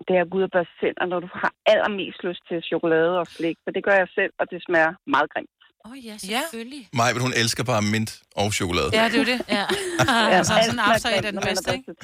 [0.08, 3.12] Det er at gå ud og børste tænder, når du har allermest lyst til chokolade
[3.22, 3.56] og slik.
[3.64, 5.57] For det gør jeg selv, og det smager meget grimt.
[5.84, 6.88] Åh oh, ja, selvfølgelig.
[6.92, 8.90] Maj, hun elsker bare mint og chokolade.
[8.92, 9.38] Ja, det er jo det.
[9.48, 9.64] Ja.
[10.34, 11.94] Ja, så sådan en afsag er den bedste, ikke?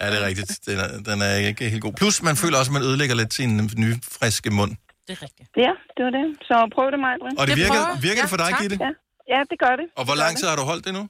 [0.00, 0.50] Ja, det er rigtigt.
[0.66, 1.92] Den er, den er ikke helt god.
[1.92, 4.72] Plus, man føler også, at man ødelægger lidt sin nye, friske mund.
[5.06, 5.48] Det er rigtigt.
[5.56, 6.24] Ja, det var det.
[6.48, 7.16] Så prøv det, Maja.
[7.40, 8.76] Og det virker, virker det for dig, Gitte?
[8.86, 8.90] Ja.
[9.34, 9.86] ja, det gør det.
[9.96, 11.02] Og hvor lang tid har du holdt det nu?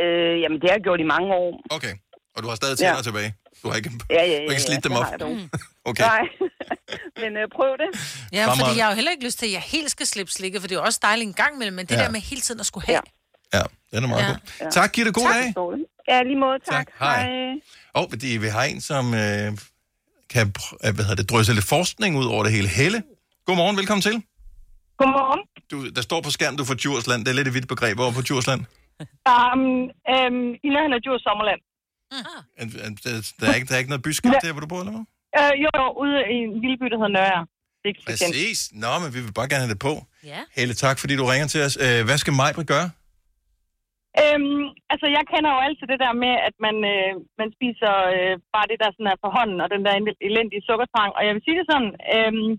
[0.00, 1.50] Øh, jamen, det har jeg gjort i mange år.
[1.76, 1.94] Okay.
[2.36, 3.02] Og du har stadig tænder Ja.
[3.02, 3.30] tilbage?
[3.62, 4.38] Du har ikke, Ja, ja, ja.
[4.38, 5.40] du har ikke slidt ja, dem det op?
[5.84, 6.02] Okay.
[6.04, 6.20] Nej,
[7.22, 7.90] men øh, prøv det.
[8.32, 8.64] Ja, Fremragende.
[8.64, 10.68] fordi jeg har jo heller ikke lyst til, at jeg helt skal slippe slikket, for
[10.68, 12.02] det er jo også dejligt en gang imellem, men det Ja.
[12.02, 13.00] der med hele tiden at skulle have.
[13.54, 13.62] Ja,
[13.92, 14.64] den er meget Ja.
[14.64, 14.70] god.
[14.70, 15.12] Tak, Gitte.
[15.12, 15.46] God tak, dag.
[15.46, 15.86] det.
[16.08, 16.86] Ja, lige måde, tak.
[16.86, 16.98] Tak.
[16.98, 17.28] Hej.
[17.94, 19.52] Og fordi vi har en, som øh,
[20.34, 20.46] kan
[20.84, 22.68] øh, hvad hedder det, drysse lidt forskning ud over det hele.
[22.68, 23.02] Helle,
[23.46, 24.22] godmorgen, velkommen til.
[24.98, 25.40] Godmorgen.
[25.70, 27.24] Du, der står på skærmen, du er fra Djursland.
[27.24, 27.96] Det er lidt et vidt begreb.
[27.96, 28.60] Hvor er på Djursland?
[29.34, 29.60] Um,
[30.14, 31.60] um, I nærheden af Djurs Sommerland.
[32.58, 32.64] Er-
[33.10, 35.04] er- Der, er ikke, der er ikke noget byskilt der, hvor du bor, eller hvad?
[35.38, 37.42] Uh, jo, jo, ude i en lille by, der hedder Nørre.
[37.82, 37.94] Det er.
[38.08, 38.58] Præcis.
[38.82, 39.94] Nå, men vi vil bare gerne have det på.
[40.32, 40.40] Ja.
[40.58, 41.74] Helle, tak fordi du ringer til os.
[41.84, 42.88] Øh, hvad skal Majbrit gøre?
[44.22, 48.34] Øhm, altså, jeg kender jo altid det der med, at man, øh, man spiser øh,
[48.54, 49.94] bare det, der sådan er for hånden, og den der
[50.28, 51.10] elendige sukkertrang.
[51.16, 52.50] Og jeg vil sige det sådan, øhm,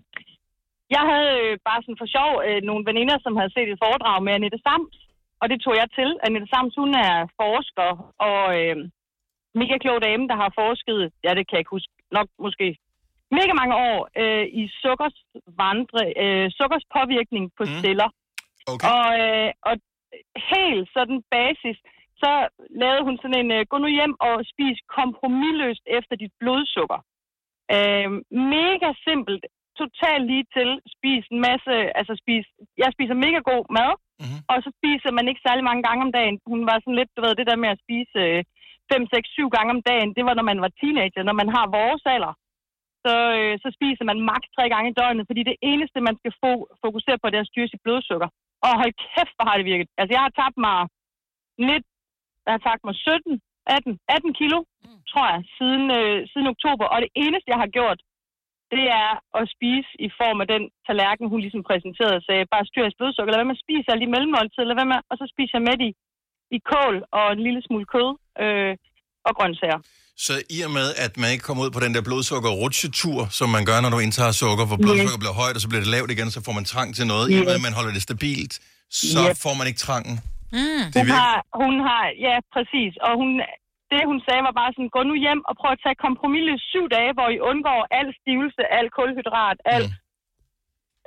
[0.96, 4.16] jeg havde øh, bare sådan for sjov øh, nogle veninder, som havde set et foredrag
[4.22, 4.96] med Annette Sams,
[5.40, 6.10] og det tog jeg til.
[6.26, 7.90] Annette Sams, hun er forsker,
[8.28, 8.76] og øh,
[9.60, 12.66] mega klog dame, der har forsket, ja, det kan jeg ikke huske, nok måske
[13.38, 15.16] mega mange år, øh, i sukkers
[15.62, 17.76] vandre, øh, sukkers påvirkning på mm.
[17.82, 18.10] celler.
[18.72, 18.86] Okay.
[18.94, 19.74] Og, øh, og
[20.52, 21.78] helt sådan basis,
[22.22, 22.32] så
[22.82, 27.00] lavede hun sådan en, øh, gå nu hjem og spis kompromilløst efter dit blodsukker.
[27.76, 28.08] Øh,
[28.56, 29.44] mega simpelt,
[29.80, 32.46] totalt lige til, spis en masse, altså spis,
[32.82, 34.40] jeg spiser mega god mad, mm-hmm.
[34.50, 36.36] og så spiser man ikke særlig mange gange om dagen.
[36.52, 38.22] Hun var sådan lidt, du ved, det der med at spise
[38.92, 41.64] 5, 6, 7 gange om dagen, det var, når man var teenager, når man har
[41.78, 42.34] vores alder
[43.04, 46.32] så, øh, så spiser man maks tre gange i døgnet, fordi det eneste, man skal
[46.42, 48.28] fo- fokusere på, det er at styre sit blodsukker.
[48.64, 49.88] Og hold kæft, hvor har det virket.
[49.98, 50.78] Altså, jeg har tabt mig
[51.68, 51.86] lidt,
[52.46, 55.00] jeg har tabt mig 17, 18, 18 kilo, mm.
[55.10, 56.86] tror jeg, siden, øh, siden oktober.
[56.92, 58.00] Og det eneste, jeg har gjort,
[58.74, 59.10] det er
[59.40, 62.98] at spise i form af den tallerken, hun ligesom præsenterede og sagde, bare styr jeres
[62.98, 65.54] blodsukker, lad være med at spise alle de mellemmåltider, lad være med, og så spiser
[65.58, 65.90] jeg med i,
[66.56, 68.08] i kål og en lille smule kød
[68.44, 68.72] øh,
[69.28, 69.80] og grøntsager.
[70.26, 73.64] Så i og med, at man ikke kommer ud på den der blodsukker-rutsjetur, som man
[73.70, 76.28] gør, når du indtager sukker, hvor blodsukker bliver højt, og så bliver det lavt igen,
[76.36, 77.24] så får man trang til noget.
[77.32, 78.54] I og med, at man holder det stabilt,
[79.00, 79.34] så Yes.
[79.44, 80.14] får man ikke trangen.
[80.58, 80.84] Mm.
[80.94, 82.92] Det Hun, har, hun har, ja, præcis.
[83.06, 83.28] Og hun,
[83.90, 86.84] det, hun sagde, var bare sådan, gå nu hjem og prøv at tage kompromisløst syv
[86.96, 89.84] dage, hvor I undgår al stivelse, al kulhydrat, al...
[89.88, 90.00] Mm.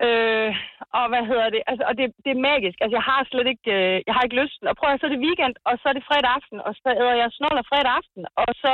[0.06, 0.52] Øh,
[1.00, 1.62] og hvad hedder det?
[1.70, 2.78] Altså, og det, det er magisk.
[2.84, 4.66] Altså, jeg har slet ikke, øh, jeg har ikke lysten.
[4.70, 6.90] Og prøv at så er det weekend, og så er det fredag aften, og så
[7.02, 8.74] æder jeg snoller fredag aften, og så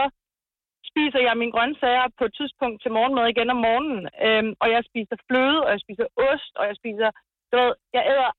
[0.89, 4.01] spiser jeg mine grøntsager på et tidspunkt til morgenmad igen om morgenen.
[4.26, 7.09] Øhm, og jeg spiser fløde, og jeg spiser ost, og jeg spiser,
[7.49, 8.32] du ved, jeg æder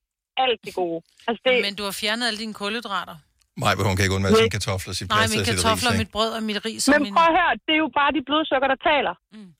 [0.45, 0.99] alt det gode.
[1.28, 3.16] Altså, det, Men du har fjernet alle dine kulhydrater.
[3.62, 6.43] Maj, hun kan ikke undvære sine kartofler, sit Nej, mine kartofler, ris, mit brød og
[6.51, 6.83] mit ris.
[6.89, 7.12] Men og min...
[7.16, 9.14] prøv at høre, det er jo bare de blodsukker, der taler.
[9.37, 9.51] Mm.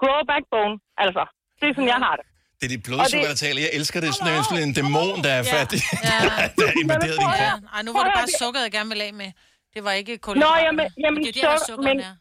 [0.00, 1.22] Grow backbone, altså.
[1.58, 2.26] Det er sådan, jeg har det.
[2.64, 3.60] Det er de blodsukker, der taler.
[3.66, 4.10] Jeg elsker det.
[4.18, 5.80] Sådan en, sådan en dæmon, der er fattig.
[6.08, 6.18] Ja.
[6.58, 7.60] der er invaderet din krop.
[7.74, 9.30] Ej, nu var det bare sukkeret, jeg gerne ville af med.
[9.74, 10.66] Det var ikke Nå, kulhydraterne.
[10.68, 12.14] jamen, jamen, det er sukker- sukkeren men- er.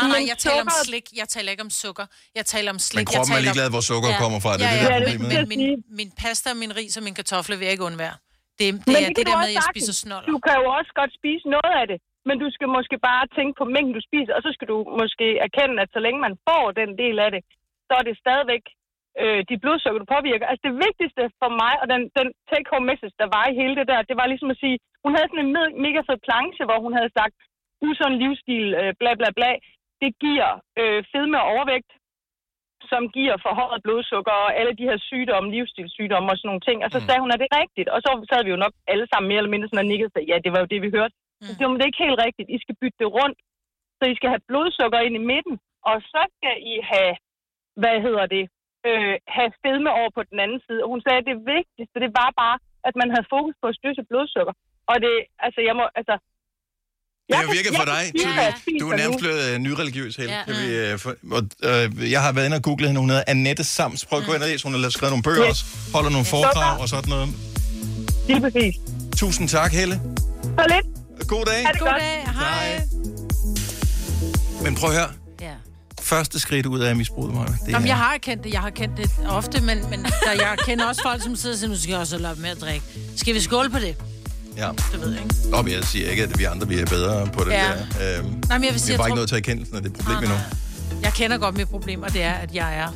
[0.00, 1.06] Nej, nej, jeg taler om slik.
[1.20, 2.06] Jeg taler ikke om sukker.
[2.38, 2.98] Jeg taler om slik.
[3.00, 4.50] Men kroppen jeg er taler ligeglad, hvor sukkeret kommer fra.
[4.58, 7.02] Det er ja, det, der er ja, problemet, men min, min pasta, min ris og
[7.06, 8.16] min kartofler vil jeg ikke undvære.
[8.58, 10.28] Det, det Men er det du der med, at jeg spiser snoller.
[10.34, 13.52] Du kan jo også godt spise noget af det, men du skal måske bare tænke
[13.60, 16.64] på mængden, du spiser, og så skal du måske erkende, at så længe man får
[16.80, 17.42] den del af det,
[17.88, 18.64] så er det stadigvæk
[19.22, 20.46] øh, de blodsukker, du påvirker.
[20.46, 23.86] Altså det vigtigste for mig, og den, den take-home message, der var i hele det
[23.92, 26.78] der, det var ligesom at sige, hun havde sådan en me- mega fed planche, hvor
[26.84, 27.34] hun havde sagt,
[27.86, 29.50] usund livsstil, øh, bla bla bla,
[30.02, 30.50] det giver
[30.80, 31.90] øh, fedme og overvægt,
[32.92, 36.78] som giver forhøjet blodsukker og alle de her sygdomme, livsstilssygdomme og sådan nogle ting.
[36.84, 37.88] Og så sagde hun, at det er rigtigt.
[37.94, 40.30] Og så sad vi jo nok alle sammen mere eller mindre sådan og nikkede sagde,
[40.30, 41.14] ja, det var jo det, vi hørte.
[41.42, 41.54] Mm.
[41.56, 42.48] Det, men det er ikke helt rigtigt.
[42.56, 43.38] I skal bytte det rundt.
[43.98, 45.56] Så I skal have blodsukker ind i midten,
[45.90, 47.14] og så skal I have,
[47.82, 48.44] hvad hedder det,
[48.88, 50.80] øh, have fedme over på den anden side.
[50.84, 52.56] Og hun sagde, at det vigtigste, det var bare,
[52.88, 54.54] at man havde fokus på at styre sit blodsukker.
[54.90, 55.12] Og det,
[55.46, 56.14] altså, jeg må, altså,
[57.28, 58.80] Det har virket for dig, tydeligt.
[58.82, 60.32] Du er nærmest blevet øh, nyreligiøs, Helle.
[60.36, 60.42] Ja.
[60.48, 60.52] Ja.
[60.60, 61.84] Vi, øh, for, og, øh,
[62.14, 63.00] jeg har været inde og googlet hende.
[63.04, 64.00] Hun hedder Annette Sams.
[64.08, 64.62] Prøv at gå ind og læse.
[64.66, 65.50] Hun har lavet- skrevet nogle bøger Yes.
[65.52, 65.62] også.
[65.96, 67.28] Holder nogle foredrag og sådan noget.
[68.30, 68.74] Lige præcis.
[69.22, 69.94] Tusind tak, Helle.
[70.58, 70.86] Så lidt.
[71.34, 71.60] God dag.
[71.66, 72.02] Ha' det God godt.
[72.02, 72.16] dag.
[72.42, 72.66] Hej.
[74.64, 75.10] Men prøv at høre.
[76.06, 77.46] Første skridt ud af misbruget, Maja.
[77.46, 80.32] Det Jamen, er- jeg har erkendt det, jeg har kendt det ofte, men, men der,
[80.32, 82.60] jeg kender også folk, som sidder og siger, nu skal jeg også lade med at
[82.60, 82.86] drikke.
[83.16, 83.96] Skal vi skåle på det?
[84.56, 84.68] Ja.
[84.92, 85.34] Det ved jeg ikke.
[85.50, 87.64] Nå, men jeg siger ikke, at vi andre vi er bedre på det Ja.
[88.00, 88.18] der.
[88.18, 89.76] Øhm, Nej, men jeg vil vi sige, er jeg bare ikke tror- nået til erkendelsen
[89.76, 90.34] af det problem endnu.
[91.02, 92.88] Jeg kender godt mit problem, og det er, at jeg er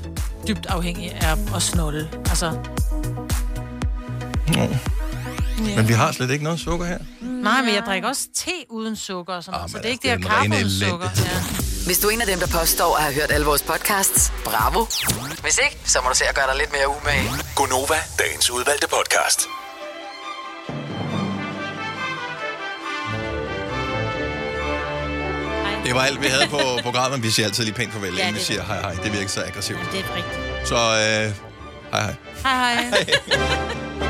[0.49, 2.09] dybt afhængig af at snolle.
[2.29, 2.51] Altså,
[4.49, 4.69] Nå.
[5.77, 6.99] Men vi har slet ikke noget sukker her.
[7.21, 10.03] nej, men jeg drikker også te uden sukker og sådan noget, så det er ikke
[10.03, 11.09] det altså, det er kaffe den uden sukker.
[11.17, 11.43] Ja.
[11.87, 14.87] Hvis du er en af dem, der påstår at have hørt alle vores podcasts, bravo.
[15.43, 17.31] Hvis ikke, så må du se at gøre dig lidt mere umage.
[17.57, 19.41] Gonova, dagens udvalgte podcast.
[25.85, 27.23] Det var alt, vi havde på programmet.
[27.23, 28.93] Vi siger altid lige pænt farvel, Ja, inden vi det er siger hej hej.
[29.05, 29.79] Det virker så aggressivt.
[29.93, 30.69] Det er rigtigt.
[30.69, 31.35] Så øh,
[31.93, 32.15] hej hej.
[32.43, 34.07] Hej hej.